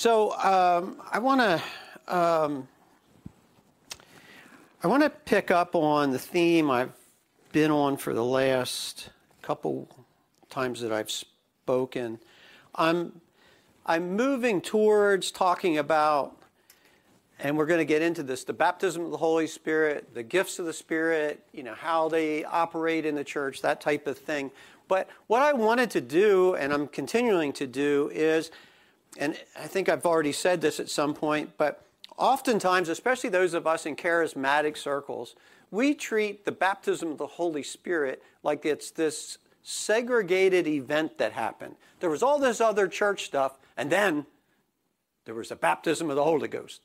So 0.00 0.32
um, 0.32 0.96
I 1.12 1.18
want 1.18 1.42
to 1.42 1.62
um, 2.08 2.66
I 4.82 4.86
want 4.86 5.02
to 5.02 5.10
pick 5.10 5.50
up 5.50 5.74
on 5.74 6.10
the 6.10 6.18
theme 6.18 6.70
I've 6.70 6.94
been 7.52 7.70
on 7.70 7.98
for 7.98 8.14
the 8.14 8.24
last 8.24 9.10
couple 9.42 9.94
times 10.48 10.80
that 10.80 10.90
I've 10.90 11.10
spoken. 11.10 12.18
I'm 12.74 13.20
I'm 13.84 14.16
moving 14.16 14.62
towards 14.62 15.30
talking 15.30 15.76
about, 15.76 16.34
and 17.38 17.58
we're 17.58 17.66
going 17.66 17.80
to 17.80 17.84
get 17.84 18.00
into 18.00 18.22
this, 18.22 18.44
the 18.44 18.54
baptism 18.54 19.04
of 19.04 19.10
the 19.10 19.18
Holy 19.18 19.46
Spirit, 19.46 20.14
the 20.14 20.22
gifts 20.22 20.58
of 20.58 20.64
the 20.64 20.72
Spirit, 20.72 21.44
you 21.52 21.62
know, 21.62 21.74
how 21.74 22.08
they 22.08 22.42
operate 22.46 23.04
in 23.04 23.16
the 23.16 23.24
church, 23.24 23.60
that 23.60 23.82
type 23.82 24.06
of 24.06 24.16
thing. 24.16 24.50
But 24.88 25.10
what 25.26 25.42
I 25.42 25.52
wanted 25.52 25.90
to 25.90 26.00
do, 26.00 26.54
and 26.54 26.72
I'm 26.72 26.88
continuing 26.88 27.52
to 27.52 27.66
do, 27.66 28.10
is, 28.14 28.50
and 29.18 29.36
I 29.58 29.66
think 29.66 29.88
I've 29.88 30.06
already 30.06 30.32
said 30.32 30.60
this 30.60 30.80
at 30.80 30.88
some 30.88 31.14
point, 31.14 31.50
but 31.56 31.84
oftentimes, 32.16 32.88
especially 32.88 33.30
those 33.30 33.54
of 33.54 33.66
us 33.66 33.86
in 33.86 33.96
charismatic 33.96 34.76
circles, 34.76 35.34
we 35.70 35.94
treat 35.94 36.44
the 36.44 36.52
baptism 36.52 37.12
of 37.12 37.18
the 37.18 37.26
Holy 37.26 37.62
Spirit 37.62 38.22
like 38.42 38.64
it's 38.64 38.90
this 38.90 39.38
segregated 39.62 40.66
event 40.66 41.18
that 41.18 41.32
happened. 41.32 41.76
There 42.00 42.10
was 42.10 42.22
all 42.22 42.38
this 42.38 42.60
other 42.60 42.88
church 42.88 43.24
stuff, 43.24 43.58
and 43.76 43.90
then 43.90 44.26
there 45.24 45.34
was 45.34 45.50
a 45.50 45.56
baptism 45.56 46.10
of 46.10 46.16
the 46.16 46.24
Holy 46.24 46.48
Ghost. 46.48 46.80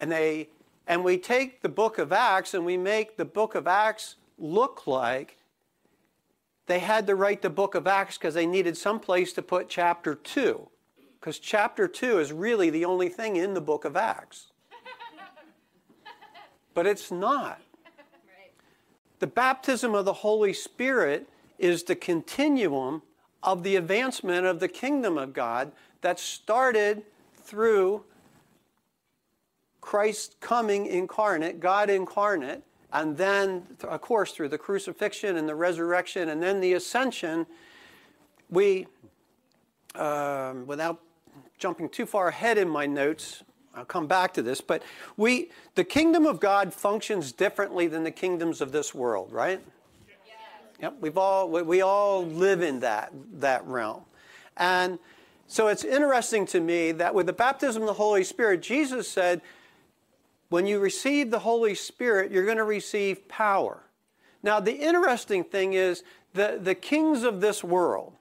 And 0.00 0.12
they 0.12 0.48
and 0.86 1.04
we 1.04 1.18
take 1.18 1.60
the 1.60 1.68
book 1.68 1.98
of 1.98 2.12
Acts 2.12 2.54
and 2.54 2.64
we 2.64 2.76
make 2.76 3.16
the 3.16 3.24
book 3.24 3.54
of 3.54 3.66
Acts 3.66 4.16
look 4.38 4.86
like 4.86 5.36
they 6.68 6.78
had 6.78 7.06
to 7.06 7.14
write 7.14 7.42
the 7.42 7.50
book 7.50 7.74
of 7.74 7.86
Acts 7.86 8.18
because 8.18 8.34
they 8.34 8.46
needed 8.46 8.76
some 8.76 9.00
place 9.00 9.32
to 9.32 9.42
put 9.42 9.68
chapter 9.68 10.14
2. 10.14 10.68
Because 11.18 11.38
chapter 11.38 11.88
2 11.88 12.18
is 12.18 12.32
really 12.32 12.70
the 12.70 12.84
only 12.84 13.08
thing 13.08 13.36
in 13.36 13.54
the 13.54 13.60
book 13.60 13.84
of 13.84 13.96
Acts. 13.96 14.52
but 16.74 16.86
it's 16.86 17.10
not. 17.10 17.60
The 19.18 19.26
baptism 19.26 19.94
of 19.94 20.04
the 20.04 20.12
Holy 20.12 20.52
Spirit 20.52 21.28
is 21.58 21.82
the 21.82 21.96
continuum 21.96 23.02
of 23.42 23.62
the 23.62 23.76
advancement 23.76 24.46
of 24.46 24.60
the 24.60 24.68
kingdom 24.68 25.18
of 25.18 25.32
God 25.32 25.72
that 26.02 26.20
started 26.20 27.02
through 27.42 28.04
Christ 29.80 30.36
coming 30.40 30.86
incarnate, 30.86 31.60
God 31.60 31.90
incarnate, 31.90 32.62
and 32.92 33.16
then, 33.16 33.66
of 33.82 34.00
course, 34.00 34.32
through 34.32 34.48
the 34.48 34.58
crucifixion 34.58 35.36
and 35.36 35.48
the 35.48 35.54
resurrection 35.54 36.30
and 36.30 36.42
then 36.42 36.60
the 36.60 36.72
ascension, 36.72 37.46
we, 38.50 38.86
um, 39.94 40.66
without 40.66 41.00
jumping 41.58 41.88
too 41.88 42.06
far 42.06 42.28
ahead 42.28 42.56
in 42.56 42.68
my 42.68 42.86
notes, 42.86 43.42
I'll 43.74 43.84
come 43.84 44.06
back 44.06 44.32
to 44.34 44.42
this, 44.42 44.60
but 44.60 44.82
we, 45.16 45.50
the 45.74 45.84
kingdom 45.84 46.26
of 46.26 46.40
God 46.40 46.72
functions 46.72 47.30
differently 47.30 47.86
than 47.86 48.04
the 48.04 48.10
kingdoms 48.10 48.60
of 48.60 48.72
this 48.72 48.94
world, 48.94 49.32
right? 49.32 49.60
Yep, 50.80 50.94
we've 51.00 51.18
all, 51.18 51.48
we 51.48 51.82
all 51.82 52.24
live 52.24 52.62
in 52.62 52.80
that, 52.80 53.12
that 53.34 53.66
realm. 53.66 54.02
And 54.56 54.98
so 55.46 55.68
it's 55.68 55.84
interesting 55.84 56.46
to 56.46 56.60
me 56.60 56.92
that 56.92 57.14
with 57.14 57.26
the 57.26 57.32
baptism 57.32 57.82
of 57.82 57.88
the 57.88 57.94
Holy 57.94 58.24
Spirit, 58.24 58.62
Jesus 58.62 59.10
said, 59.10 59.42
when 60.48 60.66
you 60.66 60.78
receive 60.78 61.30
the 61.30 61.40
Holy 61.40 61.74
Spirit, 61.74 62.30
you're 62.30 62.44
going 62.44 62.56
to 62.56 62.64
receive 62.64 63.28
power. 63.28 63.84
Now, 64.42 64.60
the 64.60 64.74
interesting 64.74 65.44
thing 65.44 65.74
is 65.74 66.02
the, 66.34 66.58
the 66.60 66.74
kings 66.74 67.22
of 67.22 67.40
this 67.40 67.62
world, 67.62 68.14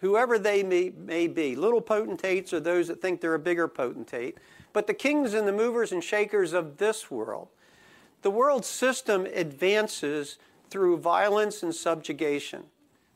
whoever 0.00 0.38
they 0.38 0.62
may, 0.62 0.92
may 0.96 1.26
be, 1.26 1.56
little 1.56 1.80
potentates 1.80 2.52
or 2.52 2.60
those 2.60 2.88
that 2.88 3.00
think 3.00 3.20
they're 3.20 3.34
a 3.34 3.38
bigger 3.38 3.68
potentate, 3.68 4.38
but 4.72 4.86
the 4.86 4.94
kings 4.94 5.34
and 5.34 5.46
the 5.46 5.52
movers 5.52 5.92
and 5.92 6.04
shakers 6.04 6.52
of 6.52 6.78
this 6.78 7.10
world, 7.10 7.48
the 8.22 8.30
world 8.30 8.64
system 8.64 9.26
advances 9.26 10.38
through 10.70 10.96
violence 10.98 11.62
and 11.62 11.74
subjugation. 11.74 12.64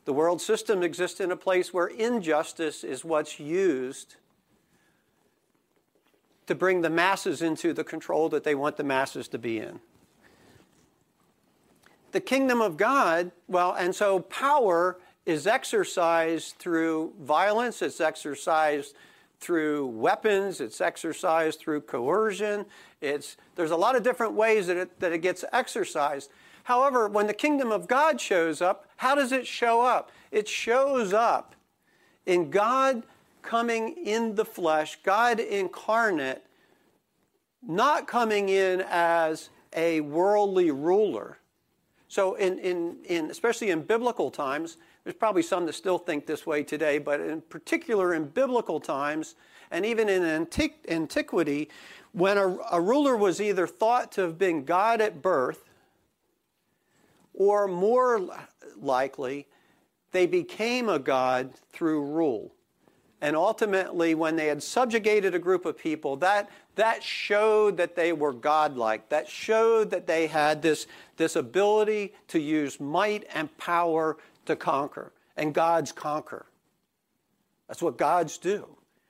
The 0.05 0.13
world 0.13 0.41
system 0.41 0.83
exists 0.83 1.19
in 1.19 1.31
a 1.31 1.35
place 1.35 1.73
where 1.73 1.87
injustice 1.87 2.83
is 2.83 3.03
what's 3.03 3.39
used 3.39 4.15
to 6.47 6.55
bring 6.55 6.81
the 6.81 6.89
masses 6.89 7.41
into 7.41 7.73
the 7.73 7.83
control 7.83 8.29
that 8.29 8.43
they 8.43 8.55
want 8.55 8.77
the 8.77 8.83
masses 8.83 9.27
to 9.29 9.37
be 9.37 9.59
in. 9.59 9.79
The 12.11 12.21
kingdom 12.21 12.61
of 12.61 12.77
God, 12.77 13.31
well, 13.47 13.73
and 13.73 13.93
so 13.93 14.21
power 14.21 14.97
is 15.25 15.45
exercised 15.45 16.55
through 16.57 17.13
violence, 17.19 17.81
it's 17.81 17.99
exercised 17.99 18.95
through 19.39 19.87
weapons, 19.87 20.61
it's 20.61 20.81
exercised 20.81 21.59
through 21.59 21.81
coercion. 21.81 22.65
It's, 23.01 23.37
there's 23.55 23.71
a 23.71 23.77
lot 23.77 23.95
of 23.95 24.03
different 24.03 24.33
ways 24.33 24.67
that 24.67 24.77
it, 24.77 24.99
that 24.99 25.11
it 25.11 25.19
gets 25.19 25.43
exercised. 25.53 26.31
However, 26.63 27.07
when 27.07 27.27
the 27.27 27.33
kingdom 27.33 27.71
of 27.71 27.87
God 27.87 28.19
shows 28.19 28.61
up, 28.61 28.87
how 28.97 29.15
does 29.15 29.31
it 29.31 29.45
show 29.45 29.81
up? 29.81 30.11
It 30.31 30.47
shows 30.47 31.13
up 31.13 31.55
in 32.25 32.49
God 32.49 33.03
coming 33.41 33.95
in 33.97 34.35
the 34.35 34.45
flesh, 34.45 34.99
God 35.03 35.39
incarnate, 35.39 36.43
not 37.65 38.07
coming 38.07 38.49
in 38.49 38.83
as 38.89 39.49
a 39.73 40.01
worldly 40.01 40.71
ruler. 40.71 41.39
So, 42.07 42.35
in, 42.35 42.59
in, 42.59 42.97
in, 43.05 43.29
especially 43.29 43.69
in 43.69 43.81
biblical 43.81 44.31
times, 44.31 44.77
there's 45.03 45.15
probably 45.15 45.41
some 45.41 45.65
that 45.65 45.73
still 45.73 45.97
think 45.97 46.25
this 46.25 46.45
way 46.45 46.63
today, 46.63 46.97
but 46.97 47.19
in 47.19 47.41
particular 47.41 48.13
in 48.13 48.25
biblical 48.25 48.79
times, 48.79 49.35
and 49.71 49.85
even 49.85 50.09
in 50.09 50.23
antiqu- 50.23 50.89
antiquity, 50.89 51.69
when 52.13 52.37
a, 52.37 52.57
a 52.71 52.81
ruler 52.81 53.15
was 53.15 53.41
either 53.41 53.67
thought 53.67 54.11
to 54.13 54.21
have 54.21 54.37
been 54.37 54.63
God 54.65 55.01
at 55.01 55.21
birth, 55.21 55.63
or 57.33 57.67
more 57.67 58.27
likely, 58.77 59.47
they 60.11 60.25
became 60.25 60.89
a 60.89 60.99
god 60.99 61.53
through 61.71 62.03
rule. 62.03 62.53
And 63.19 63.35
ultimately, 63.35 64.13
when 64.13 64.35
they 64.35 64.47
had 64.47 64.61
subjugated 64.61 65.33
a 65.33 65.39
group 65.39 65.65
of 65.65 65.77
people, 65.77 66.15
that, 66.17 66.49
that 66.75 67.01
showed 67.01 67.77
that 67.77 67.95
they 67.95 68.13
were 68.13 68.33
godlike. 68.33 69.09
That 69.09 69.27
showed 69.27 69.89
that 69.89 70.05
they 70.05 70.27
had 70.27 70.61
this, 70.61 70.85
this 71.15 71.35
ability 71.35 72.13
to 72.27 72.39
use 72.39 72.79
might 72.79 73.25
and 73.33 73.55
power 73.57 74.17
to 74.45 74.55
conquer. 74.55 75.13
And 75.35 75.53
gods 75.53 75.91
conquer. 75.91 76.45
That's 77.67 77.81
what 77.81 77.97
gods 77.97 78.37
do. 78.37 78.67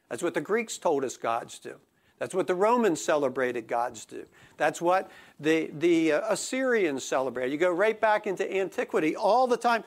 That's 0.09 0.23
what 0.23 0.33
the 0.33 0.41
Greeks 0.41 0.77
told 0.77 1.03
us 1.03 1.17
gods 1.17 1.59
do. 1.59 1.75
That's 2.17 2.33
what 2.33 2.47
the 2.47 2.55
Romans 2.55 3.03
celebrated 3.03 3.67
gods 3.67 4.05
do. 4.05 4.25
That's 4.55 4.81
what 4.81 5.11
the, 5.39 5.69
the 5.77 6.13
uh, 6.13 6.33
Assyrians 6.33 7.03
celebrated. 7.03 7.51
You 7.51 7.59
go 7.59 7.71
right 7.71 7.99
back 7.99 8.25
into 8.25 8.51
antiquity 8.51 9.15
all 9.15 9.47
the 9.47 9.57
time. 9.57 9.83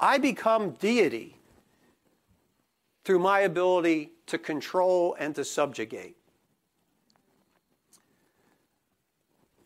I 0.00 0.18
become 0.18 0.70
deity 0.72 1.37
through 3.08 3.18
my 3.18 3.40
ability 3.40 4.12
to 4.26 4.36
control 4.36 5.16
and 5.18 5.34
to 5.34 5.42
subjugate. 5.42 6.14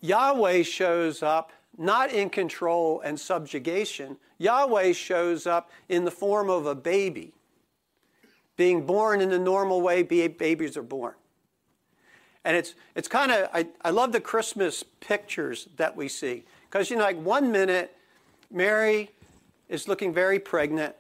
Yahweh 0.01 0.63
shows 0.63 1.25
up 1.25 1.51
not 1.77 2.13
in 2.13 2.31
control 2.31 3.01
and 3.01 3.19
subjugation. 3.19 4.17
Yahweh 4.39 4.93
shows 4.93 5.45
up 5.45 5.71
in 5.89 6.05
the 6.05 6.11
form 6.13 6.49
of 6.49 6.67
a 6.67 6.75
baby, 6.77 7.33
being 8.57 8.87
born 8.87 9.21
in 9.21 9.29
the 9.29 9.41
normal 9.41 9.81
way 9.81 10.05
babies 10.05 10.77
are 10.77 10.85
born. 10.85 11.15
And 12.45 12.57
it's, 12.57 12.77
it's 12.95 13.09
kind 13.09 13.33
of, 13.33 13.49
I, 13.53 13.67
I 13.85 13.91
love 13.91 14.13
the 14.13 14.21
Christmas 14.21 14.85
pictures 15.01 15.67
that 15.79 15.97
we 15.97 16.07
see. 16.07 16.45
Because, 16.71 16.91
you 16.91 16.97
know, 16.97 17.03
like 17.03 17.21
one 17.21 17.51
minute, 17.51 17.97
Mary 18.53 19.11
is 19.69 19.89
looking 19.89 20.15
very 20.15 20.39
pregnant 20.39 20.95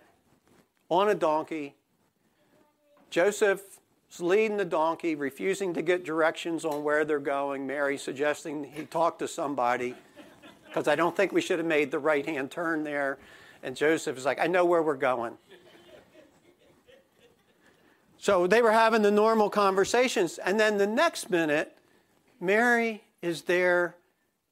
on 0.89 1.09
a 1.09 1.15
donkey. 1.15 1.77
Joseph's 3.12 3.79
leading 4.20 4.56
the 4.56 4.64
donkey, 4.64 5.14
refusing 5.14 5.75
to 5.75 5.82
get 5.82 6.03
directions 6.03 6.64
on 6.64 6.82
where 6.82 7.05
they're 7.05 7.19
going. 7.19 7.67
Mary 7.67 7.99
suggesting 7.99 8.64
he 8.64 8.87
talk 8.87 9.19
to 9.19 9.29
somebody 9.29 9.94
because 10.67 10.88
I 10.88 10.94
don't 10.94 11.14
think 11.14 11.31
we 11.31 11.43
should 11.43 11.59
have 11.59 11.69
made 11.69 11.91
the 11.91 11.99
right 11.99 12.25
hand 12.25 12.50
turn 12.50 12.85
there. 12.85 13.19
And 13.62 13.76
Joseph 13.76 14.17
is 14.17 14.25
like, 14.25 14.41
I 14.41 14.47
know 14.47 14.64
where 14.64 14.82
we're 14.82 14.97
going. 14.97 15.35
So 18.17 18.47
they 18.47 18.62
were 18.62 18.73
having 18.73 19.03
the 19.03 19.11
normal 19.11 19.50
conversations. 19.50 20.38
And 20.38 20.58
then 20.58 20.79
the 20.79 20.87
next 20.87 21.29
minute, 21.29 21.76
Mary 22.41 23.05
is 23.20 23.43
there. 23.43 23.94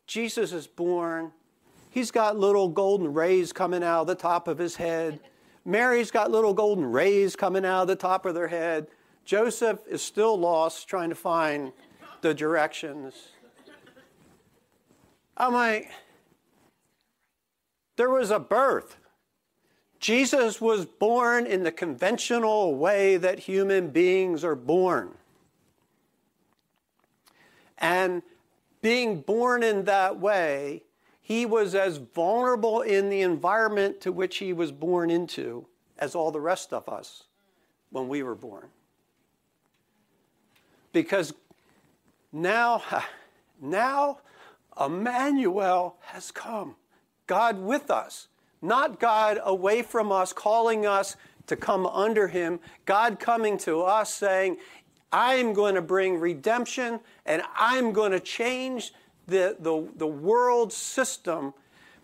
Jesus 0.06 0.52
is 0.52 0.66
born. 0.66 1.32
He's 1.88 2.10
got 2.10 2.38
little 2.38 2.68
golden 2.68 3.14
rays 3.14 3.54
coming 3.54 3.82
out 3.82 4.02
of 4.02 4.06
the 4.06 4.14
top 4.14 4.48
of 4.48 4.58
his 4.58 4.76
head. 4.76 5.18
Mary's 5.64 6.10
got 6.10 6.30
little 6.30 6.54
golden 6.54 6.86
rays 6.86 7.36
coming 7.36 7.64
out 7.64 7.82
of 7.82 7.88
the 7.88 7.96
top 7.96 8.26
of 8.26 8.34
their 8.34 8.48
head. 8.48 8.86
Joseph 9.24 9.80
is 9.88 10.02
still 10.02 10.38
lost 10.38 10.88
trying 10.88 11.10
to 11.10 11.14
find 11.14 11.72
the 12.22 12.34
directions. 12.34 13.14
I'm 15.36 15.52
like, 15.52 15.90
there 17.96 18.10
was 18.10 18.30
a 18.30 18.38
birth. 18.38 18.96
Jesus 19.98 20.60
was 20.60 20.86
born 20.86 21.46
in 21.46 21.62
the 21.62 21.72
conventional 21.72 22.74
way 22.74 23.18
that 23.18 23.40
human 23.40 23.88
beings 23.88 24.42
are 24.42 24.54
born. 24.54 25.14
And 27.76 28.22
being 28.80 29.20
born 29.20 29.62
in 29.62 29.84
that 29.84 30.18
way, 30.18 30.84
he 31.20 31.46
was 31.46 31.74
as 31.74 31.98
vulnerable 31.98 32.80
in 32.80 33.08
the 33.08 33.20
environment 33.20 34.00
to 34.00 34.12
which 34.12 34.38
he 34.38 34.52
was 34.52 34.72
born 34.72 35.10
into 35.10 35.66
as 35.98 36.14
all 36.14 36.30
the 36.30 36.40
rest 36.40 36.72
of 36.72 36.88
us 36.88 37.24
when 37.90 38.08
we 38.08 38.22
were 38.22 38.34
born. 38.34 38.68
Because 40.92 41.32
now, 42.32 42.82
now 43.60 44.18
Emmanuel 44.80 45.96
has 46.06 46.30
come, 46.30 46.76
God 47.26 47.58
with 47.58 47.90
us, 47.90 48.28
not 48.62 49.00
God 49.00 49.38
away 49.44 49.82
from 49.82 50.12
us, 50.12 50.32
calling 50.32 50.86
us 50.86 51.16
to 51.46 51.56
come 51.56 51.86
under 51.86 52.28
him, 52.28 52.60
God 52.86 53.18
coming 53.18 53.58
to 53.58 53.82
us 53.82 54.12
saying, 54.14 54.58
I'm 55.12 55.52
going 55.52 55.74
to 55.74 55.82
bring 55.82 56.18
redemption 56.18 57.00
and 57.26 57.42
I'm 57.56 57.92
going 57.92 58.12
to 58.12 58.20
change 58.20 58.92
the, 59.30 59.56
the, 59.58 59.88
the 59.96 60.06
world 60.06 60.72
system, 60.72 61.54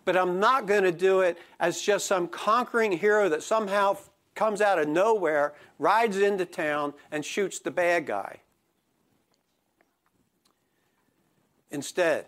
but 0.05 0.17
I'm 0.17 0.40
not 0.40 0.67
going 0.67 0.84
to 0.84 0.93
do 0.93 1.20
it 1.20 1.38
as 1.61 1.81
just 1.81 2.06
some 2.06 2.28
conquering 2.28 2.93
hero 2.93 3.28
that 3.28 3.43
somehow 3.43 3.99
comes 4.34 4.61
out 4.61 4.78
of 4.78 4.88
nowhere, 4.88 5.55
rides 5.78 6.19
into 6.19 6.44
town, 6.44 6.94
and 7.11 7.25
shoots 7.25 7.58
the 7.58 7.70
bad 7.70 8.06
guy. 8.06 8.40
Instead, 11.70 12.26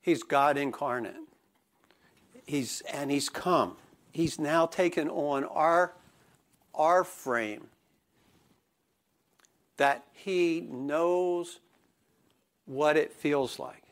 he's 0.00 0.22
God 0.22 0.56
incarnate. 0.56 1.16
He's, 2.46 2.82
and 2.92 3.10
he's 3.10 3.28
come. 3.28 3.76
He's 4.12 4.38
now 4.38 4.66
taken 4.66 5.08
on 5.08 5.44
our, 5.44 5.94
our 6.74 7.02
frame 7.02 7.66
that 9.78 10.04
he 10.12 10.60
knows 10.70 11.58
what 12.66 12.96
it 12.96 13.12
feels 13.12 13.58
like. 13.58 13.82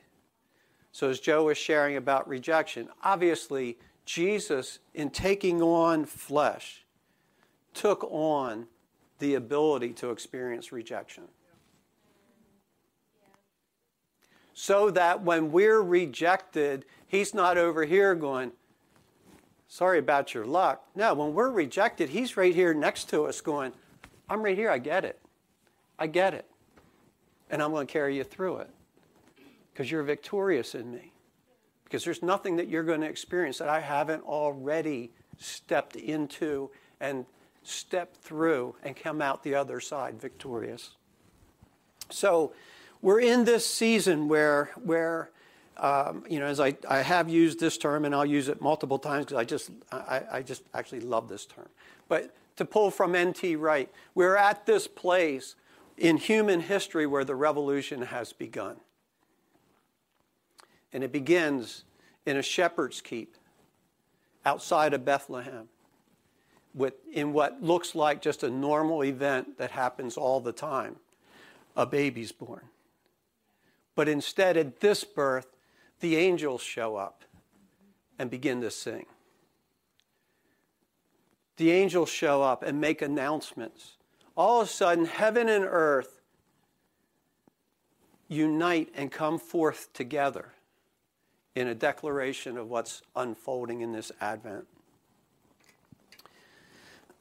So, 0.92 1.08
as 1.08 1.20
Joe 1.20 1.44
was 1.44 1.58
sharing 1.58 1.96
about 1.96 2.28
rejection, 2.28 2.88
obviously, 3.02 3.78
Jesus, 4.04 4.80
in 4.94 5.10
taking 5.10 5.62
on 5.62 6.04
flesh, 6.04 6.84
took 7.74 8.04
on 8.10 8.66
the 9.18 9.34
ability 9.34 9.92
to 9.94 10.10
experience 10.10 10.72
rejection. 10.72 11.24
So 14.52 14.90
that 14.90 15.22
when 15.22 15.52
we're 15.52 15.80
rejected, 15.80 16.84
he's 17.06 17.32
not 17.32 17.56
over 17.56 17.84
here 17.84 18.14
going, 18.14 18.52
Sorry 19.70 20.00
about 20.00 20.34
your 20.34 20.44
luck. 20.46 20.84
No, 20.96 21.14
when 21.14 21.32
we're 21.32 21.52
rejected, 21.52 22.08
he's 22.08 22.36
right 22.36 22.52
here 22.52 22.74
next 22.74 23.08
to 23.10 23.26
us 23.26 23.40
going, 23.40 23.72
I'm 24.28 24.42
right 24.42 24.58
here, 24.58 24.68
I 24.68 24.78
get 24.78 25.04
it. 25.04 25.20
I 25.96 26.08
get 26.08 26.34
it. 26.34 26.49
And 27.50 27.62
I'm 27.62 27.72
going 27.72 27.86
to 27.86 27.92
carry 27.92 28.16
you 28.16 28.24
through 28.24 28.58
it 28.58 28.70
because 29.72 29.90
you're 29.90 30.02
victorious 30.02 30.74
in 30.74 30.90
me. 30.90 31.12
Because 31.84 32.04
there's 32.04 32.22
nothing 32.22 32.56
that 32.56 32.68
you're 32.68 32.84
going 32.84 33.00
to 33.00 33.08
experience 33.08 33.58
that 33.58 33.68
I 33.68 33.80
haven't 33.80 34.22
already 34.24 35.10
stepped 35.38 35.96
into 35.96 36.70
and 37.00 37.26
stepped 37.62 38.16
through 38.18 38.76
and 38.84 38.96
come 38.96 39.20
out 39.20 39.42
the 39.42 39.54
other 39.54 39.80
side 39.80 40.20
victorious. 40.20 40.90
So 42.10 42.52
we're 43.02 43.20
in 43.20 43.44
this 43.44 43.66
season 43.66 44.28
where, 44.28 44.70
where 44.82 45.30
um, 45.76 46.24
you 46.28 46.38
know, 46.38 46.46
as 46.46 46.60
I, 46.60 46.76
I 46.88 46.98
have 46.98 47.28
used 47.28 47.58
this 47.58 47.78
term 47.78 48.04
and 48.04 48.14
I'll 48.14 48.26
use 48.26 48.48
it 48.48 48.60
multiple 48.60 48.98
times 48.98 49.24
because 49.24 49.38
I 49.38 49.44
just, 49.44 49.70
I, 49.90 50.22
I 50.30 50.42
just 50.42 50.62
actually 50.74 51.00
love 51.00 51.28
this 51.28 51.46
term. 51.46 51.68
But 52.08 52.34
to 52.56 52.64
pull 52.64 52.90
from 52.90 53.14
N.T. 53.14 53.56
Wright, 53.56 53.90
we're 54.14 54.36
at 54.36 54.66
this 54.66 54.86
place 54.86 55.54
in 56.00 56.16
human 56.16 56.60
history 56.60 57.06
where 57.06 57.24
the 57.24 57.36
revolution 57.36 58.00
has 58.02 58.32
begun. 58.32 58.76
And 60.92 61.04
it 61.04 61.12
begins 61.12 61.84
in 62.24 62.38
a 62.38 62.42
shepherd's 62.42 63.02
keep 63.02 63.36
outside 64.44 64.94
of 64.94 65.04
Bethlehem 65.04 65.68
with, 66.74 66.94
in 67.12 67.34
what 67.34 67.62
looks 67.62 67.94
like 67.94 68.22
just 68.22 68.42
a 68.42 68.50
normal 68.50 69.04
event 69.04 69.58
that 69.58 69.70
happens 69.70 70.16
all 70.16 70.40
the 70.40 70.52
time 70.52 70.96
a 71.76 71.86
baby's 71.86 72.32
born. 72.32 72.62
But 73.94 74.08
instead, 74.08 74.56
at 74.56 74.80
this 74.80 75.04
birth, 75.04 75.46
the 76.00 76.16
angels 76.16 76.62
show 76.62 76.96
up 76.96 77.22
and 78.18 78.30
begin 78.30 78.60
to 78.62 78.70
sing. 78.70 79.06
The 81.58 81.70
angels 81.70 82.08
show 82.08 82.42
up 82.42 82.62
and 82.62 82.80
make 82.80 83.02
announcements. 83.02 83.92
All 84.36 84.60
of 84.60 84.68
a 84.68 84.70
sudden, 84.70 85.04
heaven 85.06 85.48
and 85.48 85.64
earth 85.64 86.20
unite 88.28 88.88
and 88.94 89.10
come 89.10 89.38
forth 89.38 89.92
together 89.92 90.52
in 91.54 91.66
a 91.66 91.74
declaration 91.74 92.56
of 92.56 92.68
what's 92.68 93.02
unfolding 93.16 93.80
in 93.80 93.92
this 93.92 94.12
Advent. 94.20 94.66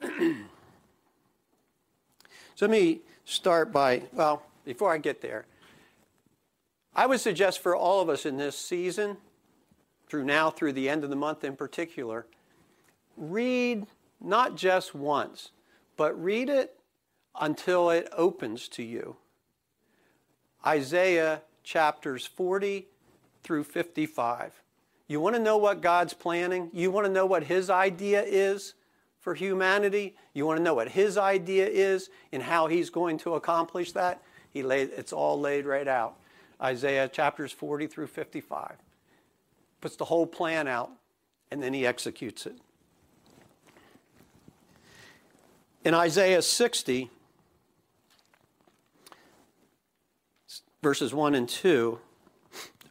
so 0.00 0.34
let 2.60 2.70
me 2.70 3.00
start 3.24 3.72
by, 3.72 4.02
well, 4.12 4.44
before 4.64 4.92
I 4.92 4.98
get 4.98 5.20
there, 5.20 5.46
I 6.94 7.06
would 7.06 7.20
suggest 7.20 7.60
for 7.60 7.74
all 7.74 8.00
of 8.00 8.08
us 8.08 8.24
in 8.24 8.36
this 8.36 8.56
season, 8.56 9.16
through 10.08 10.24
now, 10.24 10.50
through 10.50 10.72
the 10.72 10.88
end 10.88 11.04
of 11.04 11.10
the 11.10 11.16
month 11.16 11.44
in 11.44 11.56
particular, 11.56 12.26
read 13.16 13.86
not 14.20 14.56
just 14.56 14.94
once, 14.94 15.50
but 15.96 16.20
read 16.22 16.48
it 16.48 16.79
until 17.40 17.90
it 17.90 18.08
opens 18.16 18.68
to 18.68 18.82
you. 18.82 19.16
Isaiah 20.64 21.42
chapters 21.64 22.26
40 22.26 22.86
through 23.42 23.64
55. 23.64 24.62
You 25.08 25.20
want 25.20 25.34
to 25.34 25.42
know 25.42 25.56
what 25.56 25.80
God's 25.80 26.14
planning? 26.14 26.70
You 26.72 26.92
want 26.92 27.06
to 27.06 27.12
know 27.12 27.26
what 27.26 27.44
His 27.44 27.70
idea 27.70 28.22
is? 28.22 28.74
for 29.20 29.34
humanity. 29.34 30.16
You 30.34 30.46
want 30.46 30.58
to 30.58 30.62
know 30.62 30.74
what 30.74 30.88
his 30.88 31.16
idea 31.16 31.66
is 31.66 32.10
and 32.32 32.42
how 32.42 32.66
he's 32.66 32.90
going 32.90 33.18
to 33.18 33.34
accomplish 33.34 33.92
that? 33.92 34.22
He 34.50 34.62
laid, 34.62 34.90
it's 34.96 35.12
all 35.12 35.38
laid 35.38 35.66
right 35.66 35.86
out. 35.86 36.16
Isaiah 36.60 37.08
chapters 37.08 37.52
40 37.52 37.86
through 37.86 38.08
55. 38.08 38.76
Puts 39.80 39.96
the 39.96 40.06
whole 40.06 40.26
plan 40.26 40.66
out 40.66 40.90
and 41.50 41.62
then 41.62 41.72
he 41.72 41.86
executes 41.86 42.46
it. 42.46 42.56
In 45.84 45.94
Isaiah 45.94 46.42
60, 46.42 47.10
verses 50.82 51.12
1 51.12 51.34
and 51.34 51.48
2, 51.48 51.98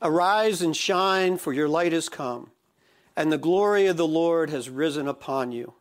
Arise 0.01 0.61
and 0.61 0.75
shine, 0.75 1.37
for 1.37 1.51
your 1.51 1.67
light 1.67 1.91
has 1.91 2.07
come, 2.07 2.51
and 3.15 3.31
the 3.31 3.37
glory 3.37 3.87
of 3.87 3.97
the 3.97 4.07
Lord 4.07 4.49
has 4.49 4.69
risen 4.69 5.07
upon 5.07 5.51
you. 5.51 5.73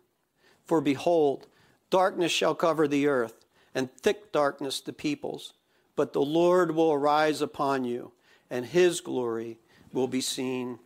For 0.65 0.81
behold, 0.81 1.47
darkness 1.91 2.33
shall 2.33 2.55
cover 2.55 2.89
the 2.89 3.07
earth, 3.07 3.45
and 3.75 3.91
thick 3.91 4.33
darkness 4.33 4.81
the 4.81 4.93
peoples. 4.93 5.53
But 5.95 6.13
the 6.13 6.23
Lord 6.23 6.75
will 6.75 6.93
arise 6.93 7.41
upon 7.41 7.85
you, 7.85 8.13
and 8.51 8.67
his 8.67 9.01
glory 9.01 9.59
will 9.93 10.09
be 10.09 10.21
seen 10.21 10.79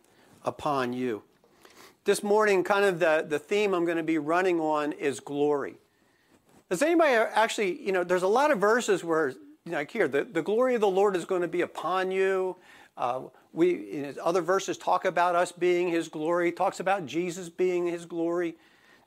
upon 0.43 0.93
you. 0.93 1.23
This 2.05 2.21
morning, 2.21 2.63
kind 2.63 2.85
of 2.85 2.99
the, 2.99 3.25
the 3.27 3.39
theme 3.39 3.73
I'm 3.73 3.85
going 3.85 3.97
to 3.97 4.03
be 4.03 4.17
running 4.17 4.59
on 4.59 4.91
is 4.91 5.19
glory. 5.19 5.75
Does 6.69 6.81
anybody 6.81 7.13
actually, 7.13 7.81
you 7.81 7.91
know, 7.91 8.03
there's 8.03 8.23
a 8.23 8.27
lot 8.27 8.51
of 8.51 8.59
verses 8.59 9.03
where, 9.03 9.33
like 9.65 9.91
here, 9.91 10.07
the, 10.07 10.23
the 10.25 10.41
glory 10.41 10.75
of 10.75 10.81
the 10.81 10.89
Lord 10.89 11.15
is 11.15 11.25
going 11.25 11.41
to 11.41 11.47
be 11.47 11.61
upon 11.61 12.11
you. 12.11 12.57
Uh, 12.97 13.21
we, 13.53 14.13
other 14.21 14.41
verses 14.41 14.77
talk 14.77 15.05
about 15.05 15.35
us 15.35 15.51
being 15.51 15.87
his 15.87 16.07
glory, 16.09 16.51
talks 16.51 16.79
about 16.79 17.05
Jesus 17.05 17.49
being 17.49 17.87
his 17.87 18.05
glory. 18.05 18.55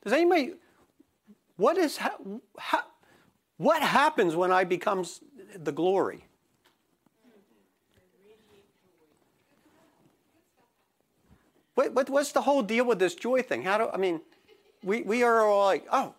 Does 0.03 0.13
anybody 0.13 0.53
what 1.57 1.77
is 1.77 1.97
ha- 1.97 2.17
ha- 2.57 2.87
what 3.57 3.81
happens 3.81 4.35
when 4.35 4.51
I 4.51 4.63
become 4.63 5.05
the 5.55 5.71
glory? 5.71 6.25
What, 11.75 11.93
what, 11.93 12.09
what's 12.09 12.31
the 12.31 12.41
whole 12.41 12.63
deal 12.63 12.85
with 12.85 12.99
this 12.99 13.15
joy 13.15 13.41
thing? 13.41 13.63
How 13.63 13.77
do 13.77 13.89
I 13.93 13.97
mean? 13.97 14.21
We 14.83 15.01
we 15.01 15.23
are 15.23 15.41
all 15.45 15.65
like, 15.65 15.85
oh, 15.91 16.13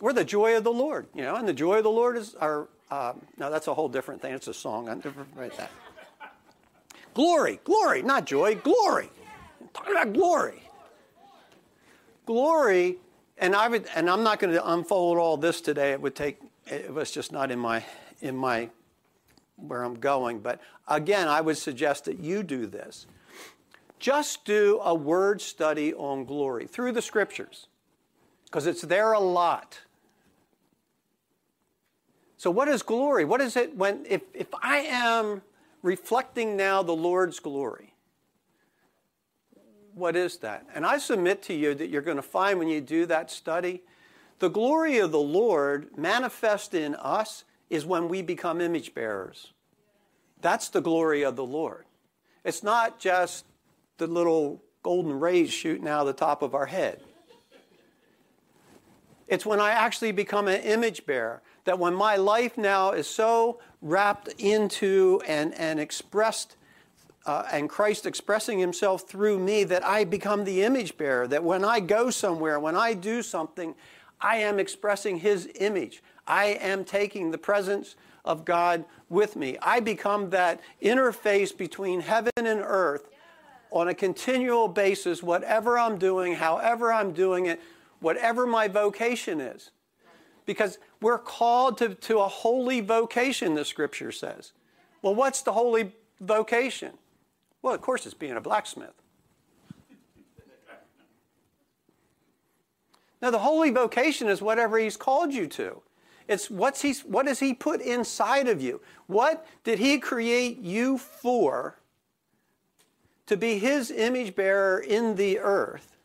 we're 0.00 0.12
the 0.12 0.24
joy 0.24 0.56
of 0.56 0.64
the 0.64 0.72
Lord, 0.72 1.06
you 1.14 1.22
know, 1.22 1.36
and 1.36 1.46
the 1.46 1.52
joy 1.52 1.78
of 1.78 1.84
the 1.84 1.90
Lord 1.90 2.16
is 2.16 2.34
our. 2.36 2.68
Um, 2.90 3.20
no, 3.38 3.50
that's 3.50 3.66
a 3.68 3.74
whole 3.74 3.88
different 3.88 4.22
thing. 4.22 4.34
It's 4.34 4.48
a 4.48 4.54
song. 4.54 4.88
I 4.88 4.94
never 4.94 5.26
write 5.36 5.56
that. 5.58 5.70
Glory, 7.14 7.60
glory, 7.64 8.02
not 8.02 8.26
joy, 8.26 8.54
glory. 8.56 9.10
I'm 9.60 9.68
talking 9.74 9.92
about 9.92 10.12
glory. 10.12 10.62
Glory 12.26 12.98
and 13.38 13.54
I 13.54 13.68
would, 13.68 13.86
and 13.94 14.10
I'm 14.10 14.22
not 14.22 14.38
going 14.40 14.54
to 14.54 14.72
unfold 14.72 15.18
all 15.18 15.36
this 15.36 15.60
today. 15.60 15.92
It 15.92 16.00
would 16.00 16.14
take, 16.14 16.40
it 16.66 16.92
was 16.92 17.10
just 17.10 17.32
not 17.32 17.50
in 17.50 17.58
my, 17.58 17.84
in 18.20 18.36
my, 18.36 18.70
where 19.56 19.82
I'm 19.82 19.94
going. 19.94 20.40
But 20.40 20.60
again, 20.88 21.28
I 21.28 21.40
would 21.40 21.56
suggest 21.58 22.06
that 22.06 22.18
you 22.20 22.42
do 22.42 22.66
this. 22.66 23.06
Just 23.98 24.44
do 24.44 24.80
a 24.82 24.94
word 24.94 25.40
study 25.40 25.94
on 25.94 26.24
glory 26.24 26.66
through 26.66 26.92
the 26.92 27.02
scriptures. 27.02 27.66
because 28.46 28.66
it's 28.66 28.82
there 28.82 29.12
a 29.12 29.20
lot. 29.20 29.80
So, 32.38 32.52
what 32.52 32.68
is 32.68 32.82
glory? 32.82 33.24
What 33.24 33.40
is 33.40 33.56
it 33.56 33.76
when, 33.76 34.06
if, 34.08 34.22
if 34.32 34.46
I 34.62 34.78
am 34.78 35.42
reflecting 35.82 36.56
now 36.56 36.84
the 36.84 36.92
Lord's 36.92 37.40
glory? 37.40 37.94
What 39.92 40.14
is 40.14 40.38
that? 40.38 40.64
And 40.72 40.86
I 40.86 40.98
submit 40.98 41.42
to 41.42 41.54
you 41.54 41.74
that 41.74 41.90
you're 41.90 42.00
going 42.00 42.16
to 42.16 42.22
find 42.22 42.60
when 42.60 42.68
you 42.68 42.80
do 42.80 43.06
that 43.06 43.32
study, 43.32 43.82
the 44.38 44.48
glory 44.48 44.98
of 44.98 45.10
the 45.10 45.18
Lord 45.18 45.98
manifest 45.98 46.74
in 46.74 46.94
us 46.94 47.42
is 47.70 47.84
when 47.84 48.08
we 48.08 48.22
become 48.22 48.60
image 48.60 48.94
bearers. 48.94 49.52
That's 50.40 50.68
the 50.68 50.80
glory 50.80 51.24
of 51.24 51.34
the 51.34 51.44
Lord. 51.44 51.86
It's 52.44 52.62
not 52.62 53.00
just 53.00 53.46
the 53.96 54.06
little 54.06 54.62
golden 54.84 55.18
rays 55.18 55.52
shooting 55.52 55.88
out 55.88 56.02
of 56.02 56.06
the 56.06 56.12
top 56.12 56.42
of 56.42 56.54
our 56.54 56.66
head. 56.66 57.00
It's 59.26 59.44
when 59.44 59.58
I 59.58 59.72
actually 59.72 60.12
become 60.12 60.46
an 60.46 60.62
image 60.62 61.04
bearer 61.04 61.42
that 61.68 61.78
when 61.78 61.94
my 61.94 62.16
life 62.16 62.56
now 62.56 62.92
is 62.92 63.06
so 63.06 63.60
wrapped 63.82 64.28
into 64.38 65.20
and, 65.28 65.52
and 65.52 65.78
expressed, 65.78 66.56
uh, 67.26 67.44
and 67.52 67.68
Christ 67.68 68.06
expressing 68.06 68.58
himself 68.58 69.02
through 69.02 69.38
me, 69.38 69.64
that 69.64 69.84
I 69.84 70.04
become 70.04 70.44
the 70.44 70.62
image 70.62 70.96
bearer. 70.96 71.28
That 71.28 71.44
when 71.44 71.66
I 71.66 71.80
go 71.80 72.08
somewhere, 72.08 72.58
when 72.58 72.74
I 72.74 72.94
do 72.94 73.20
something, 73.20 73.74
I 74.18 74.36
am 74.36 74.58
expressing 74.58 75.18
his 75.18 75.46
image. 75.60 76.02
I 76.26 76.46
am 76.46 76.86
taking 76.86 77.32
the 77.32 77.36
presence 77.36 77.96
of 78.24 78.46
God 78.46 78.86
with 79.10 79.36
me. 79.36 79.58
I 79.60 79.80
become 79.80 80.30
that 80.30 80.60
interface 80.82 81.54
between 81.54 82.00
heaven 82.00 82.32
and 82.38 82.62
earth 82.64 83.10
on 83.70 83.88
a 83.88 83.94
continual 83.94 84.68
basis, 84.68 85.22
whatever 85.22 85.78
I'm 85.78 85.98
doing, 85.98 86.36
however 86.36 86.94
I'm 86.94 87.12
doing 87.12 87.44
it, 87.44 87.60
whatever 88.00 88.46
my 88.46 88.68
vocation 88.68 89.42
is. 89.42 89.70
Because 90.48 90.78
we're 91.02 91.18
called 91.18 91.76
to, 91.76 91.94
to 91.94 92.20
a 92.20 92.26
holy 92.26 92.80
vocation, 92.80 93.52
the 93.52 93.66
scripture 93.66 94.10
says. 94.10 94.52
Well, 95.02 95.14
what's 95.14 95.42
the 95.42 95.52
holy 95.52 95.92
vocation? 96.22 96.92
Well, 97.60 97.74
of 97.74 97.82
course, 97.82 98.06
it's 98.06 98.14
being 98.14 98.32
a 98.32 98.40
blacksmith. 98.40 98.94
Now, 103.20 103.30
the 103.30 103.40
holy 103.40 103.68
vocation 103.68 104.28
is 104.28 104.40
whatever 104.40 104.78
he's 104.78 104.96
called 104.96 105.34
you 105.34 105.48
to. 105.48 105.82
It's 106.28 106.48
what's 106.48 106.80
he, 106.80 106.94
what 107.04 107.26
does 107.26 107.40
he 107.40 107.52
put 107.52 107.82
inside 107.82 108.48
of 108.48 108.62
you? 108.62 108.80
What 109.06 109.46
did 109.64 109.78
he 109.78 109.98
create 109.98 110.60
you 110.60 110.96
for 110.96 111.78
to 113.26 113.36
be 113.36 113.58
his 113.58 113.90
image 113.90 114.34
bearer 114.34 114.78
in 114.78 115.16
the 115.16 115.40
earth? 115.40 115.97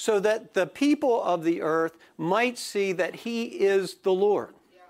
So 0.00 0.18
that 0.18 0.54
the 0.54 0.66
people 0.66 1.22
of 1.22 1.44
the 1.44 1.60
earth 1.60 1.98
might 2.16 2.56
see 2.56 2.90
that 2.90 3.16
he 3.16 3.44
is 3.44 3.96
the 3.96 4.10
Lord. 4.10 4.54
Yeah. 4.72 4.80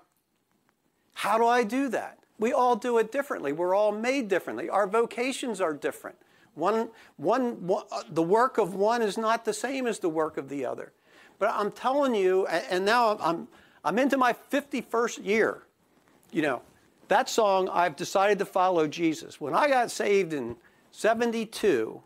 How 1.15 1.37
do 1.37 1.49
I 1.49 1.65
do 1.65 1.89
that? 1.89 2.21
We 2.39 2.53
all 2.53 2.77
do 2.77 2.97
it 2.99 3.11
differently. 3.11 3.53
We're 3.53 3.75
all 3.75 3.91
made 3.91 4.29
differently. 4.29 4.69
Our 4.69 4.87
vocations 4.87 5.61
are 5.61 5.75
different. 5.75 6.17
One, 6.55 6.91
one, 7.17 7.67
one, 7.67 7.87
uh, 7.91 8.05
the 8.09 8.23
work 8.23 8.57
of 8.57 8.77
one 8.77 9.03
is 9.03 9.19
not 9.19 9.45
the 9.45 9.53
same 9.53 9.89
as 9.89 9.99
the 9.99 10.09
work 10.09 10.37
of 10.37 10.49
the 10.49 10.65
other. 10.65 10.93
But 11.41 11.51
I'm 11.57 11.73
telling 11.73 12.15
you, 12.15 12.47
and 12.47 12.85
now 12.85 13.19
I'm, 13.19 13.49
I'm 13.85 13.99
into 13.99 14.17
my 14.17 14.33
51st 14.53 15.27
year. 15.27 15.63
You 16.31 16.43
know, 16.43 16.63
that 17.09 17.29
song, 17.29 17.69
I've 17.69 17.97
decided 17.97 18.39
to 18.39 18.45
follow 18.45 18.87
Jesus. 18.87 19.41
When 19.41 19.55
I 19.55 19.67
got 19.67 19.91
saved 19.91 20.33
in 20.33 20.55
72, 20.93 22.01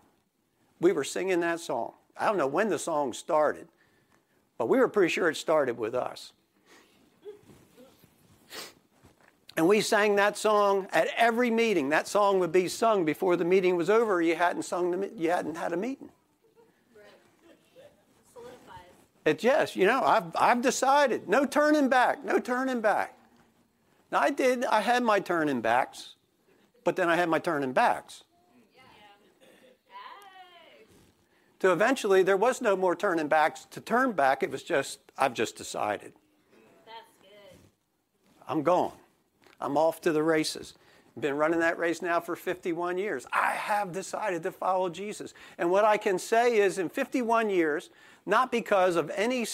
we 0.81 0.93
were 0.93 1.05
singing 1.05 1.41
that 1.41 1.61
song. 1.61 1.93
I 2.17 2.27
don't 2.27 2.37
know 2.37 2.47
when 2.47 2.69
the 2.69 2.79
song 2.79 3.13
started, 3.13 3.69
but 4.59 4.69
we 4.69 4.79
were 4.79 4.89
pretty 4.89 5.13
sure 5.13 5.29
it 5.29 5.37
started 5.37 5.79
with 5.79 5.95
us. 5.95 6.33
And 9.57 9.69
we 9.69 9.81
sang 9.81 10.17
that 10.17 10.37
song 10.37 10.89
at 10.93 11.09
every 11.17 11.51
meeting. 11.51 11.91
That 11.91 12.09
song 12.09 12.41
would 12.41 12.51
be 12.51 12.67
sung 12.67 13.05
before 13.05 13.37
the 13.37 13.45
meeting 13.45 13.77
was 13.77 13.89
over. 13.89 14.21
You 14.21 14.35
hadn't 14.35 14.65
sung 14.65 14.91
the, 14.91 15.11
you 15.17 15.31
hadn't 15.31 15.57
had 15.57 15.73
a 15.73 15.77
meeting. 15.77 16.11
It's 19.25 19.43
yes, 19.43 19.75
you 19.75 19.87
know, 19.87 20.03
I've, 20.03 20.37
I've 20.37 20.61
decided. 20.61 21.29
No 21.29 21.47
turning 21.47 21.89
back, 21.89 22.25
no 22.25 22.39
turning 22.39 22.81
back. 22.81 23.17
Now, 24.13 24.21
I 24.21 24.31
did, 24.31 24.65
I 24.67 24.81
had 24.83 25.03
my 25.03 25.19
turning 25.19 25.63
backs, 25.63 26.15
but 26.85 26.95
then 26.95 27.09
I 27.09 27.17
had 27.17 27.29
my 27.29 27.39
turning 27.39 27.73
backs. 27.73 28.25
To 31.65 31.73
eventually 31.73 32.23
there 32.23 32.37
was 32.37 32.61
no 32.61 32.77
more 32.77 32.95
turning 32.95 33.27
back 33.27 33.57
to 33.71 33.81
turn 33.81 34.13
back. 34.13 34.43
It 34.43 34.51
was 34.51 34.63
just, 34.63 34.99
I've 35.17 35.33
just 35.33 35.57
decided. 35.57 36.13
That's 36.85 36.99
good. 37.23 37.59
I'm 38.47 38.63
gone. 38.63 38.93
I'm 39.63 39.79
off 39.79 40.03
to 40.03 40.13
the 40.13 40.23
races. 40.23 40.75
Been 41.19 41.39
running 41.39 41.61
that 41.61 41.79
race 41.79 42.03
now 42.03 42.21
for 42.21 42.37
51 42.37 42.99
years. 42.99 43.27
I 43.33 43.53
have 43.53 43.93
decided 43.93 44.43
to 44.43 44.53
follow 44.53 44.91
Jesus. 44.91 45.33
And 45.57 45.71
what 45.71 45.87
I 45.87 45.97
can 45.97 46.19
say 46.19 46.59
is 46.59 46.77
in 46.77 46.91
51 46.91 47.49
years, 47.49 47.89
not 48.27 48.53
because 48.53 48.97
of 48.97 49.11
any, 49.17 49.47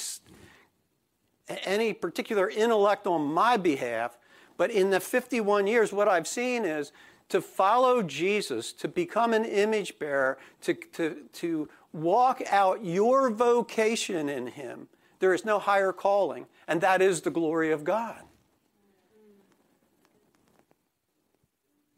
any 1.62 1.92
particular 1.92 2.50
intellect 2.50 3.06
on 3.06 3.22
my 3.22 3.56
behalf, 3.56 4.18
but 4.56 4.72
in 4.72 4.90
the 4.90 4.98
51 4.98 5.68
years, 5.68 5.92
what 5.92 6.08
I've 6.08 6.26
seen 6.26 6.64
is 6.64 6.90
to 7.30 7.40
follow 7.40 8.02
Jesus, 8.02 8.72
to 8.72 8.88
become 8.88 9.32
an 9.32 9.44
image 9.44 9.98
bearer, 10.00 10.38
to, 10.62 10.74
to, 10.74 11.16
to 11.34 11.68
walk 11.92 12.42
out 12.50 12.84
your 12.84 13.30
vocation 13.30 14.28
in 14.28 14.48
Him, 14.48 14.88
there 15.18 15.34
is 15.34 15.44
no 15.44 15.58
higher 15.58 15.92
calling, 15.92 16.46
and 16.66 16.80
that 16.80 17.02
is 17.02 17.20
the 17.22 17.30
glory 17.30 17.72
of 17.72 17.84
God. 17.84 18.22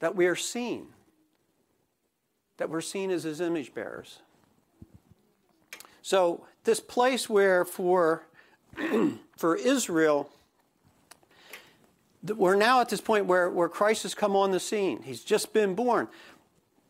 That 0.00 0.16
we 0.16 0.26
are 0.26 0.36
seen, 0.36 0.88
that 2.56 2.68
we're 2.68 2.80
seen 2.80 3.10
as 3.10 3.22
His 3.22 3.40
image 3.40 3.74
bearers. 3.74 4.18
So, 6.02 6.44
this 6.64 6.80
place 6.80 7.28
where 7.28 7.64
for, 7.64 8.26
for 9.36 9.56
Israel, 9.56 10.30
we're 12.24 12.56
now 12.56 12.80
at 12.80 12.88
this 12.88 13.00
point 13.00 13.26
where, 13.26 13.50
where 13.50 13.68
Christ 13.68 14.04
has 14.04 14.14
come 14.14 14.36
on 14.36 14.50
the 14.50 14.60
scene. 14.60 15.02
He's 15.02 15.24
just 15.24 15.52
been 15.52 15.74
born. 15.74 16.08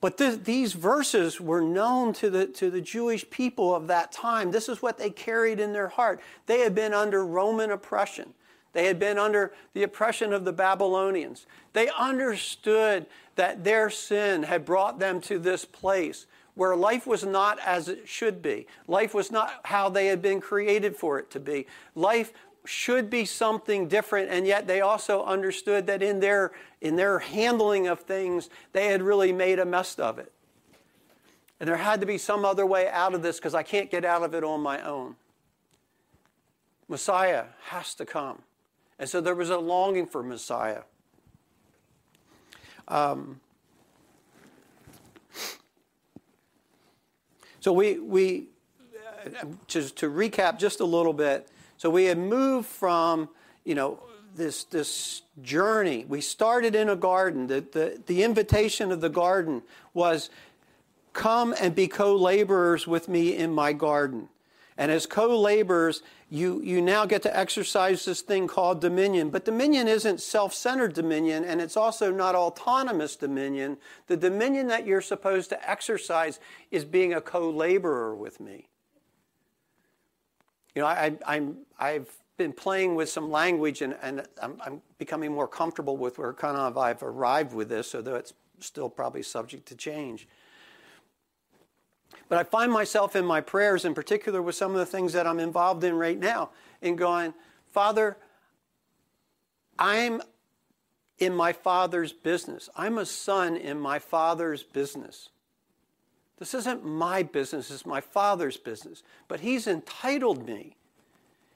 But 0.03 0.17
this, 0.17 0.37
these 0.39 0.73
verses 0.73 1.41
were 1.41 1.61
known 1.61 2.13
to 2.15 2.29
the, 2.29 2.47
to 2.47 2.71
the 2.71 2.81
Jewish 2.81 3.31
people 3.31 3.73
of 3.73 3.87
that 3.87 4.11
time. 4.11 4.51
This 4.51 4.69
is 4.69 4.83
what 4.83 4.99
they 4.99 5.11
carried 5.11 5.61
in 5.61 5.73
their 5.73 5.87
heart. 5.87 6.21
They 6.47 6.59
had 6.59 6.75
been 6.75 6.93
under 6.93 7.25
Roman 7.25 7.71
oppression. 7.71 8.35
They 8.73 8.87
had 8.87 8.99
been 8.99 9.17
under 9.17 9.55
the 9.75 9.85
oppression 9.85 10.33
of 10.33 10.45
the 10.45 10.53
Babylonians. 10.53 11.47
They 11.73 11.89
understood 11.97 13.07
that 13.37 13.63
their 13.63 13.91
sin 13.91 14.43
had 14.43 14.65
brought 14.65 14.99
them 14.99 15.21
to 15.21 15.39
this 15.39 15.65
place 15.65 16.27
where 16.55 16.75
life 16.75 17.07
was 17.07 17.25
not 17.25 17.61
as 17.65 17.89
it 17.89 18.09
should 18.09 18.43
be. 18.43 18.67
Life 18.89 19.15
was 19.15 19.31
not 19.31 19.61
how 19.67 19.89
they 19.89 20.07
had 20.07 20.21
been 20.21 20.41
created 20.41 20.97
for 20.97 21.21
it 21.21 21.31
to 21.31 21.39
be. 21.39 21.67
Life 21.95 22.33
should 22.64 23.11
be 23.11 23.25
something 23.25 23.88
different, 23.88 24.31
and 24.31 24.47
yet 24.47 24.66
they 24.66 24.81
also 24.81 25.25
understood 25.25 25.87
that 25.88 26.02
in 26.02 26.21
their, 26.21 26.52
in 26.81 26.97
their 26.97 27.19
handling 27.19 27.88
of 27.88 28.00
things, 28.00 28.49
they 28.73 28.87
had 28.87 29.02
really 29.02 29.33
made 29.33 29.59
a 29.59 29.64
mess 29.64 29.99
of 29.99 30.19
it. 30.19 30.33
And 31.59 31.69
there 31.69 31.76
had 31.76 32.00
to 32.00 32.07
be 32.07 32.19
some 32.19 32.45
other 32.45 32.66
way 32.66 32.88
out 32.88 33.14
of 33.14 33.23
this 33.23 33.37
because 33.38 33.54
I 33.54 33.62
can't 33.62 33.90
get 33.90 34.04
out 34.04 34.23
of 34.23 34.35
it 34.35 34.42
on 34.42 34.61
my 34.61 34.81
own. 34.83 35.16
Messiah 36.88 37.45
has 37.69 37.95
to 37.95 38.04
come. 38.04 38.42
And 38.99 39.09
so 39.09 39.21
there 39.21 39.35
was 39.35 39.50
a 39.50 39.59
longing 39.59 40.07
for 40.07 40.23
Messiah. 40.23 40.83
Um, 42.88 43.40
so 47.61 47.73
we, 47.73 47.99
we 47.99 48.49
uh, 49.25 49.47
just 49.66 49.97
to 49.99 50.11
recap 50.11 50.59
just 50.59 50.81
a 50.81 50.85
little 50.85 51.12
bit, 51.12 51.49
so 51.83 51.91
we 51.91 52.05
had 52.05 52.17
moved 52.17 52.69
from, 52.69 53.29
you 53.65 53.75
know, 53.75 53.99
this, 54.37 54.62
this 54.62 55.23
journey. 55.43 56.05
We 56.09 56.21
started 56.21 56.77
in 56.77 56.89
a 56.89 56.95
garden. 56.95 57.49
The, 57.49 57.61
the, 57.61 58.01
the 58.07 58.23
invitation 58.23 58.93
of 58.93 59.01
the 59.01 59.09
garden 59.09 59.62
was 59.93 60.31
come 61.12 61.53
and 61.61 61.75
be 61.75 61.89
co 61.89 62.15
laborers 62.15 62.87
with 62.87 63.09
me 63.09 63.35
in 63.37 63.53
my 63.53 63.73
garden. 63.73 64.29
And 64.79 64.93
as 64.93 65.07
co 65.07 65.37
laborers, 65.37 66.05
you, 66.31 66.61
you 66.62 66.81
now 66.81 67.05
get 67.05 67.21
to 67.23 67.37
exercise 67.37 68.05
this 68.05 68.21
thing 68.21 68.47
called 68.47 68.81
dominion. 68.81 69.31
But 69.31 69.45
dominion 69.45 69.89
isn't 69.89 70.21
self 70.21 70.55
centered 70.55 70.93
dominion, 70.93 71.45
and 71.45 71.61
it's 71.61 71.77
also 71.77 72.12
not 72.12 72.37
autonomous 72.37 73.17
dominion. 73.17 73.77
The 74.07 74.17
dominion 74.17 74.69
that 74.69 74.87
you're 74.87 75.01
supposed 75.01 75.49
to 75.49 75.69
exercise 75.69 76.39
is 76.71 76.85
being 76.85 77.12
a 77.12 77.21
co 77.21 77.51
laborer 77.51 78.15
with 78.15 78.39
me. 78.39 78.69
You 80.75 80.83
know, 80.83 80.88
I, 80.88 81.17
I'm, 81.26 81.59
I've 81.79 82.11
been 82.37 82.52
playing 82.52 82.95
with 82.95 83.09
some 83.09 83.31
language 83.31 83.83
and, 83.83 83.97
and 84.02 84.26
I'm, 84.41 84.57
I'm 84.64 84.83
becoming 84.99 85.33
more 85.33 85.49
comfortable 85.49 85.97
with 85.97 86.19
where 86.19 86.33
kind 86.33 86.57
of 86.57 86.79
I've 86.79 87.02
arrived 87.02 87.52
with 87.52 87.69
this, 87.69 87.95
although 87.95 88.17
it's 88.17 88.33
still 88.61 88.88
probably 88.88 89.23
subject 89.23 89.67
to 89.67 89.75
change. 89.75 90.26
But 92.29 92.38
I 92.38 92.45
find 92.45 92.73
myself 92.73 93.14
in 93.14 93.26
my 93.26 93.41
prayers, 93.43 93.85
in 93.85 93.93
particular 93.93 94.41
with 94.41 94.55
some 94.55 94.73
of 94.73 94.79
the 94.79 94.87
things 94.87 95.12
that 95.12 95.26
I'm 95.26 95.38
involved 95.38 95.85
in 95.85 95.95
right 95.95 96.19
now, 96.19 96.50
in 96.81 96.97
going, 96.97 97.35
Father, 97.67 98.17
I'm 99.79 100.23
in 101.19 101.35
my 101.35 101.52
Father's 101.52 102.12
business. 102.12 102.71
I'm 102.75 102.99
a 102.99 103.07
son 103.07 103.57
in 103.57 103.79
my 103.79 103.99
Father's 103.99 104.62
business. 104.62 105.29
This 106.43 106.55
isn't 106.55 106.85
my 106.85 107.23
business, 107.23 107.71
it's 107.71 107.87
my 107.87 108.01
Father's 108.01 108.57
business. 108.57 109.05
But 109.29 109.39
He's 109.39 109.69
entitled 109.69 110.45
me, 110.45 110.75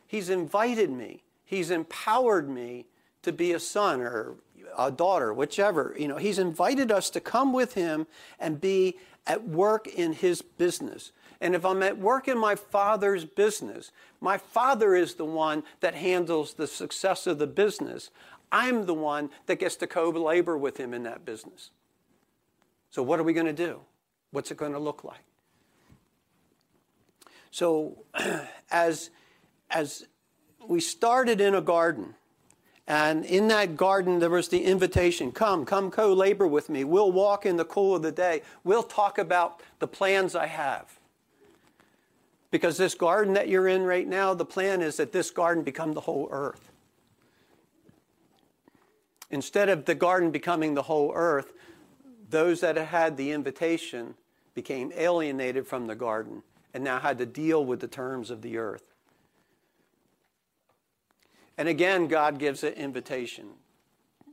He's 0.06 0.30
invited 0.30 0.90
me, 0.90 1.24
He's 1.44 1.72
empowered 1.72 2.48
me 2.48 2.86
to 3.22 3.32
be 3.32 3.50
a 3.50 3.58
son 3.58 4.00
or 4.00 4.36
a 4.78 4.92
daughter, 4.92 5.34
whichever. 5.34 5.92
You 5.98 6.06
know, 6.06 6.18
He's 6.18 6.38
invited 6.38 6.92
us 6.92 7.10
to 7.10 7.20
come 7.20 7.52
with 7.52 7.74
Him 7.74 8.06
and 8.38 8.60
be 8.60 8.96
at 9.26 9.48
work 9.48 9.88
in 9.88 10.12
His 10.12 10.40
business. 10.40 11.10
And 11.40 11.56
if 11.56 11.64
I'm 11.64 11.82
at 11.82 11.98
work 11.98 12.28
in 12.28 12.38
my 12.38 12.54
Father's 12.54 13.24
business, 13.24 13.90
my 14.20 14.38
Father 14.38 14.94
is 14.94 15.14
the 15.14 15.24
one 15.24 15.64
that 15.80 15.96
handles 15.96 16.54
the 16.54 16.68
success 16.68 17.26
of 17.26 17.40
the 17.40 17.48
business. 17.48 18.10
I'm 18.52 18.86
the 18.86 18.94
one 18.94 19.30
that 19.46 19.58
gets 19.58 19.74
to 19.78 19.88
co 19.88 20.10
labor 20.10 20.56
with 20.56 20.76
Him 20.76 20.94
in 20.94 21.02
that 21.02 21.24
business. 21.24 21.70
So, 22.90 23.02
what 23.02 23.18
are 23.18 23.24
we 23.24 23.32
going 23.32 23.46
to 23.46 23.52
do? 23.52 23.80
What's 24.36 24.50
it 24.50 24.58
going 24.58 24.74
to 24.74 24.78
look 24.78 25.02
like? 25.02 25.24
So, 27.50 28.04
as, 28.70 29.08
as 29.70 30.04
we 30.68 30.78
started 30.78 31.40
in 31.40 31.54
a 31.54 31.62
garden, 31.62 32.16
and 32.86 33.24
in 33.24 33.48
that 33.48 33.78
garden, 33.78 34.18
there 34.18 34.28
was 34.28 34.48
the 34.48 34.62
invitation 34.62 35.32
come, 35.32 35.64
come 35.64 35.90
co 35.90 36.12
labor 36.12 36.46
with 36.46 36.68
me. 36.68 36.84
We'll 36.84 37.12
walk 37.12 37.46
in 37.46 37.56
the 37.56 37.64
cool 37.64 37.96
of 37.96 38.02
the 38.02 38.12
day. 38.12 38.42
We'll 38.62 38.82
talk 38.82 39.16
about 39.16 39.62
the 39.78 39.88
plans 39.88 40.34
I 40.34 40.48
have. 40.48 40.98
Because 42.50 42.76
this 42.76 42.94
garden 42.94 43.32
that 43.32 43.48
you're 43.48 43.68
in 43.68 43.84
right 43.84 44.06
now, 44.06 44.34
the 44.34 44.44
plan 44.44 44.82
is 44.82 44.98
that 44.98 45.12
this 45.12 45.30
garden 45.30 45.64
become 45.64 45.94
the 45.94 46.02
whole 46.02 46.28
earth. 46.30 46.70
Instead 49.30 49.70
of 49.70 49.86
the 49.86 49.94
garden 49.94 50.30
becoming 50.30 50.74
the 50.74 50.82
whole 50.82 51.10
earth, 51.14 51.54
those 52.28 52.60
that 52.60 52.76
had 52.76 53.16
the 53.16 53.32
invitation 53.32 54.14
became 54.56 54.90
alienated 54.96 55.68
from 55.68 55.86
the 55.86 55.94
garden 55.94 56.42
and 56.74 56.82
now 56.82 56.98
had 56.98 57.18
to 57.18 57.26
deal 57.26 57.64
with 57.64 57.78
the 57.78 57.86
terms 57.86 58.30
of 58.30 58.42
the 58.42 58.56
earth. 58.56 58.94
And 61.56 61.68
again, 61.68 62.08
God 62.08 62.38
gives 62.38 62.64
an 62.64 62.72
invitation. 62.72 63.50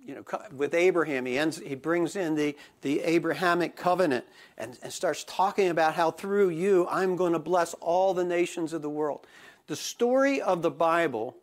You 0.01 0.15
know, 0.15 0.23
with 0.51 0.73
Abraham, 0.73 1.25
he, 1.25 1.37
ends, 1.37 1.59
he 1.59 1.75
brings 1.75 2.15
in 2.15 2.35
the, 2.35 2.55
the 2.81 3.01
Abrahamic 3.01 3.75
covenant 3.75 4.25
and, 4.57 4.77
and 4.81 4.91
starts 4.91 5.23
talking 5.25 5.69
about 5.69 5.93
how 5.93 6.11
through 6.11 6.49
you 6.49 6.87
I'm 6.89 7.15
going 7.15 7.33
to 7.33 7.39
bless 7.39 7.73
all 7.75 8.13
the 8.13 8.25
nations 8.25 8.73
of 8.73 8.81
the 8.81 8.89
world. 8.89 9.27
The 9.67 9.75
story 9.75 10.41
of 10.41 10.61
the 10.61 10.71
Bible 10.71 11.37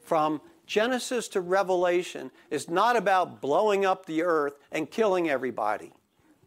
from 0.00 0.40
Genesis 0.66 1.28
to 1.28 1.40
Revelation 1.40 2.30
is 2.50 2.68
not 2.68 2.96
about 2.96 3.40
blowing 3.40 3.84
up 3.84 4.06
the 4.06 4.22
earth 4.22 4.54
and 4.70 4.90
killing 4.90 5.28
everybody. 5.28 5.92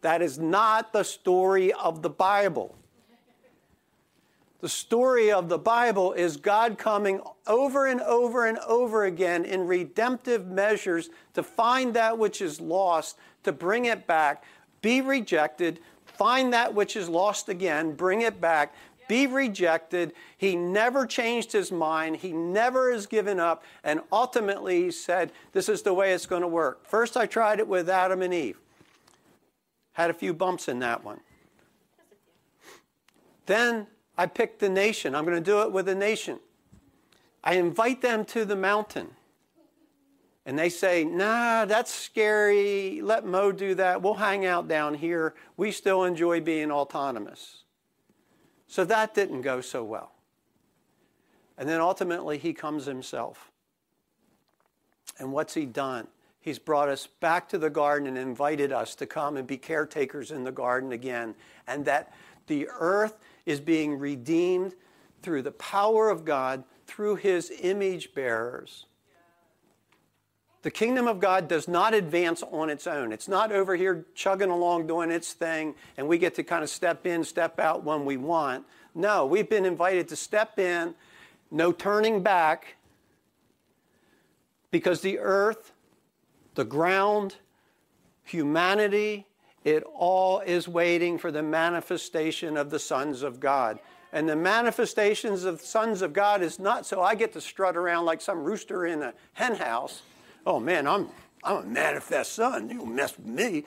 That 0.02 0.22
is 0.22 0.38
not 0.38 0.92
the 0.92 1.02
story 1.02 1.72
of 1.72 2.02
the 2.02 2.10
Bible. 2.10 2.76
The 4.60 4.68
story 4.68 5.32
of 5.32 5.48
the 5.48 5.58
Bible 5.58 6.12
is 6.12 6.36
God 6.36 6.76
coming 6.76 7.22
over 7.46 7.86
and 7.86 8.00
over 8.02 8.46
and 8.46 8.58
over 8.58 9.04
again 9.04 9.46
in 9.46 9.66
redemptive 9.66 10.46
measures 10.46 11.08
to 11.32 11.42
find 11.42 11.94
that 11.94 12.18
which 12.18 12.42
is 12.42 12.60
lost, 12.60 13.16
to 13.44 13.52
bring 13.52 13.86
it 13.86 14.06
back, 14.06 14.44
be 14.82 15.00
rejected, 15.00 15.80
find 16.04 16.52
that 16.52 16.74
which 16.74 16.94
is 16.94 17.08
lost 17.08 17.48
again, 17.48 17.94
bring 17.94 18.20
it 18.20 18.38
back, 18.38 18.74
be 19.08 19.26
rejected. 19.26 20.12
He 20.36 20.54
never 20.54 21.04
changed 21.06 21.50
his 21.50 21.72
mind. 21.72 22.18
He 22.18 22.32
never 22.32 22.92
has 22.92 23.06
given 23.06 23.40
up. 23.40 23.64
And 23.82 24.02
ultimately, 24.12 24.82
he 24.84 24.90
said, 24.92 25.32
This 25.52 25.68
is 25.68 25.82
the 25.82 25.92
way 25.92 26.12
it's 26.12 26.26
going 26.26 26.42
to 26.42 26.48
work. 26.48 26.86
First, 26.86 27.16
I 27.16 27.26
tried 27.26 27.58
it 27.58 27.66
with 27.66 27.88
Adam 27.88 28.22
and 28.22 28.32
Eve, 28.32 28.60
had 29.92 30.10
a 30.10 30.14
few 30.14 30.32
bumps 30.32 30.68
in 30.68 30.78
that 30.80 31.04
one. 31.04 31.20
Then 33.46 33.86
I 34.16 34.26
picked 34.26 34.60
the 34.60 34.68
nation. 34.68 35.14
I'm 35.14 35.24
going 35.24 35.36
to 35.36 35.42
do 35.42 35.62
it 35.62 35.72
with 35.72 35.88
a 35.88 35.94
nation. 35.94 36.38
I 37.42 37.54
invite 37.54 38.02
them 38.02 38.24
to 38.26 38.44
the 38.44 38.56
mountain. 38.56 39.08
And 40.46 40.58
they 40.58 40.68
say, 40.68 41.04
nah, 41.04 41.64
that's 41.64 41.92
scary. 41.92 43.00
Let 43.02 43.24
Mo 43.24 43.52
do 43.52 43.74
that. 43.74 44.02
We'll 44.02 44.14
hang 44.14 44.46
out 44.46 44.68
down 44.68 44.94
here. 44.94 45.34
We 45.56 45.70
still 45.70 46.04
enjoy 46.04 46.40
being 46.40 46.70
autonomous. 46.70 47.64
So 48.66 48.84
that 48.84 49.14
didn't 49.14 49.42
go 49.42 49.60
so 49.60 49.84
well. 49.84 50.12
And 51.58 51.68
then 51.68 51.80
ultimately, 51.80 52.38
he 52.38 52.52
comes 52.52 52.86
himself. 52.86 53.50
And 55.18 55.32
what's 55.32 55.54
he 55.54 55.66
done? 55.66 56.06
He's 56.40 56.58
brought 56.58 56.88
us 56.88 57.06
back 57.06 57.48
to 57.50 57.58
the 57.58 57.70
garden 57.70 58.08
and 58.08 58.16
invited 58.16 58.72
us 58.72 58.94
to 58.96 59.06
come 59.06 59.36
and 59.36 59.46
be 59.46 59.58
caretakers 59.58 60.30
in 60.30 60.44
the 60.44 60.52
garden 60.52 60.92
again. 60.92 61.34
And 61.66 61.84
that 61.84 62.12
the 62.46 62.68
earth 62.68 63.18
is 63.44 63.60
being 63.60 63.98
redeemed 63.98 64.74
through 65.22 65.42
the 65.42 65.52
power 65.52 66.08
of 66.08 66.24
God, 66.24 66.64
through 66.86 67.16
his 67.16 67.52
image 67.60 68.14
bearers. 68.14 68.86
The 70.62 70.70
kingdom 70.70 71.06
of 71.06 71.20
God 71.20 71.48
does 71.48 71.68
not 71.68 71.94
advance 71.94 72.42
on 72.42 72.68
its 72.68 72.86
own. 72.86 73.12
It's 73.12 73.28
not 73.28 73.50
over 73.50 73.76
here 73.76 74.04
chugging 74.14 74.50
along 74.50 74.86
doing 74.86 75.10
its 75.10 75.32
thing, 75.32 75.74
and 75.96 76.06
we 76.06 76.18
get 76.18 76.34
to 76.34 76.42
kind 76.42 76.62
of 76.62 76.68
step 76.68 77.06
in, 77.06 77.24
step 77.24 77.58
out 77.58 77.82
when 77.82 78.04
we 78.04 78.18
want. 78.18 78.66
No, 78.94 79.24
we've 79.24 79.48
been 79.48 79.64
invited 79.64 80.08
to 80.08 80.16
step 80.16 80.58
in, 80.58 80.94
no 81.50 81.72
turning 81.72 82.22
back, 82.22 82.76
because 84.70 85.00
the 85.00 85.18
earth, 85.18 85.72
the 86.60 86.64
ground, 86.66 87.36
humanity, 88.22 89.26
it 89.64 89.82
all 89.94 90.40
is 90.40 90.68
waiting 90.68 91.16
for 91.16 91.32
the 91.32 91.42
manifestation 91.42 92.58
of 92.58 92.68
the 92.68 92.78
sons 92.78 93.22
of 93.22 93.40
God. 93.40 93.78
And 94.12 94.28
the 94.28 94.36
manifestations 94.36 95.44
of 95.44 95.62
sons 95.62 96.02
of 96.02 96.12
God 96.12 96.42
is 96.42 96.58
not 96.58 96.84
so 96.84 97.00
I 97.00 97.14
get 97.14 97.32
to 97.32 97.40
strut 97.40 97.78
around 97.78 98.04
like 98.04 98.20
some 98.20 98.44
rooster 98.44 98.84
in 98.84 99.00
a 99.02 99.14
hen 99.32 99.54
house 99.54 100.02
oh 100.46 100.60
man, 100.60 100.86
I'm, 100.86 101.08
I'm 101.42 101.56
a 101.56 101.62
manifest 101.62 102.34
son. 102.34 102.68
You 102.68 102.78
don't 102.78 102.94
mess 102.94 103.16
with 103.16 103.26
me. 103.26 103.64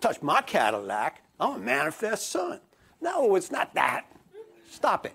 Touch 0.00 0.22
my 0.22 0.42
Cadillac. 0.42 1.22
I'm 1.38 1.54
a 1.54 1.58
manifest 1.58 2.30
son. 2.30 2.60
No, 3.00 3.36
it's 3.36 3.50
not 3.50 3.72
that. 3.74 4.06
Stop 4.68 5.06
it. 5.06 5.14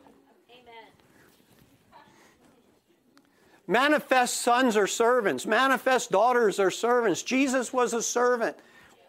Manifest 3.67 4.41
sons 4.41 4.75
are 4.75 4.87
servants. 4.87 5.45
Manifest 5.45 6.11
daughters 6.11 6.59
are 6.59 6.71
servants. 6.71 7.21
Jesus 7.23 7.71
was 7.71 7.93
a 7.93 8.01
servant. 8.01 8.57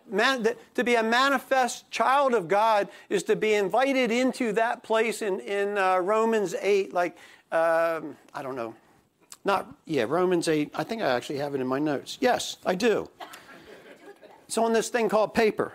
Man, 0.08 0.46
to 0.74 0.84
be 0.84 0.96
a 0.96 1.02
manifest 1.02 1.90
child 1.90 2.34
of 2.34 2.48
God 2.48 2.88
is 3.08 3.22
to 3.24 3.36
be 3.36 3.54
invited 3.54 4.10
into 4.10 4.52
that 4.52 4.82
place 4.82 5.22
in, 5.22 5.40
in 5.40 5.78
uh, 5.78 5.98
Romans 5.98 6.54
8, 6.60 6.92
like, 6.92 7.16
um, 7.50 8.16
I 8.34 8.42
don't 8.42 8.56
know, 8.56 8.74
not, 9.44 9.74
yeah, 9.86 10.04
Romans 10.04 10.48
8. 10.48 10.70
I 10.74 10.84
think 10.84 11.02
I 11.02 11.06
actually 11.06 11.38
have 11.38 11.54
it 11.54 11.60
in 11.60 11.66
my 11.66 11.78
notes. 11.78 12.18
Yes, 12.20 12.58
I 12.64 12.74
do. 12.74 13.08
It's 14.46 14.58
on 14.58 14.72
this 14.72 14.88
thing 14.88 15.08
called 15.08 15.34
paper. 15.34 15.72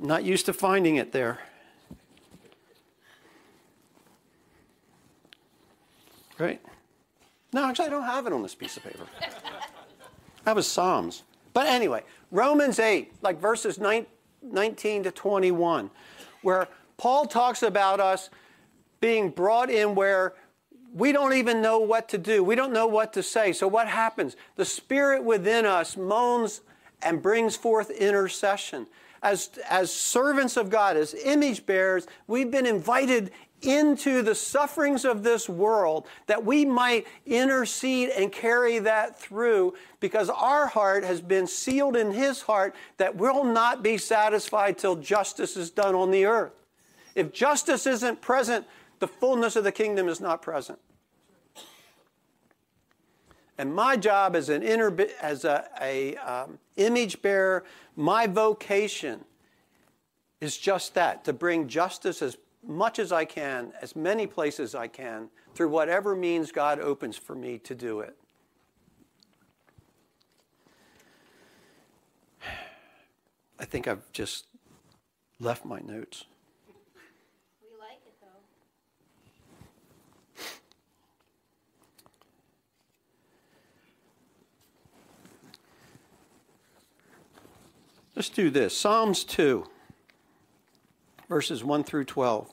I'm 0.00 0.06
not 0.06 0.24
used 0.24 0.46
to 0.46 0.52
finding 0.52 0.96
it 0.96 1.12
there. 1.12 1.38
Right? 6.38 6.60
No, 7.52 7.64
actually, 7.64 7.86
I 7.86 7.90
don't 7.90 8.04
have 8.04 8.26
it 8.26 8.32
on 8.32 8.42
this 8.42 8.54
piece 8.54 8.76
of 8.76 8.84
paper. 8.84 9.06
That 10.44 10.54
was 10.54 10.66
Psalms. 10.66 11.22
But 11.52 11.66
anyway, 11.66 12.04
Romans 12.30 12.78
8, 12.78 13.14
like 13.22 13.40
verses 13.40 13.78
19 13.78 15.02
to 15.02 15.10
21, 15.10 15.90
where 16.42 16.68
Paul 16.98 17.26
talks 17.26 17.62
about 17.62 17.98
us 17.98 18.30
being 19.00 19.30
brought 19.30 19.70
in 19.70 19.94
where 19.94 20.34
we 20.94 21.12
don't 21.12 21.34
even 21.34 21.60
know 21.60 21.78
what 21.78 22.08
to 22.10 22.18
do. 22.18 22.42
We 22.42 22.54
don't 22.54 22.72
know 22.72 22.86
what 22.86 23.12
to 23.14 23.22
say. 23.22 23.52
So, 23.52 23.68
what 23.68 23.88
happens? 23.88 24.36
The 24.56 24.64
Spirit 24.64 25.24
within 25.24 25.66
us 25.66 25.96
moans 25.96 26.62
and 27.02 27.22
brings 27.22 27.56
forth 27.56 27.90
intercession. 27.90 28.86
As, 29.22 29.50
as 29.68 29.92
servants 29.92 30.56
of 30.56 30.70
God, 30.70 30.96
as 30.96 31.14
image 31.14 31.66
bearers, 31.66 32.06
we've 32.26 32.50
been 32.50 32.66
invited 32.66 33.30
into 33.62 34.22
the 34.22 34.34
sufferings 34.34 35.04
of 35.04 35.22
this 35.22 35.48
world 35.48 36.06
that 36.26 36.44
we 36.44 36.64
might 36.64 37.06
intercede 37.24 38.10
and 38.10 38.30
carry 38.30 38.78
that 38.78 39.18
through 39.18 39.74
because 40.00 40.28
our 40.28 40.66
heart 40.66 41.04
has 41.04 41.20
been 41.20 41.46
sealed 41.46 41.96
in 41.96 42.12
His 42.12 42.42
heart 42.42 42.74
that 42.98 43.16
will 43.16 43.44
not 43.44 43.82
be 43.82 43.96
satisfied 43.96 44.78
till 44.78 44.96
justice 44.96 45.56
is 45.56 45.70
done 45.70 45.94
on 45.94 46.10
the 46.10 46.26
earth. 46.26 46.52
If 47.14 47.32
justice 47.32 47.86
isn't 47.86 48.20
present, 48.20 48.66
the 48.98 49.08
fullness 49.08 49.56
of 49.56 49.64
the 49.64 49.72
kingdom 49.72 50.08
is 50.08 50.20
not 50.20 50.42
present. 50.42 50.78
And 53.58 53.74
my 53.74 53.96
job 53.96 54.36
as 54.36 54.50
an 54.50 54.62
inter- 54.62 55.08
as 55.20 55.44
a, 55.44 55.66
a 55.80 56.16
um, 56.16 56.58
image 56.76 57.22
bearer, 57.22 57.64
my 57.96 58.26
vocation 58.26 59.24
is 60.40 60.58
just 60.58 60.94
that 60.94 61.24
to 61.24 61.32
bring 61.32 61.66
justice 61.66 62.20
as 62.20 62.36
much 62.66 62.98
as 62.98 63.12
I 63.12 63.24
can, 63.24 63.72
as 63.80 63.94
many 63.94 64.26
places 64.26 64.74
I 64.74 64.88
can, 64.88 65.28
through 65.54 65.68
whatever 65.68 66.16
means 66.16 66.50
God 66.52 66.80
opens 66.80 67.16
for 67.16 67.34
me 67.34 67.58
to 67.58 67.74
do 67.74 68.00
it. 68.00 68.16
I 73.58 73.64
think 73.64 73.88
I've 73.88 74.12
just 74.12 74.46
left 75.38 75.64
my 75.64 75.78
notes. 75.80 76.24
We 77.62 77.68
like 77.78 78.00
it 78.06 78.14
though. 78.20 78.26
Let's 88.14 88.28
do 88.28 88.50
this 88.50 88.76
Psalms 88.76 89.24
2, 89.24 89.66
verses 91.28 91.62
1 91.62 91.84
through 91.84 92.04
12. 92.04 92.52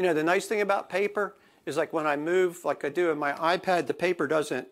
You 0.00 0.06
know, 0.06 0.14
the 0.14 0.24
nice 0.24 0.46
thing 0.46 0.62
about 0.62 0.88
paper 0.88 1.36
is 1.66 1.76
like 1.76 1.92
when 1.92 2.06
I 2.06 2.16
move, 2.16 2.64
like 2.64 2.86
I 2.86 2.88
do 2.88 3.10
in 3.10 3.18
my 3.18 3.32
iPad, 3.32 3.86
the 3.86 3.92
paper 3.92 4.26
doesn't 4.26 4.66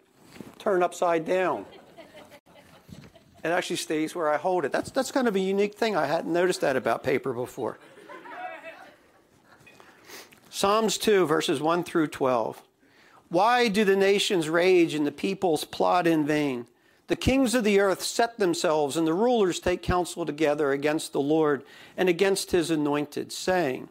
turn 0.58 0.82
upside 0.82 1.26
down. 1.26 1.66
It 3.44 3.48
actually 3.48 3.76
stays 3.76 4.14
where 4.14 4.30
I 4.30 4.38
hold 4.38 4.64
it. 4.64 4.72
That's, 4.72 4.90
that's 4.90 5.12
kind 5.12 5.28
of 5.28 5.36
a 5.36 5.38
unique 5.38 5.74
thing. 5.74 5.94
I 5.94 6.06
hadn't 6.06 6.32
noticed 6.32 6.62
that 6.62 6.76
about 6.76 7.02
paper 7.02 7.34
before. 7.34 7.78
Psalms 10.48 10.96
2, 10.96 11.26
verses 11.26 11.60
1 11.60 11.84
through 11.84 12.06
12. 12.06 12.62
Why 13.28 13.68
do 13.68 13.84
the 13.84 13.96
nations 13.96 14.48
rage 14.48 14.94
and 14.94 15.06
the 15.06 15.12
peoples 15.12 15.66
plot 15.66 16.06
in 16.06 16.24
vain? 16.24 16.68
The 17.08 17.16
kings 17.16 17.54
of 17.54 17.64
the 17.64 17.80
earth 17.80 18.00
set 18.00 18.38
themselves, 18.38 18.96
and 18.96 19.06
the 19.06 19.12
rulers 19.12 19.60
take 19.60 19.82
counsel 19.82 20.24
together 20.24 20.72
against 20.72 21.12
the 21.12 21.20
Lord 21.20 21.64
and 21.98 22.08
against 22.08 22.52
his 22.52 22.70
anointed, 22.70 23.30
saying, 23.30 23.90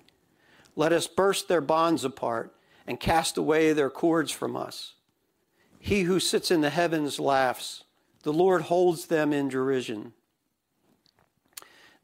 Let 0.77 0.93
us 0.93 1.07
burst 1.07 1.47
their 1.47 1.59
bonds 1.59 2.05
apart 2.05 2.55
and 2.85 2.99
cast 2.99 3.35
away 3.35 3.73
their 3.73 3.89
cords 3.89 4.31
from 4.31 4.55
us. 4.55 4.93
He 5.79 6.03
who 6.03 6.19
sits 6.19 6.51
in 6.51 6.61
the 6.61 6.69
heavens 6.69 7.19
laughs. 7.19 7.83
The 8.21 8.31
Lord 8.31 8.61
holds 8.63 9.07
them 9.07 9.33
in 9.33 9.49
derision. 9.49 10.13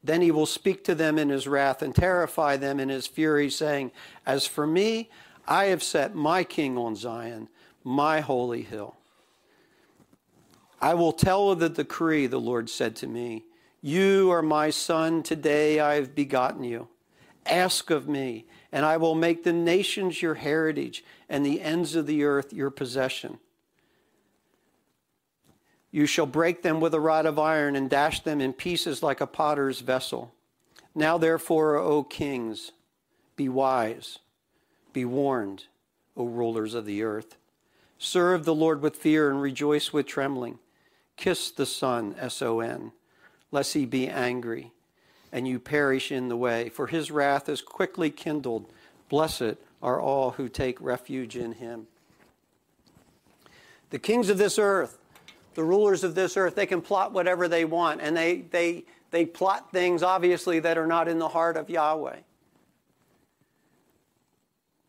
Then 0.02 0.20
he 0.20 0.32
will 0.32 0.44
speak 0.44 0.82
to 0.84 0.94
them 0.94 1.18
in 1.18 1.28
his 1.28 1.46
wrath 1.46 1.82
and 1.82 1.94
terrify 1.94 2.56
them 2.56 2.80
in 2.80 2.88
his 2.88 3.06
fury, 3.06 3.48
saying, 3.48 3.92
As 4.26 4.44
for 4.44 4.66
me, 4.66 5.08
I 5.46 5.66
have 5.66 5.82
set 5.82 6.16
my 6.16 6.42
king 6.42 6.76
on 6.76 6.96
Zion, 6.96 7.48
my 7.84 8.20
holy 8.20 8.62
hill. 8.62 8.96
I 10.80 10.94
will 10.94 11.12
tell 11.12 11.50
of 11.50 11.60
the 11.60 11.68
decree, 11.68 12.26
the 12.26 12.40
Lord 12.40 12.68
said 12.68 12.96
to 12.96 13.06
me. 13.06 13.44
You 13.80 14.30
are 14.32 14.42
my 14.42 14.70
son, 14.70 15.22
today 15.22 15.78
I 15.78 15.94
have 15.94 16.14
begotten 16.14 16.64
you. 16.64 16.88
Ask 17.46 17.90
of 17.90 18.08
me, 18.08 18.46
and 18.74 18.84
I 18.84 18.96
will 18.96 19.14
make 19.14 19.44
the 19.44 19.52
nations 19.52 20.20
your 20.20 20.34
heritage 20.34 21.04
and 21.28 21.46
the 21.46 21.62
ends 21.62 21.94
of 21.94 22.08
the 22.08 22.24
earth 22.24 22.52
your 22.52 22.70
possession. 22.70 23.38
You 25.92 26.06
shall 26.06 26.26
break 26.26 26.62
them 26.62 26.80
with 26.80 26.92
a 26.92 26.98
rod 26.98 27.24
of 27.24 27.38
iron 27.38 27.76
and 27.76 27.88
dash 27.88 28.24
them 28.24 28.40
in 28.40 28.52
pieces 28.52 29.00
like 29.00 29.20
a 29.20 29.28
potter's 29.28 29.78
vessel. 29.78 30.34
Now, 30.92 31.18
therefore, 31.18 31.76
O 31.76 32.02
kings, 32.02 32.72
be 33.36 33.48
wise, 33.48 34.18
be 34.92 35.04
warned, 35.04 35.66
O 36.16 36.24
rulers 36.26 36.74
of 36.74 36.84
the 36.84 37.04
earth. 37.04 37.36
Serve 37.96 38.44
the 38.44 38.56
Lord 38.56 38.82
with 38.82 38.96
fear 38.96 39.30
and 39.30 39.40
rejoice 39.40 39.92
with 39.92 40.06
trembling. 40.06 40.58
Kiss 41.16 41.52
the 41.52 41.64
Son, 41.64 42.16
S 42.18 42.42
O 42.42 42.58
N, 42.58 42.90
lest 43.52 43.74
he 43.74 43.86
be 43.86 44.08
angry 44.08 44.72
and 45.34 45.46
you 45.46 45.58
perish 45.58 46.10
in 46.10 46.28
the 46.28 46.36
way, 46.36 46.70
for 46.70 46.86
his 46.86 47.10
wrath 47.10 47.50
is 47.50 47.60
quickly 47.60 48.08
kindled. 48.08 48.64
Blessed 49.10 49.56
are 49.82 50.00
all 50.00 50.30
who 50.30 50.48
take 50.48 50.80
refuge 50.80 51.36
in 51.36 51.52
him. 51.52 51.88
The 53.90 53.98
kings 53.98 54.30
of 54.30 54.38
this 54.38 54.58
earth 54.58 54.98
the 55.54 55.64
rulers 55.64 56.04
of 56.04 56.14
this 56.14 56.36
earth, 56.36 56.54
they 56.54 56.66
can 56.66 56.82
plot 56.82 57.12
whatever 57.12 57.48
they 57.48 57.64
want, 57.64 58.00
and 58.00 58.16
they, 58.16 58.42
they, 58.42 58.84
they 59.10 59.24
plot 59.24 59.70
things, 59.72 60.02
obviously, 60.02 60.60
that 60.60 60.76
are 60.76 60.86
not 60.86 61.08
in 61.08 61.18
the 61.18 61.28
heart 61.28 61.56
of 61.56 61.70
Yahweh. 61.70 62.18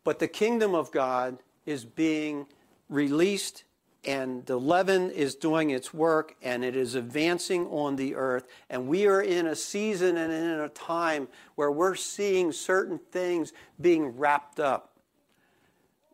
But 0.04 0.18
the 0.18 0.28
kingdom 0.28 0.74
of 0.74 0.92
God 0.92 1.38
is 1.64 1.84
being 1.84 2.46
released, 2.88 3.64
and 4.06 4.46
the 4.46 4.58
leaven 4.58 5.10
is 5.10 5.34
doing 5.34 5.70
its 5.70 5.92
work, 5.92 6.36
and 6.42 6.64
it 6.64 6.76
is 6.76 6.94
advancing 6.94 7.66
on 7.66 7.96
the 7.96 8.14
earth. 8.14 8.46
And 8.70 8.86
we 8.86 9.06
are 9.06 9.20
in 9.20 9.46
a 9.46 9.56
season 9.56 10.16
and 10.16 10.32
in 10.32 10.60
a 10.60 10.68
time 10.68 11.28
where 11.56 11.70
we're 11.70 11.96
seeing 11.96 12.52
certain 12.52 13.00
things 13.10 13.52
being 13.80 14.16
wrapped 14.16 14.60
up. 14.60 14.92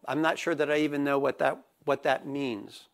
I'm 0.07 0.23
not 0.23 0.39
sure 0.39 0.55
that 0.55 0.71
I 0.71 0.79
even 0.79 1.05
know 1.05 1.19
what 1.19 1.39
that, 1.39 1.59
what 1.85 2.03
that 2.05 2.27
means 2.27 2.89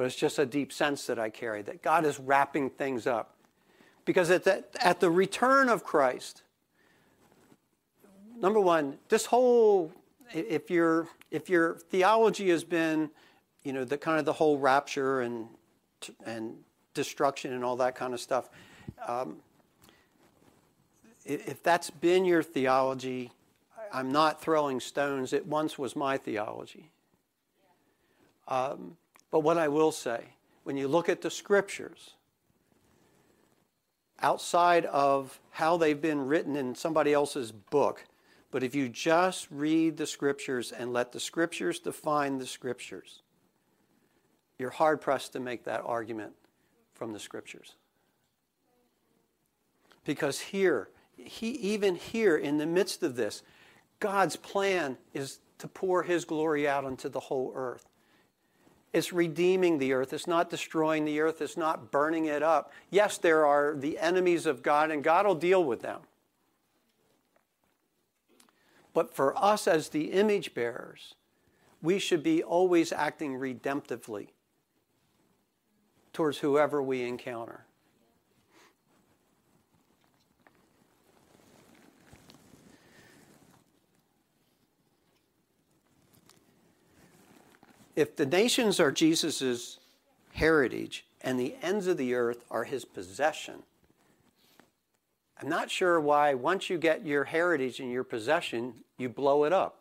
but 0.00 0.06
it's 0.06 0.16
just 0.16 0.38
a 0.38 0.46
deep 0.46 0.72
sense 0.72 1.06
that 1.08 1.18
I 1.18 1.28
carry 1.28 1.60
that 1.60 1.82
God 1.82 2.06
is 2.06 2.18
wrapping 2.18 2.70
things 2.70 3.06
up. 3.06 3.36
Because 4.06 4.30
at 4.30 4.44
the, 4.44 4.64
at 4.80 4.98
the 4.98 5.10
return 5.10 5.68
of 5.68 5.84
Christ, 5.84 6.40
number 8.40 8.60
one, 8.60 8.96
this 9.10 9.26
whole, 9.26 9.92
if 10.32 10.70
your, 10.70 11.06
if 11.30 11.50
your 11.50 11.74
theology 11.90 12.48
has 12.48 12.64
been, 12.64 13.10
you 13.62 13.72
know, 13.72 13.84
the 13.84 13.98
kind 13.98 14.18
of 14.18 14.24
the 14.24 14.32
whole 14.32 14.58
rapture 14.58 15.20
and, 15.20 15.48
and 16.24 16.54
destruction 16.94 17.52
and 17.52 17.64
all 17.64 17.76
that 17.76 17.94
kind 17.94 18.14
of 18.14 18.20
stuff, 18.20 18.48
um, 19.06 19.36
if 21.24 21.62
that's 21.62 21.90
been 21.90 22.24
your 22.24 22.42
theology, 22.42 23.30
I'm 23.92 24.10
not 24.10 24.40
throwing 24.40 24.80
stones. 24.80 25.32
It 25.32 25.46
once 25.46 25.78
was 25.78 25.94
my 25.94 26.16
theology. 26.16 26.90
Um, 28.48 28.96
but 29.30 29.40
what 29.40 29.58
I 29.58 29.68
will 29.68 29.92
say, 29.92 30.24
when 30.64 30.76
you 30.76 30.88
look 30.88 31.08
at 31.08 31.20
the 31.20 31.30
scriptures, 31.30 32.14
outside 34.22 34.86
of 34.86 35.40
how 35.50 35.76
they've 35.76 36.00
been 36.00 36.26
written 36.26 36.56
in 36.56 36.74
somebody 36.74 37.12
else's 37.12 37.52
book, 37.52 38.04
but 38.50 38.62
if 38.62 38.74
you 38.74 38.88
just 38.88 39.46
read 39.50 39.96
the 39.96 40.06
scriptures 40.06 40.72
and 40.72 40.92
let 40.92 41.12
the 41.12 41.20
scriptures 41.20 41.78
define 41.78 42.38
the 42.38 42.46
scriptures, 42.46 43.22
you're 44.60 44.70
hard 44.70 45.00
pressed 45.00 45.32
to 45.32 45.40
make 45.40 45.64
that 45.64 45.82
argument 45.86 46.32
from 46.92 47.14
the 47.14 47.18
scriptures. 47.18 47.76
Because 50.04 50.38
here, 50.38 50.90
he, 51.16 51.50
even 51.52 51.94
here 51.94 52.36
in 52.36 52.58
the 52.58 52.66
midst 52.66 53.02
of 53.02 53.16
this, 53.16 53.42
God's 54.00 54.36
plan 54.36 54.98
is 55.14 55.38
to 55.58 55.66
pour 55.66 56.02
his 56.02 56.26
glory 56.26 56.68
out 56.68 56.84
onto 56.84 57.08
the 57.08 57.20
whole 57.20 57.52
earth. 57.54 57.86
It's 58.92 59.12
redeeming 59.12 59.78
the 59.78 59.94
earth. 59.94 60.12
It's 60.12 60.26
not 60.26 60.50
destroying 60.50 61.06
the 61.06 61.20
earth. 61.20 61.40
It's 61.40 61.56
not 61.56 61.90
burning 61.90 62.26
it 62.26 62.42
up. 62.42 62.72
Yes, 62.90 63.16
there 63.16 63.46
are 63.46 63.74
the 63.74 63.98
enemies 63.98 64.44
of 64.44 64.62
God, 64.62 64.90
and 64.90 65.02
God 65.02 65.26
will 65.26 65.34
deal 65.34 65.64
with 65.64 65.80
them. 65.80 66.00
But 68.92 69.14
for 69.14 69.34
us 69.42 69.66
as 69.66 69.88
the 69.88 70.12
image 70.12 70.52
bearers, 70.52 71.14
we 71.80 71.98
should 71.98 72.22
be 72.22 72.42
always 72.42 72.92
acting 72.92 73.38
redemptively 73.38 74.28
towards 76.12 76.38
whoever 76.38 76.82
we 76.82 77.02
encounter. 77.02 77.64
if 88.00 88.16
the 88.16 88.26
nations 88.26 88.80
are 88.80 88.90
Jesus' 88.90 89.78
heritage 90.32 91.04
and 91.20 91.38
the 91.38 91.54
ends 91.60 91.86
of 91.86 91.98
the 91.98 92.14
earth 92.14 92.44
are 92.50 92.64
his 92.64 92.84
possession, 92.84 93.62
I'm 95.40 95.50
not 95.50 95.70
sure 95.70 96.00
why 96.00 96.32
once 96.34 96.70
you 96.70 96.78
get 96.78 97.04
your 97.04 97.24
heritage 97.24 97.78
and 97.78 97.90
your 97.90 98.04
possession, 98.04 98.74
you 98.96 99.10
blow 99.10 99.44
it 99.44 99.52
up. 99.52 99.79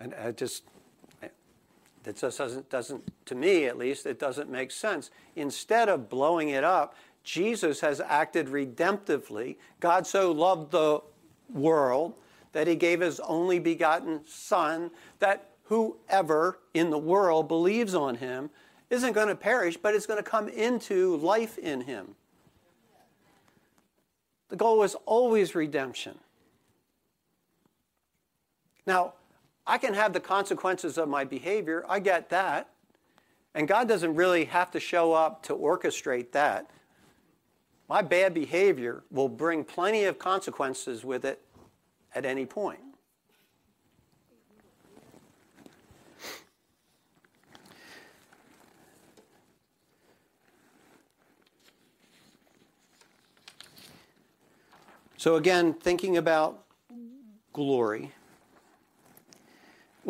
And 0.00 0.14
I 0.14 0.32
just, 0.32 0.64
that 1.20 2.16
just 2.16 2.38
doesn't, 2.38 2.70
doesn't, 2.70 3.26
to 3.26 3.34
me 3.34 3.66
at 3.66 3.76
least, 3.76 4.06
it 4.06 4.18
doesn't 4.18 4.50
make 4.50 4.70
sense. 4.70 5.10
Instead 5.36 5.88
of 5.90 6.08
blowing 6.08 6.48
it 6.48 6.64
up, 6.64 6.96
Jesus 7.22 7.80
has 7.80 8.00
acted 8.00 8.48
redemptively. 8.48 9.56
God 9.78 10.06
so 10.06 10.32
loved 10.32 10.72
the 10.72 11.02
world, 11.52 12.14
that 12.52 12.66
he 12.66 12.74
gave 12.74 13.00
his 13.00 13.20
only 13.20 13.58
begotten 13.58 14.20
Son, 14.26 14.90
that 15.18 15.50
whoever 15.64 16.58
in 16.74 16.90
the 16.90 16.98
world 16.98 17.46
believes 17.46 17.94
on 17.94 18.16
him 18.16 18.50
isn't 18.88 19.12
going 19.12 19.28
to 19.28 19.36
perish, 19.36 19.76
but 19.76 19.94
is 19.94 20.06
going 20.06 20.16
to 20.16 20.28
come 20.28 20.48
into 20.48 21.16
life 21.18 21.58
in 21.58 21.82
him. 21.82 22.16
The 24.48 24.56
goal 24.56 24.78
was 24.78 24.96
always 25.06 25.54
redemption. 25.54 26.18
Now, 28.84 29.12
I 29.66 29.78
can 29.78 29.94
have 29.94 30.12
the 30.12 30.20
consequences 30.20 30.98
of 30.98 31.08
my 31.08 31.24
behavior, 31.24 31.84
I 31.88 32.00
get 32.00 32.28
that. 32.30 32.70
And 33.54 33.66
God 33.66 33.88
doesn't 33.88 34.14
really 34.14 34.44
have 34.44 34.70
to 34.72 34.80
show 34.80 35.12
up 35.12 35.42
to 35.44 35.54
orchestrate 35.54 36.32
that. 36.32 36.70
My 37.88 38.02
bad 38.02 38.32
behavior 38.32 39.02
will 39.10 39.28
bring 39.28 39.64
plenty 39.64 40.04
of 40.04 40.18
consequences 40.18 41.04
with 41.04 41.24
it 41.24 41.42
at 42.14 42.24
any 42.24 42.46
point. 42.46 42.80
So, 55.16 55.36
again, 55.36 55.74
thinking 55.74 56.16
about 56.16 56.64
glory, 57.52 58.12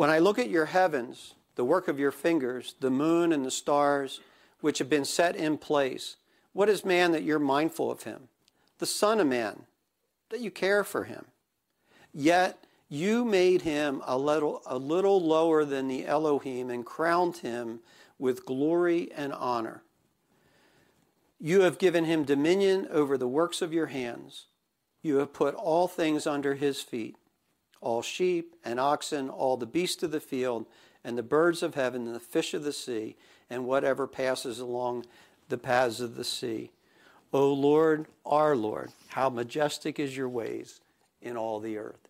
when 0.01 0.09
I 0.09 0.17
look 0.17 0.39
at 0.39 0.49
your 0.49 0.65
heavens, 0.65 1.35
the 1.53 1.63
work 1.63 1.87
of 1.87 1.99
your 1.99 2.09
fingers, 2.09 2.73
the 2.79 2.89
moon 2.89 3.31
and 3.31 3.45
the 3.45 3.51
stars, 3.51 4.19
which 4.59 4.79
have 4.79 4.89
been 4.89 5.05
set 5.05 5.35
in 5.35 5.59
place, 5.59 6.15
what 6.53 6.69
is 6.69 6.83
man 6.83 7.11
that 7.11 7.21
you're 7.21 7.37
mindful 7.37 7.91
of 7.91 8.01
him? 8.01 8.27
The 8.79 8.87
Son 8.87 9.19
of 9.19 9.27
Man, 9.27 9.67
that 10.31 10.39
you 10.39 10.49
care 10.49 10.83
for 10.83 11.03
him. 11.03 11.25
Yet 12.11 12.65
you 12.89 13.23
made 13.23 13.61
him 13.61 14.01
a 14.07 14.17
little, 14.17 14.63
a 14.65 14.79
little 14.79 15.21
lower 15.21 15.63
than 15.65 15.87
the 15.87 16.07
Elohim 16.07 16.71
and 16.71 16.83
crowned 16.83 17.37
him 17.37 17.81
with 18.17 18.43
glory 18.43 19.11
and 19.15 19.31
honor. 19.31 19.83
You 21.39 21.61
have 21.61 21.77
given 21.77 22.05
him 22.05 22.23
dominion 22.23 22.87
over 22.89 23.19
the 23.19 23.27
works 23.27 23.61
of 23.61 23.71
your 23.71 23.85
hands. 23.85 24.47
You 25.03 25.17
have 25.17 25.31
put 25.31 25.53
all 25.53 25.87
things 25.87 26.25
under 26.25 26.55
his 26.55 26.81
feet 26.81 27.17
all 27.81 28.01
sheep 28.01 28.55
and 28.63 28.79
oxen, 28.79 29.29
all 29.29 29.57
the 29.57 29.65
beasts 29.65 30.03
of 30.03 30.11
the 30.11 30.19
field, 30.19 30.65
and 31.03 31.17
the 31.17 31.23
birds 31.23 31.63
of 31.63 31.75
heaven, 31.75 32.05
and 32.05 32.15
the 32.15 32.19
fish 32.19 32.53
of 32.53 32.63
the 32.63 32.71
sea, 32.71 33.15
and 33.49 33.65
whatever 33.65 34.07
passes 34.07 34.59
along 34.59 35.05
the 35.49 35.57
paths 35.57 35.99
of 35.99 36.15
the 36.15 36.23
sea. 36.23 36.71
O 37.33 37.51
Lord, 37.51 38.05
our 38.25 38.55
Lord, 38.55 38.91
how 39.09 39.29
majestic 39.29 39.99
is 39.99 40.15
your 40.15 40.29
ways 40.29 40.81
in 41.21 41.37
all 41.37 41.59
the 41.59 41.77
earth. 41.77 42.07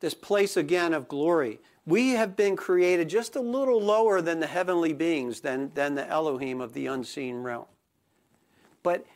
This 0.00 0.14
place 0.14 0.56
again 0.56 0.92
of 0.92 1.08
glory. 1.08 1.60
We 1.86 2.10
have 2.10 2.36
been 2.36 2.56
created 2.56 3.08
just 3.08 3.36
a 3.36 3.40
little 3.40 3.80
lower 3.80 4.20
than 4.20 4.40
the 4.40 4.46
heavenly 4.46 4.92
beings, 4.92 5.40
than, 5.40 5.70
than 5.74 5.94
the 5.94 6.06
Elohim 6.08 6.60
of 6.60 6.74
the 6.74 6.86
unseen 6.86 7.42
realm. 7.42 7.66
But 8.82 9.06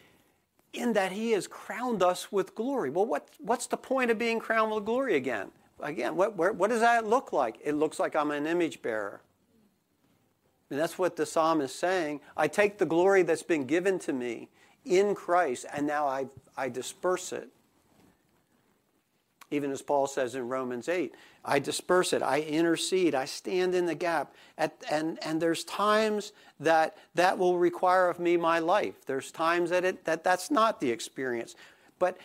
in 0.76 0.92
that 0.94 1.12
he 1.12 1.32
has 1.32 1.46
crowned 1.46 2.02
us 2.02 2.30
with 2.30 2.54
glory. 2.54 2.90
Well, 2.90 3.06
what, 3.06 3.28
what's 3.38 3.66
the 3.66 3.76
point 3.76 4.10
of 4.10 4.18
being 4.18 4.38
crowned 4.38 4.72
with 4.72 4.84
glory 4.84 5.16
again? 5.16 5.50
Again, 5.80 6.16
what, 6.16 6.36
where, 6.36 6.52
what 6.52 6.70
does 6.70 6.80
that 6.80 7.06
look 7.06 7.32
like? 7.32 7.58
It 7.64 7.74
looks 7.74 7.98
like 7.98 8.16
I'm 8.16 8.30
an 8.30 8.46
image 8.46 8.82
bearer. 8.82 9.20
And 10.70 10.78
that's 10.78 10.98
what 10.98 11.16
the 11.16 11.26
psalm 11.26 11.60
is 11.60 11.74
saying. 11.74 12.20
I 12.36 12.48
take 12.48 12.78
the 12.78 12.86
glory 12.86 13.22
that's 13.22 13.42
been 13.42 13.66
given 13.66 13.98
to 14.00 14.12
me 14.12 14.48
in 14.84 15.14
Christ, 15.14 15.66
and 15.72 15.86
now 15.86 16.06
I, 16.06 16.26
I 16.56 16.68
disperse 16.68 17.32
it 17.32 17.50
even 19.50 19.70
as 19.70 19.82
Paul 19.82 20.06
says 20.06 20.35
in 20.35 20.48
Romans 20.48 20.88
8, 20.88 21.14
I 21.44 21.59
disperse 21.59 22.12
it, 22.12 22.22
I 22.22 22.40
intercede, 22.40 23.14
I 23.14 23.24
stand 23.24 23.74
in 23.74 23.87
the 23.87 23.94
gap. 23.94 24.35
At, 24.59 24.74
and, 24.90 25.18
and 25.24 25.40
there's 25.40 25.62
times 25.64 26.32
that 26.59 26.96
that 27.14 27.38
will 27.38 27.59
require 27.59 28.09
of 28.09 28.18
me 28.18 28.37
my 28.37 28.59
life. 28.59 29.06
There's 29.06 29.30
times 29.30 29.70
that, 29.70 29.85
it, 29.85 30.04
that 30.04 30.24
that's 30.24 30.50
not 30.50 30.80
the 30.80 30.90
experience. 30.90 31.54
But 31.98 32.18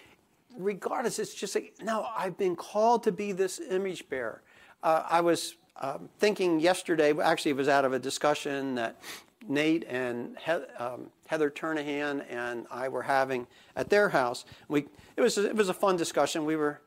regardless, 0.58 1.20
it's 1.20 1.36
just 1.36 1.54
like, 1.54 1.76
no, 1.84 2.08
I've 2.16 2.38
been 2.38 2.56
called 2.56 3.04
to 3.04 3.12
be 3.12 3.32
this 3.32 3.60
image 3.70 4.10
bearer. 4.10 4.42
Uh, 4.82 5.04
I 5.08 5.22
was 5.22 5.56
um, 5.80 6.10
thinking 6.18 6.60
yesterday, 6.60 7.14
actually, 7.22 7.52
it 7.52 7.58
was 7.58 7.68
out 7.68 7.86
of 7.86 7.94
a 7.94 8.00
discussion 8.00 8.76
that 8.76 9.00
Nate 9.48 9.86
and 9.88 10.38
he, 10.44 10.52
um, 10.52 11.08
Heather 11.28 11.50
Turnahan 11.50 12.26
and 12.30 12.66
I 12.72 12.90
were 12.90 13.04
having 13.04 13.48
at 13.76 13.90
their 13.90 14.10
house. 14.10 14.46
We, 14.68 14.86
it, 15.16 15.22
was, 15.22 15.38
it 15.38 15.56
was 15.56 15.70
a 15.70 15.74
fun 15.74 15.98
discussion. 15.98 16.46
We 16.46 16.56
were 16.56 16.82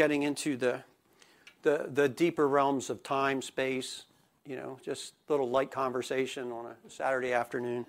getting 0.00 0.22
into 0.22 0.56
the, 0.56 0.82
the, 1.60 1.90
the 1.92 2.08
deeper 2.08 2.48
realms 2.48 2.88
of 2.88 3.02
time, 3.02 3.42
space, 3.42 4.04
you 4.46 4.56
know, 4.56 4.78
just 4.82 5.12
a 5.28 5.32
little 5.32 5.50
light 5.50 5.70
conversation 5.70 6.50
on 6.50 6.64
a 6.64 6.90
Saturday 6.90 7.34
afternoon. 7.34 7.84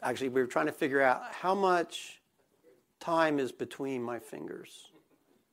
Actually, 0.00 0.28
we 0.28 0.40
were 0.40 0.46
trying 0.46 0.66
to 0.66 0.72
figure 0.72 1.02
out 1.02 1.24
how 1.32 1.56
much 1.56 2.20
time 3.00 3.40
is 3.40 3.50
between 3.50 4.00
my 4.00 4.20
fingers. 4.20 4.92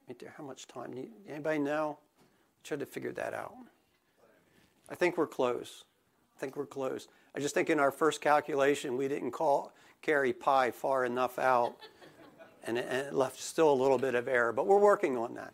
Right 0.08 0.20
there, 0.20 0.36
how 0.38 0.44
much 0.44 0.68
time? 0.68 0.94
Anybody 1.28 1.58
know? 1.58 1.98
Tried 2.64 2.82
to 2.82 2.86
figure 2.86 3.14
that 3.14 3.34
out. 3.34 3.56
I 4.88 4.94
think 4.94 5.18
we're 5.18 5.26
close. 5.26 5.84
I 6.38 6.40
think 6.40 6.56
we're 6.56 6.68
close. 6.68 7.08
I 7.34 7.40
just 7.40 7.56
think 7.56 7.72
in 7.72 7.80
our 7.80 7.90
first 7.90 8.22
calculation, 8.22 8.98
we 8.98 9.08
didn't 9.08 9.32
call 9.32 9.74
carry 10.04 10.32
pi 10.32 10.70
far 10.70 11.06
enough 11.06 11.40
out 11.40 11.76
and 12.68 12.78
it, 12.78 12.86
and 12.90 13.08
it 13.08 13.14
left 13.14 13.40
still 13.40 13.72
a 13.72 13.74
little 13.74 13.98
bit 13.98 14.14
of 14.14 14.28
error, 14.28 14.52
but 14.52 14.68
we're 14.68 14.78
working 14.78 15.18
on 15.18 15.36
that. 15.36 15.54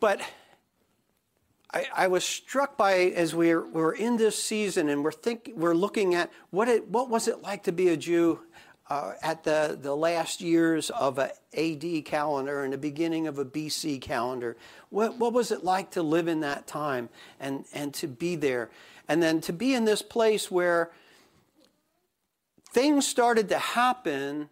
But 0.00 0.20
I, 1.72 1.86
I, 1.94 2.06
was 2.08 2.24
struck 2.24 2.76
by 2.76 2.94
as 2.94 3.34
we 3.34 3.54
we're, 3.54 3.66
we're, 3.66 3.94
in 3.94 4.16
this 4.16 4.40
season 4.42 4.88
and 4.88 5.02
we're 5.02 5.12
think, 5.12 5.52
we're 5.56 5.74
looking 5.74 6.14
at 6.14 6.30
what 6.50 6.68
it 6.68 6.88
what 6.88 7.08
was 7.08 7.28
it 7.28 7.42
like 7.42 7.62
to 7.64 7.72
be 7.72 7.88
a 7.88 7.96
Jew 7.96 8.40
uh, 8.88 9.14
at 9.22 9.42
the, 9.42 9.78
the 9.80 9.94
last 9.94 10.40
years 10.40 10.90
of 10.90 11.18
a 11.18 11.32
AD 11.56 12.04
calendar 12.04 12.62
and 12.62 12.72
the 12.72 12.78
beginning 12.78 13.26
of 13.26 13.38
a 13.38 13.44
BC 13.44 14.00
calendar. 14.00 14.56
What 14.90 15.18
what 15.18 15.32
was 15.32 15.50
it 15.50 15.64
like 15.64 15.90
to 15.92 16.02
live 16.02 16.28
in 16.28 16.40
that 16.40 16.66
time 16.66 17.08
and 17.40 17.64
and 17.72 17.92
to 17.94 18.06
be 18.06 18.36
there, 18.36 18.70
and 19.08 19.22
then 19.22 19.40
to 19.42 19.52
be 19.52 19.74
in 19.74 19.84
this 19.86 20.02
place 20.02 20.50
where 20.50 20.90
things 22.72 23.06
started 23.06 23.48
to 23.48 23.58
happen 23.58 24.50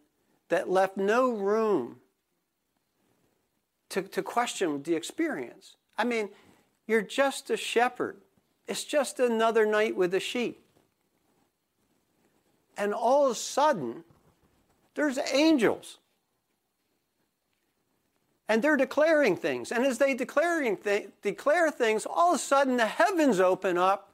that 0.49 0.69
left 0.69 0.97
no 0.97 1.31
room 1.31 1.97
to, 3.91 4.03
to 4.03 4.23
question 4.23 4.83
the 4.83 4.95
experience. 4.95 5.77
I 5.97 6.05
mean, 6.05 6.29
you're 6.87 7.03
just 7.03 7.51
a 7.51 7.57
shepherd. 7.57 8.17
It's 8.67 8.85
just 8.85 9.21
another 9.21 9.67
night 9.67 9.97
with 9.97 10.11
the 10.11 10.21
sheep. 10.21 10.61
And 12.77 12.93
all 12.93 13.27
of 13.27 13.33
a 13.33 13.35
sudden, 13.35 14.05
there's 14.95 15.19
angels. 15.33 15.99
And 18.49 18.63
they're 18.63 18.77
declaring 18.77 19.37
things. 19.37 19.73
And 19.73 19.85
as 19.85 19.99
they 19.99 20.15
declaring 20.15 20.77
th- 20.77 21.09
declare 21.23 21.71
things, 21.71 22.07
all 22.07 22.35
of 22.35 22.37
a 22.37 22.43
sudden 22.43 22.77
the 22.77 22.87
heavens 22.87 23.41
open 23.41 23.79
up 23.79 24.13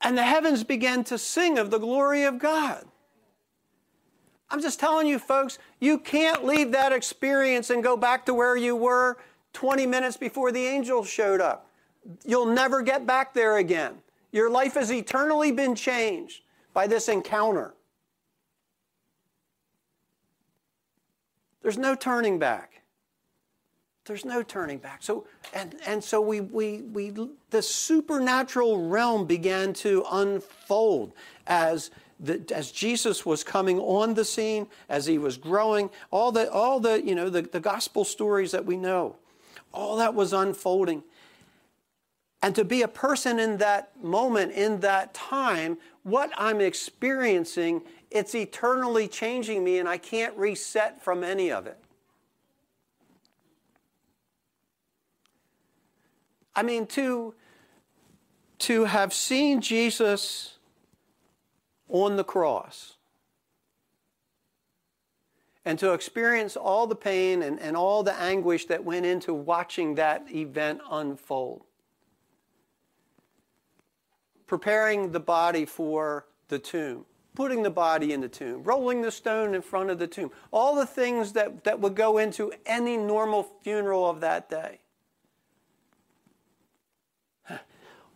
and 0.00 0.18
the 0.18 0.24
heavens 0.24 0.64
begin 0.64 1.04
to 1.04 1.18
sing 1.18 1.58
of 1.58 1.70
the 1.70 1.78
glory 1.78 2.24
of 2.24 2.38
God. 2.38 2.84
I'm 4.54 4.62
just 4.62 4.78
telling 4.78 5.08
you, 5.08 5.18
folks, 5.18 5.58
you 5.80 5.98
can't 5.98 6.44
leave 6.44 6.70
that 6.70 6.92
experience 6.92 7.70
and 7.70 7.82
go 7.82 7.96
back 7.96 8.24
to 8.26 8.34
where 8.34 8.54
you 8.54 8.76
were 8.76 9.16
20 9.52 9.84
minutes 9.84 10.16
before 10.16 10.52
the 10.52 10.64
angels 10.64 11.10
showed 11.10 11.40
up. 11.40 11.68
You'll 12.24 12.46
never 12.46 12.80
get 12.80 13.04
back 13.04 13.34
there 13.34 13.56
again. 13.56 13.96
Your 14.30 14.48
life 14.48 14.74
has 14.74 14.92
eternally 14.92 15.50
been 15.50 15.74
changed 15.74 16.42
by 16.72 16.86
this 16.86 17.08
encounter. 17.08 17.74
There's 21.62 21.76
no 21.76 21.96
turning 21.96 22.38
back. 22.38 22.82
There's 24.04 24.24
no 24.24 24.44
turning 24.44 24.78
back. 24.78 25.02
So 25.02 25.26
and 25.52 25.74
and 25.84 26.04
so 26.04 26.20
we 26.20 26.42
we 26.42 26.82
we 26.82 27.12
the 27.50 27.62
supernatural 27.62 28.86
realm 28.86 29.26
began 29.26 29.72
to 29.72 30.04
unfold 30.12 31.12
as 31.48 31.90
the, 32.20 32.42
as 32.54 32.70
Jesus 32.70 33.26
was 33.26 33.44
coming 33.44 33.78
on 33.78 34.14
the 34.14 34.24
scene, 34.24 34.66
as 34.88 35.06
he 35.06 35.18
was 35.18 35.36
growing, 35.36 35.90
all 36.10 36.32
the, 36.32 36.50
all 36.50 36.80
the, 36.80 37.02
you 37.04 37.14
know, 37.14 37.28
the, 37.28 37.42
the 37.42 37.60
gospel 37.60 38.04
stories 38.04 38.52
that 38.52 38.64
we 38.64 38.76
know, 38.76 39.16
all 39.72 39.96
that 39.96 40.14
was 40.14 40.32
unfolding. 40.32 41.02
And 42.42 42.54
to 42.56 42.64
be 42.64 42.82
a 42.82 42.88
person 42.88 43.38
in 43.38 43.56
that 43.58 43.90
moment, 44.02 44.52
in 44.52 44.80
that 44.80 45.14
time, 45.14 45.78
what 46.02 46.30
I'm 46.36 46.60
experiencing, 46.60 47.82
it's 48.10 48.34
eternally 48.34 49.08
changing 49.08 49.64
me, 49.64 49.78
and 49.78 49.88
I 49.88 49.96
can't 49.96 50.36
reset 50.36 51.02
from 51.02 51.24
any 51.24 51.50
of 51.50 51.66
it. 51.66 51.78
I 56.54 56.62
mean, 56.62 56.86
to, 56.88 57.34
to 58.58 58.84
have 58.84 59.12
seen 59.12 59.60
Jesus 59.60 60.53
on 61.88 62.16
the 62.16 62.24
cross. 62.24 62.94
And 65.64 65.78
to 65.78 65.92
experience 65.92 66.56
all 66.56 66.86
the 66.86 66.96
pain 66.96 67.42
and, 67.42 67.58
and 67.58 67.76
all 67.76 68.02
the 68.02 68.14
anguish 68.20 68.66
that 68.66 68.84
went 68.84 69.06
into 69.06 69.32
watching 69.32 69.94
that 69.94 70.26
event 70.30 70.80
unfold. 70.90 71.64
Preparing 74.46 75.12
the 75.12 75.20
body 75.20 75.64
for 75.64 76.26
the 76.48 76.58
tomb, 76.58 77.06
putting 77.34 77.62
the 77.62 77.70
body 77.70 78.12
in 78.12 78.20
the 78.20 78.28
tomb, 78.28 78.62
rolling 78.62 79.00
the 79.00 79.10
stone 79.10 79.54
in 79.54 79.62
front 79.62 79.88
of 79.88 79.98
the 79.98 80.06
tomb, 80.06 80.30
all 80.52 80.76
the 80.76 80.84
things 80.84 81.32
that, 81.32 81.64
that 81.64 81.80
would 81.80 81.94
go 81.94 82.18
into 82.18 82.52
any 82.66 82.98
normal 82.98 83.42
funeral 83.62 84.08
of 84.08 84.20
that 84.20 84.50
day. 84.50 84.80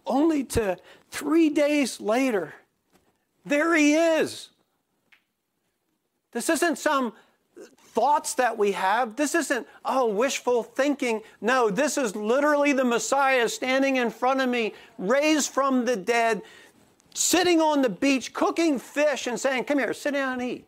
only 0.08 0.42
to 0.42 0.76
three 1.10 1.48
days 1.48 2.00
later, 2.00 2.54
there 3.48 3.74
he 3.74 3.94
is. 3.94 4.50
This 6.32 6.48
isn't 6.48 6.78
some 6.78 7.12
thoughts 7.98 8.34
that 8.34 8.56
we 8.56 8.72
have. 8.72 9.16
This 9.16 9.34
isn't, 9.34 9.66
oh, 9.84 10.06
wishful 10.06 10.62
thinking. 10.62 11.22
No, 11.40 11.70
this 11.70 11.98
is 11.98 12.14
literally 12.14 12.72
the 12.72 12.84
Messiah 12.84 13.48
standing 13.48 13.96
in 13.96 14.10
front 14.10 14.40
of 14.40 14.48
me, 14.48 14.74
raised 14.98 15.50
from 15.50 15.84
the 15.84 15.96
dead, 15.96 16.42
sitting 17.14 17.60
on 17.60 17.82
the 17.82 17.88
beach, 17.88 18.32
cooking 18.32 18.78
fish, 18.78 19.26
and 19.26 19.40
saying, 19.40 19.64
Come 19.64 19.78
here, 19.78 19.92
sit 19.92 20.12
down 20.12 20.40
and 20.40 20.42
eat. 20.42 20.64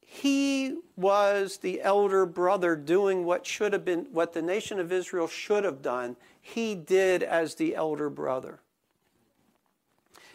He 0.00 0.78
was 0.96 1.58
the 1.58 1.82
elder 1.82 2.24
brother 2.24 2.74
doing 2.74 3.26
what 3.26 3.44
should 3.46 3.74
have 3.74 3.84
been, 3.84 4.06
what 4.12 4.32
the 4.32 4.40
nation 4.40 4.80
of 4.80 4.90
Israel 4.90 5.28
should 5.28 5.64
have 5.64 5.82
done. 5.82 6.16
He 6.54 6.76
did 6.76 7.24
as 7.24 7.56
the 7.56 7.74
elder 7.74 8.08
brother. 8.08 8.60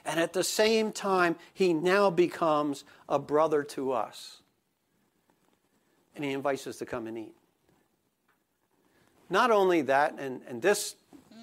And 0.04 0.20
at 0.20 0.34
the 0.34 0.44
same 0.44 0.92
time, 0.92 1.38
he 1.54 1.74
now 1.74 2.10
becomes 2.10 2.84
a 3.08 3.18
brother 3.18 3.64
to 3.64 3.94
us. 3.94 4.42
And 6.14 6.26
he 6.26 6.32
invites 6.32 6.68
us 6.68 6.78
to 6.80 6.86
come 6.86 7.08
and 7.08 7.18
eat. 7.18 7.34
Not 9.30 9.52
only 9.52 9.84
that, 9.84 10.16
and, 10.20 10.42
and 10.50 10.62
this, 10.62 10.96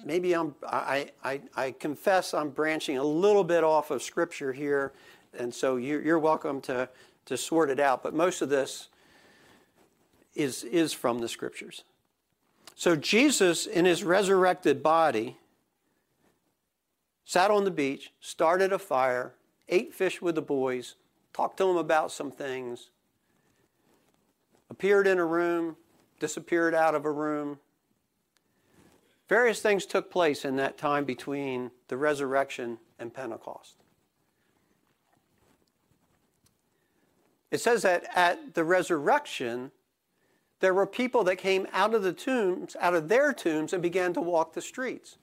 maybe 0.05 0.33
I'm, 0.33 0.53
I, 0.63 1.09
I, 1.23 1.41
I 1.55 1.71
confess 1.71 2.35
I'm 2.35 2.49
branching 2.49 2.97
a 2.97 3.03
little 3.03 3.43
bit 3.43 3.63
off 3.63 3.89
of 3.89 4.03
Scripture 4.03 4.53
here, 4.53 4.93
and 5.37 5.51
so 5.51 5.77
you're, 5.77 6.03
you're 6.03 6.19
welcome 6.19 6.61
to, 6.61 6.87
to 7.25 7.37
sort 7.37 7.71
it 7.71 7.79
out, 7.79 8.03
but 8.03 8.13
most 8.13 8.43
of 8.43 8.49
this 8.49 8.89
is, 10.35 10.63
is 10.63 10.93
from 10.93 11.17
the 11.19 11.27
Scriptures. 11.27 11.83
So 12.79 12.95
Jesus, 12.95 13.65
in 13.65 13.83
his 13.83 14.05
resurrected 14.05 14.81
body, 14.81 15.35
sat 17.25 17.51
on 17.51 17.65
the 17.65 17.71
beach, 17.71 18.13
started 18.21 18.71
a 18.71 18.79
fire, 18.79 19.33
ate 19.67 19.93
fish 19.93 20.21
with 20.21 20.35
the 20.35 20.41
boys, 20.41 20.95
talked 21.33 21.57
to 21.57 21.65
them 21.65 21.75
about 21.75 22.09
some 22.09 22.31
things, 22.31 22.89
appeared 24.69 25.07
in 25.07 25.19
a 25.19 25.25
room, 25.25 25.75
disappeared 26.21 26.73
out 26.73 26.95
of 26.95 27.03
a 27.03 27.11
room. 27.11 27.59
Various 29.27 29.61
things 29.61 29.85
took 29.85 30.09
place 30.09 30.45
in 30.45 30.55
that 30.55 30.77
time 30.77 31.03
between 31.03 31.71
the 31.89 31.97
resurrection 31.97 32.77
and 32.97 33.13
Pentecost. 33.13 33.75
It 37.51 37.59
says 37.59 37.81
that 37.81 38.05
at 38.15 38.53
the 38.53 38.63
resurrection, 38.63 39.71
there 40.59 40.73
were 40.73 40.85
people 40.85 41.23
that 41.23 41.37
came 41.37 41.67
out 41.71 41.93
of 41.93 42.03
the 42.03 42.13
tombs, 42.13 42.75
out 42.79 42.93
of 42.93 43.07
their 43.07 43.33
tombs, 43.33 43.73
and 43.73 43.81
began 43.81 44.13
to 44.13 44.21
walk 44.21 44.53
the 44.53 44.61
streets 44.61 45.17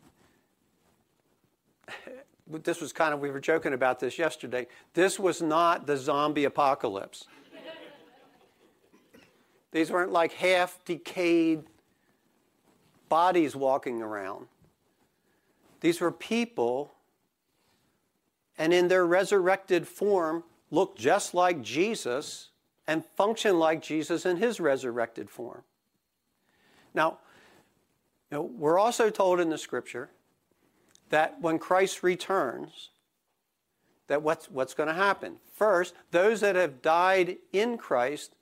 this 2.63 2.81
was 2.81 2.93
kind 2.93 3.15
of, 3.15 3.21
we 3.21 3.31
were 3.31 3.41
joking 3.41 3.73
about 3.73 4.01
this 4.01 4.19
yesterday. 4.19 4.67
This 4.95 5.19
was 5.19 5.43
not 5.43 5.87
the 5.87 5.97
zombie 5.97 6.45
apocalypse. 6.45 7.27
These 9.73 9.91
weren't 9.91 10.13
like 10.13 10.33
half 10.33 10.83
decayed 10.85 11.65
bodies 13.09 13.55
walking 13.55 14.01
around. 14.01 14.47
These 15.81 16.01
were 16.01 16.11
people, 16.13 16.95
and 18.57 18.73
in 18.73 18.89
their 18.89 19.07
resurrected 19.07 19.87
form, 19.87 20.45
looked 20.71 20.99
just 20.99 21.35
like 21.35 21.61
Jesus 21.63 22.51
and 22.87 23.05
function 23.17 23.59
like 23.59 23.83
Jesus 23.83 24.27
in 24.27 24.37
his 24.37 24.61
resurrected 24.61 25.31
form. 25.31 25.63
Now, 26.95 27.19
you 28.31 28.39
know, 28.39 28.43
we're 28.43 28.79
also 28.79 29.11
told 29.11 29.41
in 29.41 29.51
the 29.51 29.59
scripture 29.59 30.11
that 31.11 31.41
when 31.41 31.59
Christ 31.59 32.03
returns, 32.03 32.91
that 34.09 34.23
what's, 34.23 34.51
what's 34.51 34.75
going 34.75 34.89
to 34.89 34.95
happen? 34.95 35.37
First, 35.55 35.95
those 36.11 36.41
that 36.41 36.57
have 36.57 36.83
died 36.83 37.37
in 37.53 37.79
Christ 37.79 38.35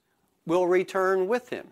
will 0.47 0.67
return 0.67 1.27
with 1.27 1.49
him. 1.51 1.69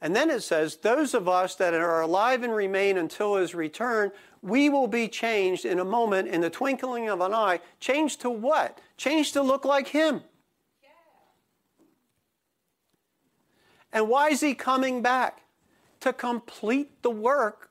And 0.00 0.14
then 0.14 0.28
it 0.30 0.42
says, 0.42 0.76
those 0.76 1.14
of 1.14 1.28
us 1.28 1.54
that 1.56 1.74
are 1.74 2.02
alive 2.02 2.42
and 2.42 2.54
remain 2.54 2.98
until 2.98 3.36
his 3.36 3.54
return, 3.54 4.12
we 4.46 4.68
will 4.68 4.86
be 4.86 5.08
changed 5.08 5.64
in 5.64 5.80
a 5.80 5.84
moment, 5.84 6.28
in 6.28 6.40
the 6.40 6.48
twinkling 6.48 7.08
of 7.08 7.20
an 7.20 7.34
eye. 7.34 7.58
Changed 7.80 8.20
to 8.20 8.30
what? 8.30 8.80
Changed 8.96 9.32
to 9.32 9.42
look 9.42 9.64
like 9.64 9.88
him. 9.88 10.22
Yeah. 10.80 10.88
And 13.92 14.08
why 14.08 14.28
is 14.28 14.40
he 14.40 14.54
coming 14.54 15.02
back? 15.02 15.42
To 16.00 16.12
complete 16.12 17.02
the 17.02 17.10
work 17.10 17.70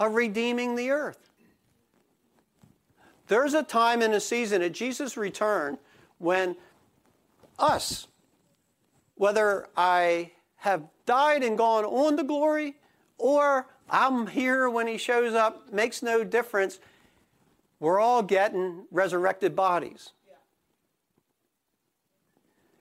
of 0.00 0.14
redeeming 0.14 0.74
the 0.74 0.90
earth. 0.90 1.28
There's 3.28 3.52
a 3.52 3.62
time 3.62 4.00
and 4.00 4.14
a 4.14 4.20
season 4.20 4.62
at 4.62 4.72
Jesus' 4.72 5.18
return 5.18 5.76
when 6.16 6.56
us, 7.58 8.06
whether 9.16 9.68
I 9.76 10.32
have 10.56 10.84
died 11.04 11.42
and 11.42 11.58
gone 11.58 11.84
on 11.84 12.16
to 12.16 12.24
glory 12.24 12.76
or 13.18 13.66
I'm 13.88 14.26
here 14.26 14.68
when 14.68 14.86
he 14.86 14.98
shows 14.98 15.34
up, 15.34 15.72
makes 15.72 16.02
no 16.02 16.24
difference. 16.24 16.78
We're 17.78 18.00
all 18.00 18.22
getting 18.22 18.86
resurrected 18.90 19.54
bodies. 19.54 20.12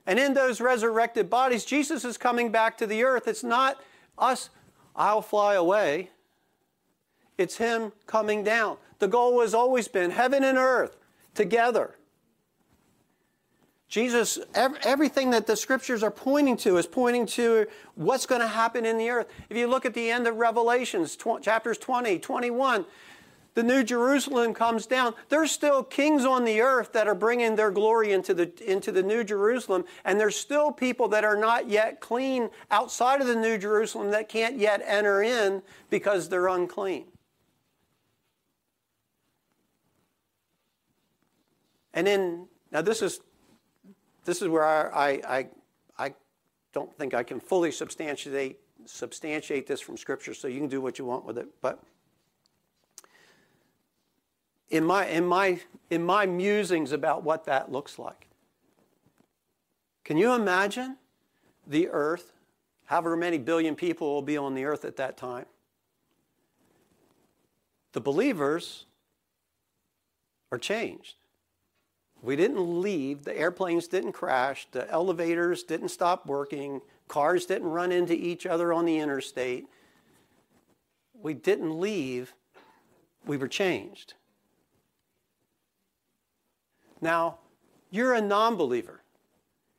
And 0.08 0.20
in 0.20 0.34
those 0.34 0.62
resurrected 0.62 1.30
bodies, 1.30 1.66
Jesus 1.66 2.06
is 2.06 2.18
coming 2.18 2.52
back 2.52 2.78
to 2.78 2.88
the 2.88 3.04
earth. 3.04 3.28
It's 3.28 3.44
not 3.44 3.82
us, 4.18 4.50
I'll 4.96 5.22
fly 5.22 5.56
away. 5.56 6.12
It's 7.38 7.58
Him 7.58 7.92
coming 8.06 8.44
down. 8.44 8.78
The 9.00 9.08
goal 9.08 9.42
has 9.42 9.54
always 9.54 9.88
been 9.88 10.12
heaven 10.12 10.44
and 10.44 10.58
earth 10.58 10.96
together. 11.34 11.96
Jesus, 13.96 14.38
everything 14.54 15.30
that 15.30 15.48
the 15.48 15.56
scriptures 15.56 16.04
are 16.04 16.12
pointing 16.12 16.58
to 16.58 16.76
is 16.76 16.86
pointing 16.86 17.26
to 17.28 17.66
what's 17.94 18.26
going 18.26 18.42
to 18.42 18.48
happen 18.48 18.86
in 18.86 18.98
the 18.98 19.10
earth. 19.10 19.28
If 19.50 19.56
you 19.56 19.68
look 19.68 19.86
at 19.86 19.94
the 19.94 20.12
end 20.12 20.28
of 20.28 20.36
Revelations, 20.36 21.18
chapters 21.42 21.78
20, 21.78 22.20
21, 22.20 22.84
the 23.54 23.64
New 23.64 23.86
Jerusalem 23.86 24.54
comes 24.54 24.86
down. 24.86 25.14
There's 25.30 25.50
still 25.50 25.82
kings 25.82 26.26
on 26.26 26.44
the 26.44 26.60
earth 26.60 26.92
that 26.92 27.08
are 27.08 27.16
bringing 27.16 27.56
their 27.56 27.72
glory 27.72 28.12
into 28.12 28.34
the, 28.34 28.52
into 28.70 28.92
the 28.92 29.02
New 29.02 29.24
Jerusalem, 29.24 29.86
and 30.04 30.20
there's 30.20 30.36
still 30.36 30.74
people 30.74 31.08
that 31.08 31.24
are 31.24 31.38
not 31.38 31.70
yet 31.70 32.02
clean 32.02 32.50
outside 32.72 33.22
of 33.22 33.28
the 33.28 33.36
New 33.38 33.58
Jerusalem 33.58 34.12
that 34.12 34.28
can't 34.28 34.58
yet 34.58 34.82
enter 34.86 35.24
in 35.24 35.62
because 35.90 36.28
they're 36.28 36.50
unclean. 36.50 37.06
And 41.94 42.06
then, 42.06 42.50
now 42.74 42.82
this 42.82 43.02
is, 43.02 43.22
this 44.26 44.42
is 44.42 44.50
where 44.50 44.66
I, 44.66 45.10
I, 45.10 45.20
I, 45.28 45.48
don't 46.76 46.94
think 46.98 47.14
I 47.14 47.24
can 47.24 47.40
fully 47.40 47.72
substantiate, 47.72 48.60
substantiate 48.86 49.66
this 49.66 49.80
from 49.80 49.96
Scripture, 49.96 50.34
so 50.34 50.50
you 50.50 50.60
can 50.60 50.68
do 50.68 50.82
what 50.82 51.00
you 51.00 51.06
want 51.06 51.24
with 51.24 51.38
it. 51.38 51.48
But 51.62 51.82
in 54.70 54.84
my, 54.84 55.08
in 55.08 55.26
my, 55.26 55.62
in 55.90 56.04
my 56.04 56.26
musings 56.26 56.92
about 56.92 57.24
what 57.24 57.46
that 57.46 57.72
looks 57.72 57.98
like, 57.98 58.28
can 60.04 60.18
you 60.18 60.34
imagine 60.34 60.98
the 61.66 61.88
earth, 61.88 62.34
however 62.88 63.16
many 63.16 63.38
billion 63.38 63.74
people 63.74 64.14
will 64.14 64.22
be 64.22 64.36
on 64.36 64.54
the 64.54 64.66
earth 64.66 64.84
at 64.84 64.98
that 64.98 65.16
time? 65.16 65.46
The 67.94 68.02
believers 68.02 68.86
are 70.52 70.58
changed. 70.58 71.16
We 72.26 72.36
didn't 72.36 72.82
leave, 72.82 73.24
the 73.24 73.38
airplanes 73.38 73.88
didn't 73.88 74.14
crash, 74.14 74.68
the 74.72 74.90
elevators 74.90 75.62
didn't 75.62 75.90
stop 75.90 76.26
working, 76.26 76.82
cars 77.08 77.46
didn't 77.46 77.70
run 77.70 77.92
into 77.92 78.14
each 78.14 78.48
other 78.48 78.74
on 78.74 78.86
the 78.86 78.98
interstate. 78.98 79.68
We 81.14 81.36
didn't 81.36 81.80
leave, 81.80 82.34
we 83.28 83.38
were 83.38 83.48
changed. 83.48 84.16
Now, 87.00 87.38
you're 87.92 88.16
a 88.16 88.22
non 88.22 88.56
believer. 88.56 89.02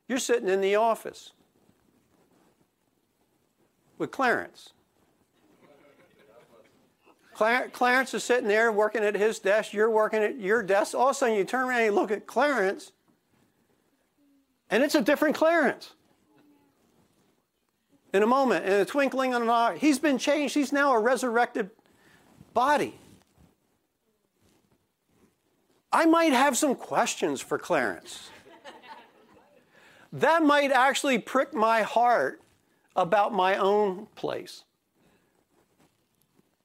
You're 0.07 0.17
sitting 0.17 0.47
in 0.47 0.61
the 0.61 0.75
office 0.75 1.33
with 3.97 4.09
Clarence. 4.09 4.69
Clarence 7.37 8.13
is 8.15 8.23
sitting 8.23 8.47
there 8.47 8.71
working 8.71 9.03
at 9.03 9.13
his 9.15 9.37
desk, 9.37 9.71
you're 9.71 9.91
working 9.91 10.23
at 10.23 10.39
your 10.39 10.63
desk. 10.63 10.95
All 10.95 11.09
of 11.09 11.11
a 11.11 11.13
sudden, 11.13 11.35
you 11.35 11.43
turn 11.43 11.65
around 11.65 11.81
and 11.81 11.85
you 11.85 11.91
look 11.91 12.09
at 12.09 12.25
Clarence, 12.25 12.91
and 14.71 14.83
it's 14.83 14.95
a 14.95 15.01
different 15.01 15.35
Clarence. 15.35 15.93
In 18.13 18.23
a 18.23 18.27
moment, 18.27 18.65
in 18.65 18.71
a 18.71 18.85
twinkling 18.85 19.35
of 19.35 19.43
an 19.43 19.49
eye, 19.49 19.77
he's 19.77 19.99
been 19.99 20.17
changed. 20.17 20.55
He's 20.55 20.73
now 20.73 20.93
a 20.93 20.99
resurrected 20.99 21.69
body. 22.53 22.99
I 25.91 26.05
might 26.05 26.33
have 26.33 26.57
some 26.57 26.73
questions 26.73 27.39
for 27.39 27.59
Clarence. 27.59 28.29
that 30.11 30.41
might 30.41 30.71
actually 30.71 31.19
prick 31.19 31.53
my 31.53 31.83
heart 31.83 32.41
about 32.95 33.33
my 33.33 33.57
own 33.57 34.07
place. 34.15 34.63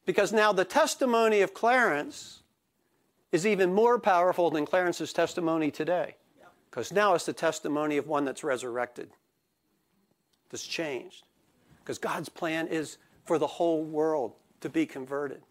Because 0.05 0.32
now 0.32 0.53
the 0.53 0.64
testimony 0.64 1.40
of 1.40 1.55
Clarence 1.55 2.42
is 3.30 3.46
even 3.46 3.72
more 3.72 3.98
powerful 3.98 4.50
than 4.50 4.66
Clarence's 4.66 5.12
testimony 5.12 5.70
today. 5.70 6.16
Because 6.70 6.92
now 6.92 7.14
it's 7.14 7.26
the 7.26 7.32
testimony 7.32 7.96
of 7.96 8.07
one 8.07 8.24
that's 8.24 8.42
resurrected, 8.42 9.11
that's 10.50 10.66
changed. 10.66 11.26
Because 11.80 11.98
God's 11.98 12.28
plan 12.28 12.66
is 12.68 12.98
for 13.24 13.38
the 13.38 13.46
whole 13.46 13.82
world 13.82 14.34
to 14.61 14.68
be 14.68 14.86
converted. 14.86 15.42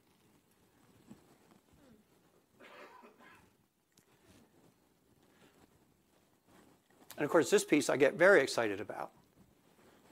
And 7.17 7.25
of 7.25 7.29
course, 7.29 7.51
this 7.51 7.63
piece 7.63 7.89
I 7.89 7.97
get 7.97 8.15
very 8.15 8.41
excited 8.41 8.81
about 8.81 9.11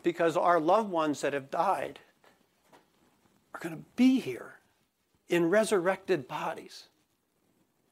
because 0.03 0.37
our 0.37 0.59
loved 0.59 0.91
ones 0.91 1.21
that 1.21 1.33
have 1.33 1.49
died 1.49 1.99
are 3.59 3.69
going 3.69 3.75
to 3.75 3.89
be 3.95 4.19
here 4.19 4.55
in 5.27 5.49
resurrected 5.49 6.27
bodies. 6.27 6.85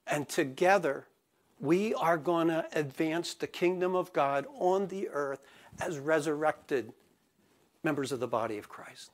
And 0.05 0.27
together, 0.27 1.07
we 1.59 1.93
are 1.95 2.17
going 2.17 2.47
to 2.47 2.65
advance 2.73 3.33
the 3.33 3.47
kingdom 3.47 3.95
of 3.95 4.13
God 4.13 4.45
on 4.57 4.87
the 4.87 5.09
earth 5.09 5.41
as 5.79 5.99
resurrected 5.99 6.93
members 7.83 8.11
of 8.11 8.19
the 8.19 8.27
body 8.27 8.57
of 8.57 8.69
Christ. 8.69 9.11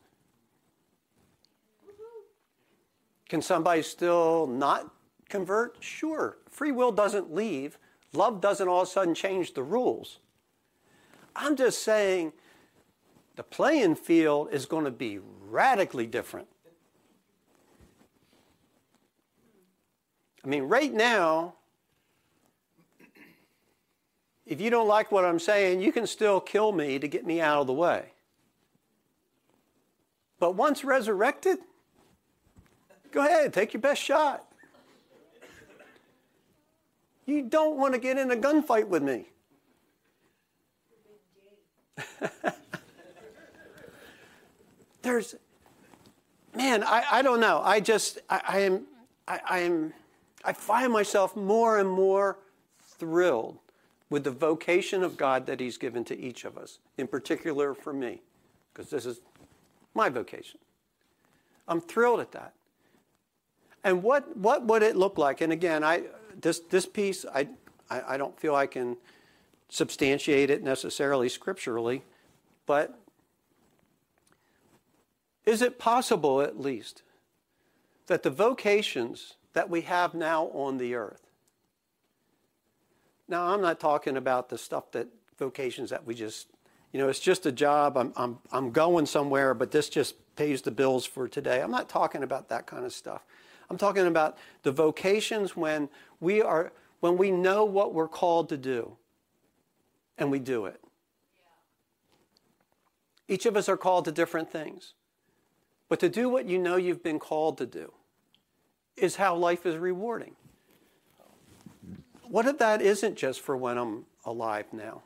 Can 3.29 3.41
somebody 3.41 3.81
still 3.81 4.45
not 4.45 4.93
convert? 5.29 5.77
Sure. 5.79 6.37
Free 6.49 6.71
will 6.71 6.91
doesn't 6.91 7.33
leave. 7.33 7.79
Love 8.13 8.41
doesn't 8.41 8.67
all 8.67 8.81
of 8.81 8.87
a 8.87 8.91
sudden 8.91 9.15
change 9.15 9.53
the 9.53 9.63
rules. 9.63 10.19
I'm 11.35 11.55
just 11.55 11.81
saying 11.81 12.33
the 13.35 13.43
playing 13.43 13.95
field 13.95 14.49
is 14.51 14.65
going 14.65 14.85
to 14.85 14.91
be 14.91 15.19
radically 15.49 16.05
different. 16.05 16.47
I 20.43 20.47
mean, 20.47 20.63
right 20.63 20.93
now, 20.93 21.53
if 24.45 24.59
you 24.59 24.69
don't 24.69 24.87
like 24.87 25.11
what 25.11 25.23
I'm 25.23 25.39
saying, 25.39 25.81
you 25.81 25.91
can 25.91 26.05
still 26.05 26.39
kill 26.39 26.71
me 26.71 26.99
to 26.99 27.07
get 27.07 27.25
me 27.25 27.39
out 27.39 27.61
of 27.61 27.67
the 27.67 27.73
way. 27.73 28.11
But 30.39 30.55
once 30.55 30.83
resurrected, 30.83 31.59
go 33.11 33.21
ahead, 33.25 33.53
take 33.53 33.73
your 33.73 33.81
best 33.81 34.01
shot. 34.01 34.45
You 37.25 37.43
don't 37.43 37.77
want 37.77 37.93
to 37.93 37.99
get 37.99 38.17
in 38.17 38.29
a 38.31 38.35
gunfight 38.35 38.89
with 38.89 39.01
me. 39.01 39.29
There's, 45.03 45.35
man, 46.55 46.83
I, 46.83 47.03
I 47.11 47.21
don't 47.21 47.39
know. 47.39 47.61
I 47.63 47.79
just, 47.79 48.19
I, 48.29 48.41
I 48.47 48.59
am, 48.59 48.85
I, 49.27 49.39
I 49.47 49.59
am, 49.59 49.93
I 50.43 50.53
find 50.53 50.91
myself 50.91 51.35
more 51.35 51.77
and 51.77 51.89
more 51.89 52.39
thrilled 52.81 53.59
with 54.09 54.23
the 54.23 54.31
vocation 54.31 55.03
of 55.03 55.17
God 55.17 55.45
that 55.45 55.59
He's 55.59 55.77
given 55.77 56.03
to 56.05 56.17
each 56.17 56.45
of 56.45 56.57
us, 56.57 56.79
in 56.97 57.07
particular 57.07 57.73
for 57.73 57.93
me, 57.93 58.21
because 58.73 58.89
this 58.89 59.05
is 59.05 59.19
my 59.93 60.09
vocation. 60.09 60.59
I'm 61.67 61.81
thrilled 61.81 62.21
at 62.21 62.31
that. 62.31 62.53
And 63.83 64.01
what, 64.01 64.35
what 64.37 64.63
would 64.65 64.83
it 64.83 64.95
look 64.95 65.17
like? 65.17 65.41
And 65.41 65.51
again, 65.51 65.83
I, 65.83 66.03
this, 66.39 66.59
this 66.59 66.85
piece, 66.85 67.25
I, 67.33 67.49
I, 67.89 68.13
I 68.13 68.17
don't 68.17 68.37
feel 68.39 68.55
I 68.55 68.67
can 68.67 68.95
substantiate 69.67 70.49
it 70.49 70.63
necessarily 70.63 71.27
scripturally, 71.27 72.03
but 72.65 72.97
is 75.45 75.61
it 75.61 75.79
possible, 75.79 76.41
at 76.41 76.59
least, 76.59 77.03
that 78.07 78.23
the 78.23 78.29
vocations 78.29 79.35
that 79.53 79.69
we 79.69 79.81
have 79.81 80.13
now 80.13 80.45
on 80.47 80.77
the 80.77 80.95
earth, 80.95 81.21
now 83.27 83.47
I'm 83.47 83.61
not 83.61 83.79
talking 83.79 84.17
about 84.17 84.49
the 84.49 84.57
stuff 84.57 84.91
that 84.91 85.07
vocations 85.37 85.89
that 85.89 86.05
we 86.05 86.15
just, 86.15 86.47
you 86.91 86.99
know, 86.99 87.09
it's 87.09 87.19
just 87.19 87.45
a 87.45 87.51
job, 87.51 87.97
I'm, 87.97 88.13
I'm, 88.15 88.39
I'm 88.51 88.71
going 88.71 89.05
somewhere, 89.05 89.53
but 89.53 89.71
this 89.71 89.89
just 89.89 90.15
pays 90.35 90.61
the 90.61 90.71
bills 90.71 91.05
for 91.05 91.27
today. 91.27 91.61
I'm 91.61 91.71
not 91.71 91.89
talking 91.89 92.23
about 92.23 92.49
that 92.49 92.65
kind 92.65 92.85
of 92.85 92.93
stuff. 92.93 93.23
I'm 93.69 93.77
talking 93.77 94.07
about 94.07 94.37
the 94.63 94.71
vocations 94.71 95.55
when 95.55 95.89
we 96.19 96.41
are 96.41 96.71
when 96.99 97.17
we 97.17 97.31
know 97.31 97.65
what 97.65 97.93
we're 97.93 98.07
called 98.07 98.49
to 98.49 98.57
do 98.57 98.95
and 100.17 100.31
we 100.31 100.39
do 100.39 100.65
it. 100.65 100.79
Each 103.27 103.45
of 103.45 103.57
us 103.57 103.67
are 103.67 103.75
called 103.75 104.05
to 104.05 104.11
different 104.11 104.51
things. 104.51 104.93
But 105.93 105.99
to 105.99 106.09
do 106.09 106.27
what 106.27 106.47
you 106.47 106.57
know 106.57 106.75
you've 106.75 107.03
been 107.03 107.19
called 107.19 107.59
to 107.59 107.67
do 107.67 107.93
is 108.97 109.17
how 109.17 109.35
life 109.35 109.63
is 109.63 109.77
rewarding. 109.77 110.35
What 112.23 112.47
if 112.47 112.57
that 112.57 112.81
isn't 112.81 113.15
just 113.15 113.41
for 113.41 113.55
when 113.55 113.77
I'm 113.77 114.07
alive 114.25 114.65
now? 114.73 115.03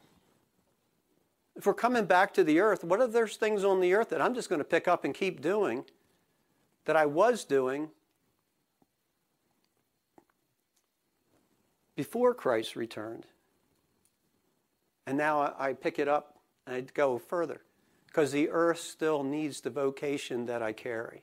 If 1.57 1.65
we're 1.65 1.73
coming 1.73 2.05
back 2.05 2.33
to 2.35 2.43
the 2.45 2.61
earth, 2.61 2.85
what 2.85 3.01
if 3.01 3.11
there's 3.11 3.35
things 3.35 3.65
on 3.65 3.81
the 3.81 3.93
earth 3.95 4.07
that 4.11 4.21
I'm 4.21 4.33
just 4.33 4.47
going 4.47 4.59
to 4.59 4.63
pick 4.63 4.87
up 4.87 5.03
and 5.03 5.13
keep 5.13 5.41
doing 5.41 5.83
that 6.85 6.95
I 6.95 7.05
was 7.05 7.43
doing 7.43 7.89
before 11.97 12.33
Christ 12.33 12.77
returned. 12.77 13.25
And 15.05 15.17
now 15.17 15.53
I 15.59 15.73
pick 15.73 15.99
it 15.99 16.07
up 16.07 16.37
and 16.65 16.77
I 16.77 16.81
go 16.93 17.17
further 17.17 17.59
because 18.17 18.31
the 18.31 18.49
earth 18.49 18.79
still 18.79 19.21
needs 19.21 19.61
the 19.61 19.69
vocation 19.69 20.47
that 20.47 20.63
I 20.63 20.73
carry. 20.73 21.21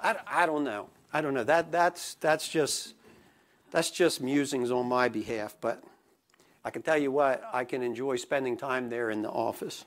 I, 0.00 0.16
I 0.26 0.44
don't 0.44 0.64
know. 0.64 0.88
I 1.12 1.20
don't 1.20 1.34
know. 1.34 1.44
That, 1.44 1.70
that's, 1.70 2.14
that's, 2.14 2.48
just, 2.48 2.94
that's 3.70 3.92
just 3.92 4.20
musings 4.20 4.72
on 4.72 4.86
my 4.86 5.08
behalf, 5.08 5.54
but 5.60 5.84
I 6.64 6.70
can 6.70 6.82
tell 6.82 6.98
you 6.98 7.12
what, 7.12 7.48
I 7.52 7.62
can 7.62 7.80
enjoy 7.84 8.16
spending 8.16 8.56
time 8.56 8.90
there 8.90 9.10
in 9.10 9.22
the 9.22 9.30
office. 9.30 9.84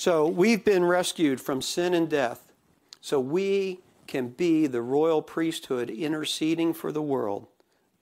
So 0.00 0.26
we've 0.26 0.64
been 0.64 0.86
rescued 0.86 1.42
from 1.42 1.60
sin 1.60 1.92
and 1.92 2.08
death, 2.08 2.50
so 3.02 3.20
we 3.20 3.80
can 4.06 4.28
be 4.28 4.66
the 4.66 4.80
royal 4.80 5.20
priesthood 5.20 5.90
interceding 5.90 6.72
for 6.72 6.90
the 6.90 7.02
world, 7.02 7.48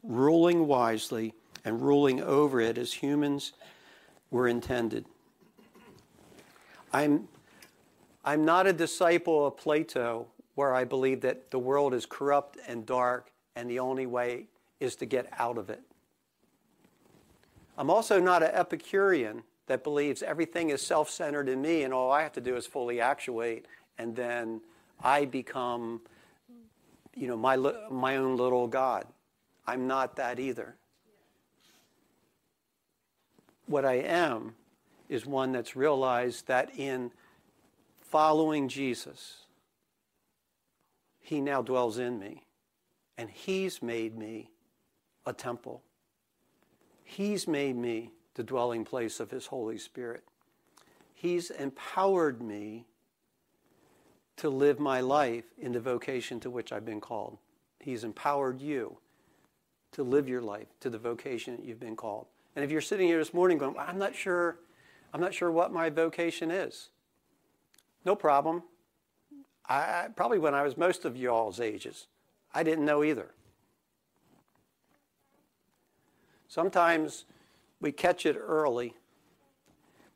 ruling 0.04 0.68
wisely 0.68 1.34
and 1.64 1.82
ruling 1.82 2.22
over 2.22 2.60
it 2.60 2.78
as 2.78 2.92
humans 2.92 3.52
were 4.30 4.46
intended. 4.46 5.06
I'm, 6.92 7.26
I'm 8.24 8.44
not 8.44 8.68
a 8.68 8.72
disciple 8.72 9.48
of 9.48 9.56
Plato 9.56 10.28
where 10.54 10.72
I 10.72 10.84
believe 10.84 11.22
that 11.22 11.50
the 11.50 11.58
world 11.58 11.94
is 11.94 12.06
corrupt 12.06 12.58
and 12.68 12.86
dark 12.86 13.32
and 13.56 13.68
the 13.68 13.80
only 13.80 14.06
way 14.06 14.46
is 14.78 14.94
to 14.94 15.04
get 15.04 15.28
out 15.36 15.58
of 15.58 15.68
it. 15.68 15.82
I'm 17.76 17.90
also 17.90 18.20
not 18.20 18.44
an 18.44 18.52
Epicurean 18.52 19.42
that 19.68 19.84
believes 19.84 20.22
everything 20.22 20.70
is 20.70 20.82
self 20.82 21.08
centered 21.08 21.48
in 21.48 21.62
me 21.62 21.84
and 21.84 21.94
all 21.94 22.10
I 22.10 22.22
have 22.22 22.32
to 22.32 22.40
do 22.40 22.56
is 22.56 22.66
fully 22.66 23.00
actuate, 23.00 23.66
and 23.98 24.16
then 24.16 24.60
I 25.00 25.24
become, 25.24 26.00
you 27.14 27.28
know, 27.28 27.36
my, 27.36 27.56
my 27.90 28.16
own 28.16 28.36
little 28.36 28.66
God. 28.66 29.06
I'm 29.66 29.86
not 29.86 30.16
that 30.16 30.40
either. 30.40 30.76
What 33.66 33.84
I 33.84 33.94
am 33.94 34.54
is 35.08 35.26
one 35.26 35.52
that's 35.52 35.76
realized 35.76 36.46
that 36.46 36.70
in 36.76 37.10
following 38.00 38.68
Jesus, 38.68 39.44
He 41.20 41.40
now 41.40 41.60
dwells 41.60 41.98
in 41.98 42.18
me, 42.18 42.44
and 43.18 43.28
He's 43.28 43.82
made 43.82 44.16
me 44.16 44.50
a 45.26 45.34
temple. 45.34 45.82
He's 47.04 47.46
made 47.46 47.76
me 47.76 48.12
the 48.38 48.44
dwelling 48.44 48.84
place 48.84 49.18
of 49.18 49.32
His 49.32 49.46
Holy 49.46 49.76
Spirit. 49.78 50.22
He's 51.12 51.50
empowered 51.50 52.40
me 52.40 52.86
to 54.36 54.48
live 54.48 54.78
my 54.78 55.00
life 55.00 55.46
in 55.58 55.72
the 55.72 55.80
vocation 55.80 56.38
to 56.40 56.48
which 56.48 56.70
I've 56.70 56.84
been 56.84 57.00
called. 57.00 57.38
He's 57.80 58.04
empowered 58.04 58.60
you 58.60 58.98
to 59.90 60.04
live 60.04 60.28
your 60.28 60.40
life 60.40 60.68
to 60.78 60.88
the 60.88 60.98
vocation 60.98 61.56
that 61.56 61.64
you've 61.64 61.80
been 61.80 61.96
called. 61.96 62.26
And 62.54 62.64
if 62.64 62.70
you're 62.70 62.80
sitting 62.80 63.08
here 63.08 63.18
this 63.18 63.34
morning 63.34 63.58
going, 63.58 63.74
I'm 63.76 63.98
not 63.98 64.14
sure, 64.14 64.60
I'm 65.12 65.20
not 65.20 65.34
sure 65.34 65.50
what 65.50 65.72
my 65.72 65.90
vocation 65.90 66.52
is. 66.52 66.90
No 68.04 68.14
problem. 68.14 68.62
I, 69.68 70.06
probably 70.14 70.38
when 70.38 70.54
I 70.54 70.62
was 70.62 70.76
most 70.76 71.04
of 71.04 71.16
y'all's 71.16 71.58
ages, 71.58 72.06
I 72.54 72.62
didn't 72.62 72.84
know 72.84 73.02
either. 73.02 73.32
Sometimes 76.46 77.24
we 77.80 77.92
catch 77.92 78.26
it 78.26 78.36
early. 78.36 78.94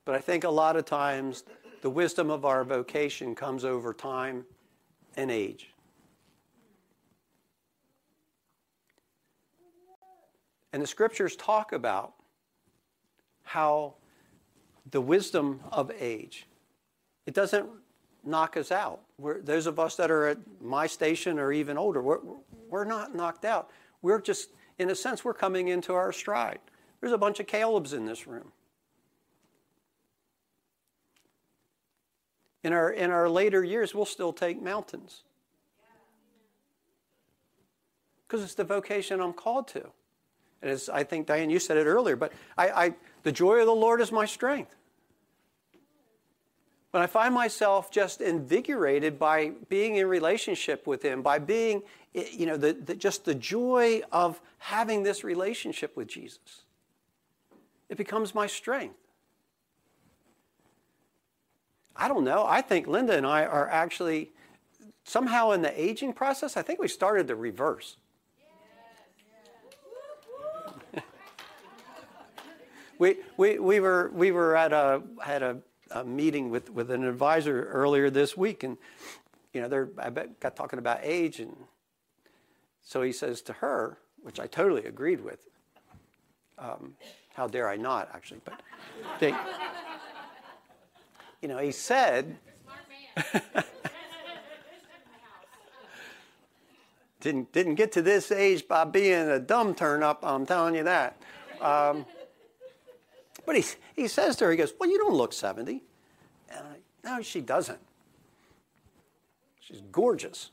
But 0.04 0.14
I 0.14 0.18
think 0.18 0.44
a 0.44 0.50
lot 0.50 0.76
of 0.76 0.84
times 0.84 1.44
the 1.80 1.90
wisdom 1.90 2.30
of 2.30 2.44
our 2.44 2.64
vocation 2.64 3.34
comes 3.34 3.64
over 3.64 3.92
time 3.92 4.44
and 5.16 5.30
age. 5.30 5.70
And 10.72 10.82
the 10.82 10.86
scriptures 10.86 11.36
talk 11.36 11.72
about 11.72 12.14
how 13.42 13.94
the 14.90 15.00
wisdom 15.00 15.60
of 15.70 15.92
age, 15.98 16.46
it 17.26 17.34
doesn't 17.34 17.68
knock 18.24 18.56
us 18.56 18.72
out. 18.72 19.00
We're, 19.18 19.40
those 19.40 19.66
of 19.66 19.78
us 19.78 19.96
that 19.96 20.10
are 20.10 20.28
at 20.28 20.38
my 20.60 20.86
station 20.86 21.38
or 21.38 21.52
even 21.52 21.76
older, 21.76 22.00
we're, 22.00 22.20
we're 22.68 22.84
not 22.84 23.14
knocked 23.14 23.44
out. 23.44 23.70
We're 24.00 24.20
just, 24.20 24.50
in 24.78 24.90
a 24.90 24.94
sense, 24.94 25.24
we're 25.24 25.34
coming 25.34 25.68
into 25.68 25.92
our 25.92 26.12
stride. 26.12 26.60
There's 27.02 27.12
a 27.12 27.18
bunch 27.18 27.40
of 27.40 27.48
Caleb's 27.48 27.92
in 27.92 28.06
this 28.06 28.28
room. 28.28 28.52
In 32.62 32.72
our, 32.72 32.90
in 32.90 33.10
our 33.10 33.28
later 33.28 33.64
years, 33.64 33.92
we'll 33.92 34.04
still 34.04 34.32
take 34.32 34.62
mountains. 34.62 35.24
Because 38.26 38.44
it's 38.44 38.54
the 38.54 38.62
vocation 38.62 39.20
I'm 39.20 39.32
called 39.32 39.66
to. 39.68 39.90
And 40.62 40.70
as 40.70 40.88
I 40.88 41.02
think, 41.02 41.26
Diane, 41.26 41.50
you 41.50 41.58
said 41.58 41.76
it 41.76 41.86
earlier, 41.86 42.14
but 42.14 42.32
I, 42.56 42.68
I, 42.68 42.94
the 43.24 43.32
joy 43.32 43.58
of 43.58 43.66
the 43.66 43.74
Lord 43.74 44.00
is 44.00 44.12
my 44.12 44.24
strength. 44.24 44.76
When 46.92 47.02
I 47.02 47.08
find 47.08 47.34
myself 47.34 47.90
just 47.90 48.20
invigorated 48.20 49.18
by 49.18 49.54
being 49.68 49.96
in 49.96 50.06
relationship 50.06 50.86
with 50.86 51.02
Him, 51.02 51.20
by 51.20 51.40
being, 51.40 51.82
you 52.14 52.46
know, 52.46 52.56
the, 52.56 52.74
the, 52.74 52.94
just 52.94 53.24
the 53.24 53.34
joy 53.34 54.02
of 54.12 54.40
having 54.58 55.02
this 55.02 55.24
relationship 55.24 55.96
with 55.96 56.06
Jesus, 56.06 56.61
it 57.92 57.98
becomes 57.98 58.34
my 58.34 58.46
strength. 58.46 58.96
I 61.94 62.08
don't 62.08 62.24
know. 62.24 62.46
I 62.48 62.62
think 62.62 62.86
Linda 62.86 63.14
and 63.14 63.26
I 63.26 63.44
are 63.44 63.68
actually 63.68 64.32
somehow 65.04 65.50
in 65.50 65.60
the 65.60 65.78
aging 65.78 66.14
process. 66.14 66.56
I 66.56 66.62
think 66.62 66.80
we 66.80 66.88
started 66.88 67.26
the 67.26 67.36
reverse. 67.36 67.98
we, 72.98 73.18
we, 73.36 73.58
we 73.58 73.78
were, 73.78 74.10
we 74.14 74.32
were 74.32 74.56
at 74.56 74.72
a, 74.72 75.02
had 75.22 75.42
a, 75.42 75.58
a, 75.90 76.02
meeting 76.02 76.48
with, 76.48 76.70
with 76.70 76.90
an 76.90 77.04
advisor 77.04 77.64
earlier 77.64 78.08
this 78.08 78.38
week, 78.38 78.62
and 78.62 78.78
you 79.52 79.60
know, 79.60 79.68
they're, 79.68 79.90
I 79.98 80.08
bet, 80.08 80.40
got 80.40 80.56
talking 80.56 80.78
about 80.78 81.00
age, 81.02 81.40
and 81.40 81.54
so 82.82 83.02
he 83.02 83.12
says 83.12 83.42
to 83.42 83.52
her, 83.52 83.98
which 84.22 84.40
I 84.40 84.46
totally 84.46 84.86
agreed 84.86 85.22
with. 85.22 85.46
Um, 86.58 86.94
how 87.34 87.46
dare 87.46 87.68
I 87.68 87.76
not, 87.76 88.10
actually? 88.14 88.40
But 88.44 88.60
they, 89.20 89.34
you 91.40 91.48
know, 91.48 91.58
he 91.58 91.72
said. 91.72 92.36
didn't 97.20 97.52
didn't 97.52 97.76
get 97.76 97.92
to 97.92 98.02
this 98.02 98.32
age 98.32 98.66
by 98.66 98.84
being 98.84 99.28
a 99.28 99.38
dumb 99.38 99.74
turn 99.74 100.02
up. 100.02 100.20
I'm 100.24 100.44
telling 100.44 100.74
you 100.74 100.84
that. 100.84 101.16
Um, 101.60 102.04
but 103.46 103.56
he, 103.56 103.64
he 103.94 104.08
says 104.08 104.36
to 104.36 104.44
her, 104.44 104.50
he 104.50 104.56
goes, 104.56 104.72
Well, 104.78 104.90
you 104.90 104.98
don't 104.98 105.14
look 105.14 105.32
70. 105.32 105.82
And 106.50 106.60
I, 106.60 106.76
no, 107.04 107.22
she 107.22 107.40
doesn't. 107.40 107.78
She's 109.60 109.80
gorgeous. 109.92 110.50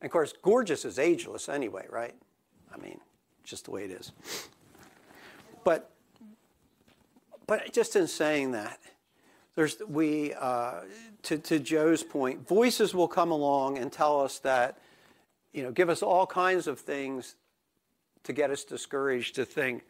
And 0.00 0.08
of 0.08 0.12
course, 0.12 0.34
gorgeous 0.42 0.84
is 0.84 0.98
ageless 0.98 1.48
anyway, 1.48 1.86
right? 1.90 2.14
I 2.72 2.78
mean, 2.78 3.00
just 3.44 3.66
the 3.66 3.70
way 3.70 3.84
it 3.84 3.90
is. 3.90 4.12
But, 5.64 5.90
but 7.46 7.72
just 7.72 7.96
in 7.96 8.06
saying 8.06 8.52
that, 8.52 8.78
there's 9.56 9.78
we 9.88 10.34
uh, 10.34 10.80
to, 11.22 11.38
to 11.38 11.58
Joe's 11.58 12.02
point, 12.02 12.46
voices 12.46 12.94
will 12.94 13.08
come 13.08 13.30
along 13.30 13.78
and 13.78 13.90
tell 13.90 14.20
us 14.20 14.38
that, 14.40 14.78
you 15.52 15.62
know, 15.62 15.70
give 15.70 15.88
us 15.88 16.02
all 16.02 16.26
kinds 16.26 16.66
of 16.66 16.80
things 16.80 17.36
to 18.24 18.32
get 18.32 18.50
us 18.50 18.64
discouraged 18.64 19.36
to 19.36 19.44
think, 19.44 19.84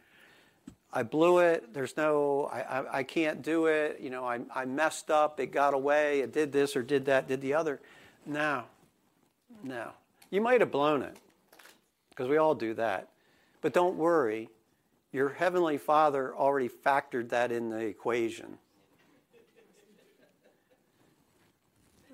I 0.93 1.03
blew 1.03 1.39
it. 1.39 1.73
There's 1.73 1.97
no, 1.97 2.49
I, 2.53 2.61
I, 2.61 2.97
I, 2.99 3.03
can't 3.03 3.41
do 3.41 3.65
it. 3.65 3.99
You 3.99 4.09
know, 4.09 4.25
I, 4.25 4.39
I 4.53 4.63
messed 4.63 5.11
up. 5.11 5.41
It 5.41 5.47
got 5.47 5.73
away. 5.73 6.21
It 6.21 6.31
did 6.31 6.53
this 6.53 6.75
or 6.75 6.83
did 6.83 7.05
that, 7.05 7.27
did 7.27 7.41
the 7.41 7.53
other. 7.53 7.81
No, 8.25 8.63
no. 9.61 9.89
You 10.29 10.39
might 10.39 10.61
have 10.61 10.71
blown 10.71 11.01
it 11.01 11.17
because 12.09 12.29
we 12.29 12.37
all 12.37 12.55
do 12.55 12.73
that. 12.75 13.09
But 13.61 13.73
don't 13.73 13.97
worry. 13.97 14.49
Your 15.15 15.29
Heavenly 15.29 15.77
Father 15.77 16.35
already 16.35 16.67
factored 16.67 17.29
that 17.29 17.49
in 17.49 17.69
the 17.69 17.77
equation. 17.77 18.57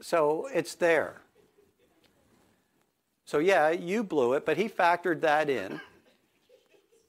So 0.02 0.48
it's 0.54 0.76
there. 0.76 1.22
So, 3.26 3.40
yeah, 3.40 3.72
you 3.72 4.04
blew 4.04 4.34
it, 4.34 4.46
but 4.46 4.56
He 4.56 4.70
factored 4.70 5.22
that 5.22 5.50
in. 5.50 5.82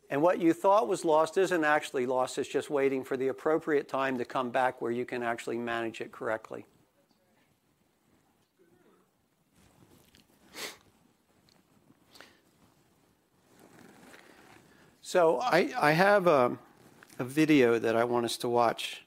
And 0.08 0.22
what 0.22 0.38
you 0.38 0.54
thought 0.54 0.88
was 0.88 1.04
lost 1.04 1.36
isn't 1.36 1.62
actually 1.62 2.06
lost, 2.06 2.38
it's 2.38 2.48
just 2.48 2.70
waiting 2.70 3.04
for 3.04 3.18
the 3.18 3.28
appropriate 3.28 3.86
time 3.86 4.16
to 4.16 4.24
come 4.24 4.48
back 4.48 4.80
where 4.80 4.92
you 4.92 5.04
can 5.04 5.22
actually 5.22 5.58
manage 5.58 6.00
it 6.00 6.10
correctly. 6.10 6.64
So 15.12 15.40
I, 15.42 15.70
I 15.78 15.92
have 15.92 16.26
a, 16.26 16.56
a 17.18 17.24
video 17.24 17.78
that 17.78 17.94
I 17.94 18.04
want 18.04 18.24
us 18.24 18.38
to 18.38 18.48
watch 18.48 19.02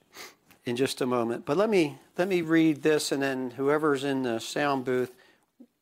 in 0.63 0.75
just 0.75 1.01
a 1.01 1.07
moment. 1.07 1.47
But 1.47 1.57
let 1.57 1.67
me 1.67 1.97
let 2.15 2.27
me 2.27 2.43
read 2.43 2.83
this, 2.83 3.11
and 3.11 3.23
then 3.23 3.49
whoever's 3.49 4.03
in 4.03 4.21
the 4.21 4.37
sound 4.37 4.85
booth, 4.85 5.11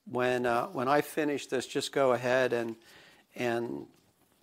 when 0.10 0.46
uh, 0.46 0.68
when 0.68 0.88
I 0.88 1.02
finish 1.02 1.48
this, 1.48 1.68
just 1.68 1.92
go 1.92 2.14
ahead 2.14 2.54
and 2.54 2.78
and 3.36 3.86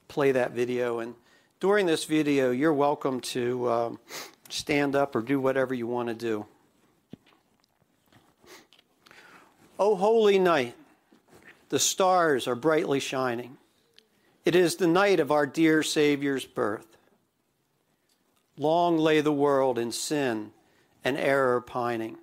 play 0.07 0.33
that 0.33 0.51
video. 0.51 0.99
And 0.99 1.14
during 1.61 1.87
this 1.87 2.05
video, 2.05 2.51
you're 2.51 2.74
welcome 2.74 3.20
to 3.33 3.70
um, 3.70 3.99
stand 4.51 4.95
up 4.95 5.16
or 5.16 5.22
do 5.22 5.41
whatever 5.41 5.72
you 5.72 5.87
want 5.87 6.09
to 6.09 6.14
do. 6.14 6.45
O 9.78 9.95
holy 9.95 10.39
night, 10.39 10.74
the 11.70 11.78
stars 11.78 12.47
are 12.47 12.55
brightly 12.55 13.01
shining. 13.01 13.57
It 14.43 14.55
is 14.55 14.76
the 14.76 14.86
night 14.86 15.20
of 15.20 15.30
our 15.30 15.47
dear 15.47 15.82
Savior's 15.82 16.47
birth. 16.47 16.97
Long 18.57 18.97
lay 18.97 19.20
the 19.20 19.32
world 19.32 19.78
in 19.78 19.93
sin 19.93 20.53
and 21.05 21.18
error 21.18 21.61
pining, 21.61 22.16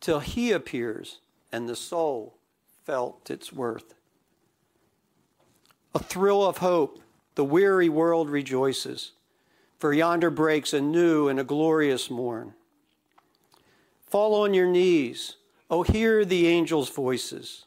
till 0.00 0.20
he 0.20 0.52
appears 0.52 1.18
and 1.50 1.68
the 1.68 1.74
soul 1.74 2.38
felt 2.84 3.30
its 3.30 3.52
worth. 3.52 3.94
A 5.92 5.98
thrill 5.98 6.46
of 6.46 6.58
hope, 6.58 7.02
the 7.34 7.44
weary 7.44 7.88
world 7.88 8.30
rejoices, 8.30 9.12
for 9.78 9.92
yonder 9.92 10.30
breaks 10.30 10.72
a 10.72 10.80
new 10.80 11.28
and 11.28 11.40
a 11.40 11.44
glorious 11.44 12.10
morn. 12.10 12.54
Fall 14.06 14.34
on 14.42 14.54
your 14.54 14.68
knees, 14.68 15.36
O 15.68 15.82
hear 15.82 16.24
the 16.24 16.46
angels' 16.46 16.90
voices. 16.90 17.64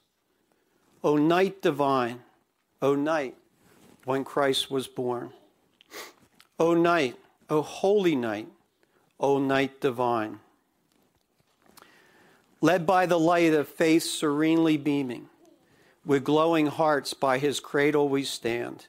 O 1.03 1.17
night 1.17 1.61
divine, 1.61 2.21
O 2.81 2.95
night 2.95 3.35
when 4.05 4.23
Christ 4.23 4.71
was 4.71 4.87
born. 4.87 5.31
O 6.59 6.73
night, 6.73 7.17
O 7.49 7.61
holy 7.61 8.15
night, 8.15 8.47
O 9.19 9.37
night 9.37 9.81
divine. 9.81 10.39
Led 12.61 12.85
by 12.85 13.05
the 13.05 13.19
light 13.19 13.53
of 13.53 13.67
faith 13.67 14.03
serenely 14.03 14.77
beaming, 14.77 15.27
with 16.05 16.23
glowing 16.23 16.67
hearts 16.67 17.13
by 17.13 17.37
his 17.37 17.59
cradle 17.59 18.07
we 18.07 18.23
stand. 18.23 18.87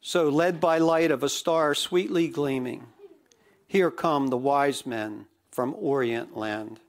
So, 0.00 0.28
led 0.28 0.60
by 0.60 0.78
light 0.78 1.12
of 1.12 1.22
a 1.22 1.28
star 1.28 1.74
sweetly 1.74 2.26
gleaming, 2.26 2.88
here 3.68 3.90
come 3.90 4.28
the 4.28 4.36
wise 4.36 4.84
men 4.84 5.26
from 5.50 5.74
Orient 5.78 6.36
land. 6.36 6.80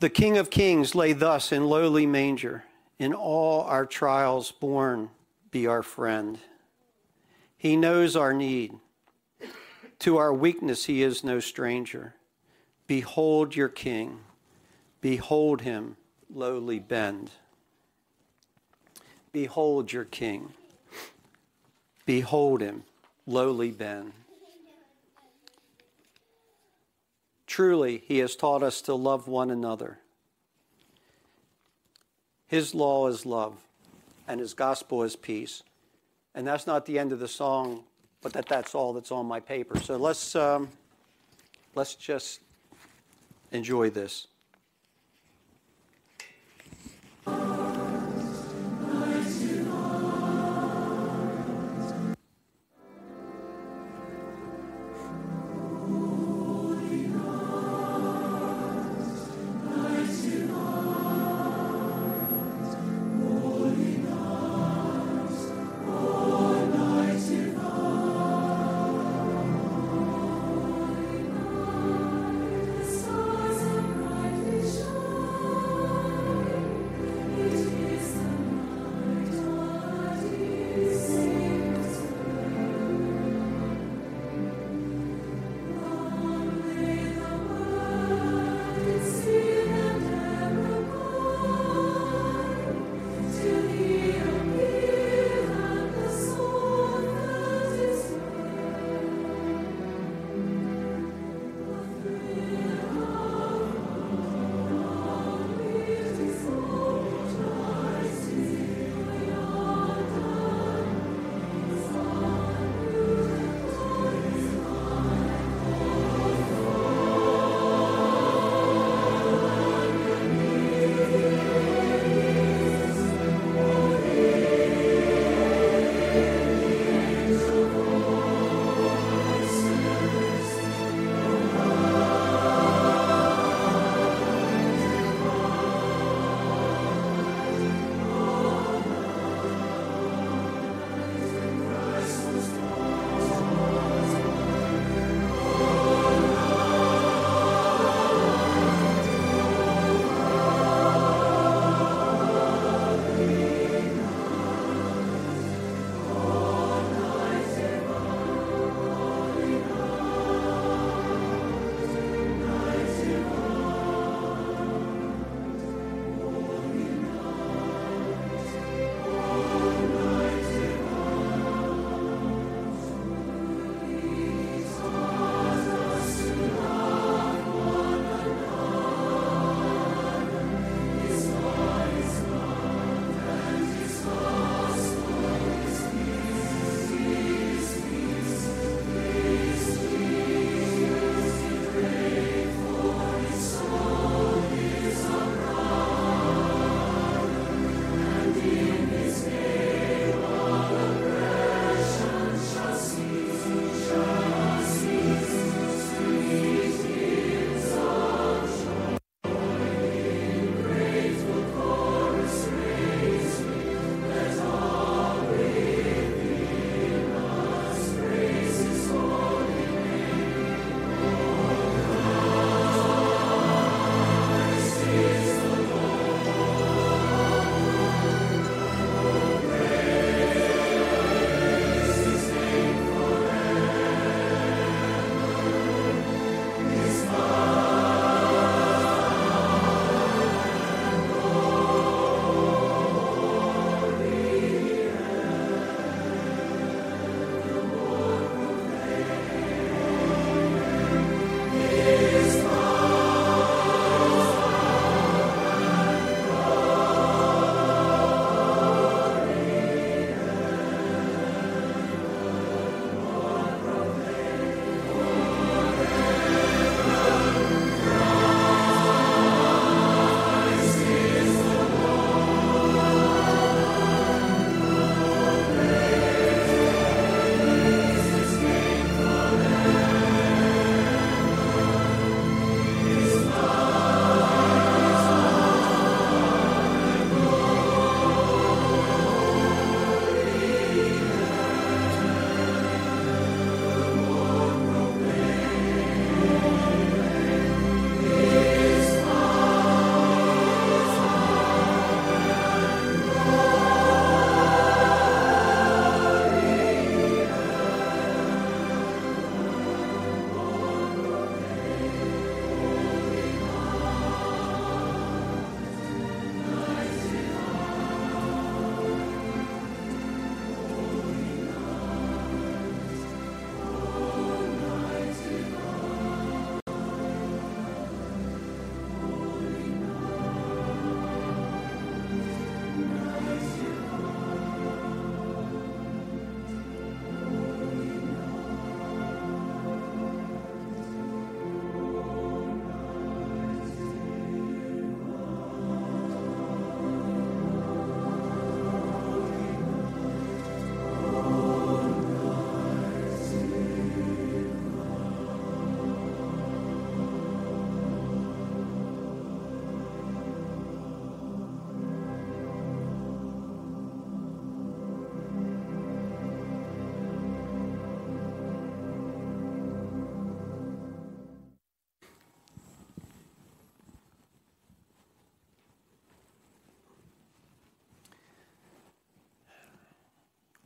The 0.00 0.10
King 0.10 0.36
of 0.36 0.50
Kings 0.50 0.94
lay 0.94 1.12
thus 1.12 1.52
in 1.52 1.66
lowly 1.66 2.06
manger, 2.06 2.64
in 3.00 3.12
all 3.12 3.62
our 3.62 3.84
trials 3.84 4.52
born 4.52 5.10
be 5.50 5.66
our 5.66 5.82
friend. 5.82 6.38
He 7.56 7.74
knows 7.74 8.14
our 8.14 8.32
need. 8.32 8.74
To 10.00 10.18
our 10.18 10.32
weakness, 10.32 10.84
he 10.84 11.02
is 11.02 11.24
no 11.24 11.40
stranger. 11.40 12.14
Behold 12.86 13.56
your 13.56 13.68
King. 13.68 14.20
Behold 15.00 15.62
him 15.62 15.96
lowly 16.34 16.78
bend. 16.78 17.30
Behold 19.32 19.92
your 19.92 20.04
king. 20.04 20.52
Behold 22.06 22.60
him, 22.60 22.84
lowly 23.26 23.70
bend. 23.70 24.12
Truly, 27.46 28.02
he 28.06 28.18
has 28.18 28.36
taught 28.36 28.62
us 28.62 28.80
to 28.82 28.94
love 28.94 29.26
one 29.28 29.50
another. 29.50 29.98
His 32.50 32.74
law 32.74 33.06
is 33.06 33.24
love, 33.24 33.54
and 34.26 34.40
his 34.40 34.54
gospel 34.54 35.04
is 35.04 35.14
peace. 35.14 35.62
And 36.34 36.44
that's 36.44 36.66
not 36.66 36.84
the 36.84 36.98
end 36.98 37.12
of 37.12 37.20
the 37.20 37.28
song, 37.28 37.84
but 38.22 38.32
that 38.32 38.46
that's 38.46 38.74
all 38.74 38.92
that's 38.92 39.12
on 39.12 39.26
my 39.26 39.38
paper. 39.38 39.78
So 39.78 39.96
let's 39.96 40.34
um, 40.34 40.68
let's 41.76 41.94
just 41.94 42.40
enjoy 43.52 43.90
this. 43.90 44.26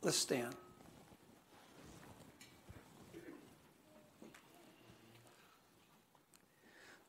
Let's 0.05 0.17
stand. 0.17 0.53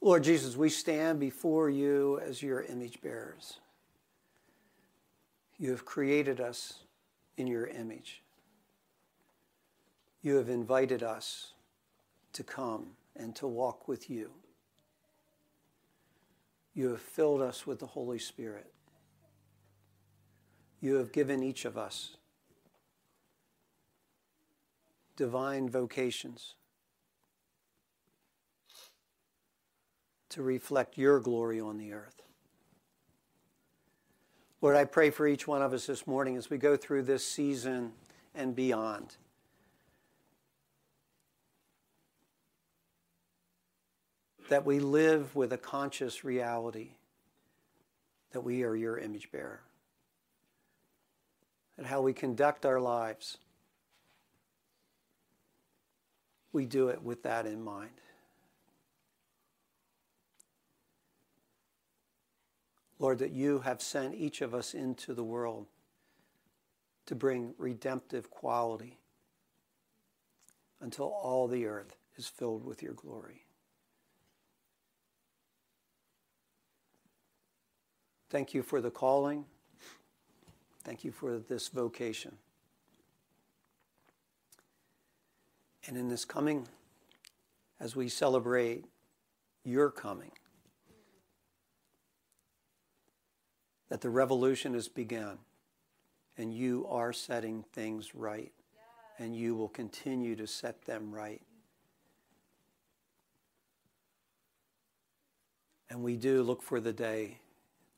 Lord 0.00 0.24
Jesus, 0.24 0.56
we 0.56 0.70
stand 0.70 1.20
before 1.20 1.68
you 1.68 2.18
as 2.20 2.42
your 2.42 2.62
image 2.62 3.02
bearers. 3.02 3.58
You 5.58 5.72
have 5.72 5.84
created 5.84 6.40
us 6.40 6.84
in 7.36 7.46
your 7.46 7.66
image. 7.66 8.22
You 10.22 10.36
have 10.36 10.48
invited 10.48 11.02
us 11.02 11.52
to 12.32 12.42
come 12.42 12.92
and 13.14 13.36
to 13.36 13.46
walk 13.46 13.88
with 13.88 14.08
you. 14.08 14.30
You 16.72 16.88
have 16.92 17.02
filled 17.02 17.42
us 17.42 17.66
with 17.66 17.78
the 17.78 17.88
Holy 17.88 18.18
Spirit. 18.18 18.72
You 20.80 20.94
have 20.94 21.12
given 21.12 21.42
each 21.42 21.66
of 21.66 21.76
us 21.76 22.16
divine 25.16 25.68
vocations 25.68 26.54
to 30.28 30.42
reflect 30.42 30.98
your 30.98 31.18
glory 31.18 31.60
on 31.60 31.78
the 31.78 31.92
earth. 31.92 32.22
Lord, 34.60 34.76
I 34.76 34.84
pray 34.84 35.10
for 35.10 35.26
each 35.26 35.46
one 35.46 35.62
of 35.62 35.72
us 35.72 35.86
this 35.86 36.06
morning 36.06 36.36
as 36.36 36.50
we 36.50 36.58
go 36.58 36.76
through 36.76 37.02
this 37.02 37.26
season 37.26 37.92
and 38.34 38.54
beyond. 38.54 39.16
That 44.48 44.64
we 44.64 44.78
live 44.78 45.34
with 45.34 45.52
a 45.52 45.58
conscious 45.58 46.24
reality 46.24 46.90
that 48.32 48.42
we 48.42 48.64
are 48.64 48.76
your 48.76 48.98
image 48.98 49.30
bearer. 49.32 49.60
And 51.78 51.86
how 51.86 52.02
we 52.02 52.12
conduct 52.12 52.66
our 52.66 52.80
lives, 52.80 53.38
we 56.56 56.64
do 56.64 56.88
it 56.88 57.02
with 57.02 57.22
that 57.22 57.44
in 57.44 57.62
mind. 57.62 58.00
Lord, 62.98 63.18
that 63.18 63.32
you 63.32 63.58
have 63.58 63.82
sent 63.82 64.14
each 64.14 64.40
of 64.40 64.54
us 64.54 64.72
into 64.72 65.12
the 65.12 65.22
world 65.22 65.66
to 67.04 67.14
bring 67.14 67.52
redemptive 67.58 68.30
quality 68.30 68.98
until 70.80 71.08
all 71.08 71.46
the 71.46 71.66
earth 71.66 71.94
is 72.16 72.26
filled 72.26 72.64
with 72.64 72.82
your 72.82 72.94
glory. 72.94 73.44
Thank 78.30 78.54
you 78.54 78.62
for 78.62 78.80
the 78.80 78.90
calling. 78.90 79.44
Thank 80.84 81.04
you 81.04 81.12
for 81.12 81.38
this 81.38 81.68
vocation. 81.68 82.38
And 85.86 85.96
in 85.96 86.08
this 86.08 86.24
coming, 86.24 86.66
as 87.78 87.94
we 87.94 88.08
celebrate 88.08 88.84
your 89.64 89.90
coming, 89.90 90.32
that 93.88 94.00
the 94.00 94.10
revolution 94.10 94.74
has 94.74 94.88
begun 94.88 95.38
and 96.36 96.52
you 96.52 96.86
are 96.90 97.12
setting 97.12 97.64
things 97.72 98.14
right 98.14 98.52
and 99.18 99.34
you 99.34 99.54
will 99.54 99.68
continue 99.68 100.36
to 100.36 100.46
set 100.46 100.84
them 100.84 101.14
right. 101.14 101.40
And 105.88 106.02
we 106.02 106.16
do 106.16 106.42
look 106.42 106.62
for 106.62 106.80
the 106.80 106.92
day 106.92 107.38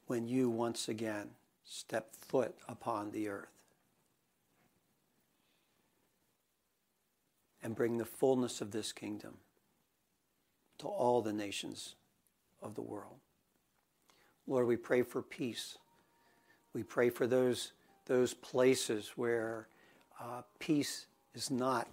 when 0.07 0.29
you 0.29 0.51
once 0.51 0.89
again 0.89 1.31
step 1.65 2.15
foot 2.15 2.55
upon 2.69 3.11
the 3.11 3.29
earth 3.29 3.58
and 7.63 7.75
bring 7.75 7.99
the 7.99 8.05
fullness 8.05 8.61
of 8.61 8.71
this 8.71 8.93
kingdom 8.93 9.39
to 10.79 10.87
all 10.87 11.23
the 11.23 11.33
nations 11.33 11.97
of 12.63 12.75
the 12.75 12.83
world. 12.83 13.17
Lord, 14.47 14.67
we 14.67 14.77
pray 14.77 15.03
for 15.03 15.23
peace. 15.23 15.77
We 16.73 16.83
pray 16.83 17.11
for 17.11 17.27
those, 17.27 17.73
those 18.07 18.35
places 18.35 19.13
where 19.17 19.69
uh, 20.21 20.43
peace 20.59 21.07
is 21.35 21.51
not 21.51 21.89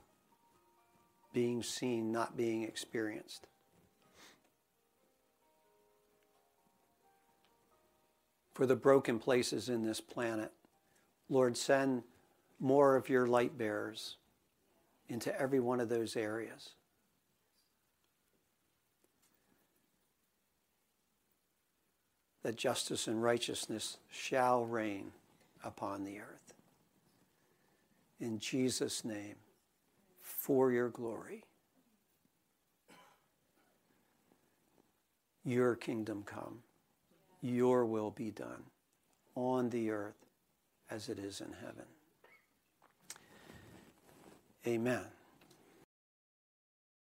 being 1.34 1.61
seen, 1.61 2.11
not 2.11 2.38
being 2.38 2.63
experienced. 2.63 3.47
For 8.53 8.66
the 8.66 8.76
broken 8.76 9.20
places 9.20 9.68
in 9.68 9.84
this 9.84 9.99
planet, 9.99 10.51
Lord, 11.30 11.57
send 11.57 12.03
more 12.59 12.95
of 12.95 13.09
your 13.09 13.28
light 13.28 13.57
bearers 13.57 14.16
into 15.08 15.39
every 15.39 15.60
one 15.60 15.80
of 15.80 15.89
those 15.89 16.16
areas. 16.16 16.72
that 22.45 22.58
justice 22.58 23.08
and 23.08 23.24
righteousness 23.24 23.97
shall 24.12 24.66
reign 24.66 25.12
upon 25.64 26.03
the 26.03 26.20
earth. 26.20 26.53
In 28.20 28.38
Jesus' 28.38 29.03
name, 29.03 29.34
for 30.22 30.72
your 30.72 30.89
glory. 30.89 31.43
Your 35.43 35.76
kingdom 35.76 36.22
come, 36.24 36.60
your 37.41 37.84
will 37.84 38.12
be 38.12 38.30
done 38.30 38.66
on 39.34 39.72
the 39.72 39.89
earth 39.89 40.28
as 40.91 41.10
it 41.10 41.18
is 41.18 41.41
in 41.41 41.51
heaven. 41.66 41.95
Amen. 44.68 45.05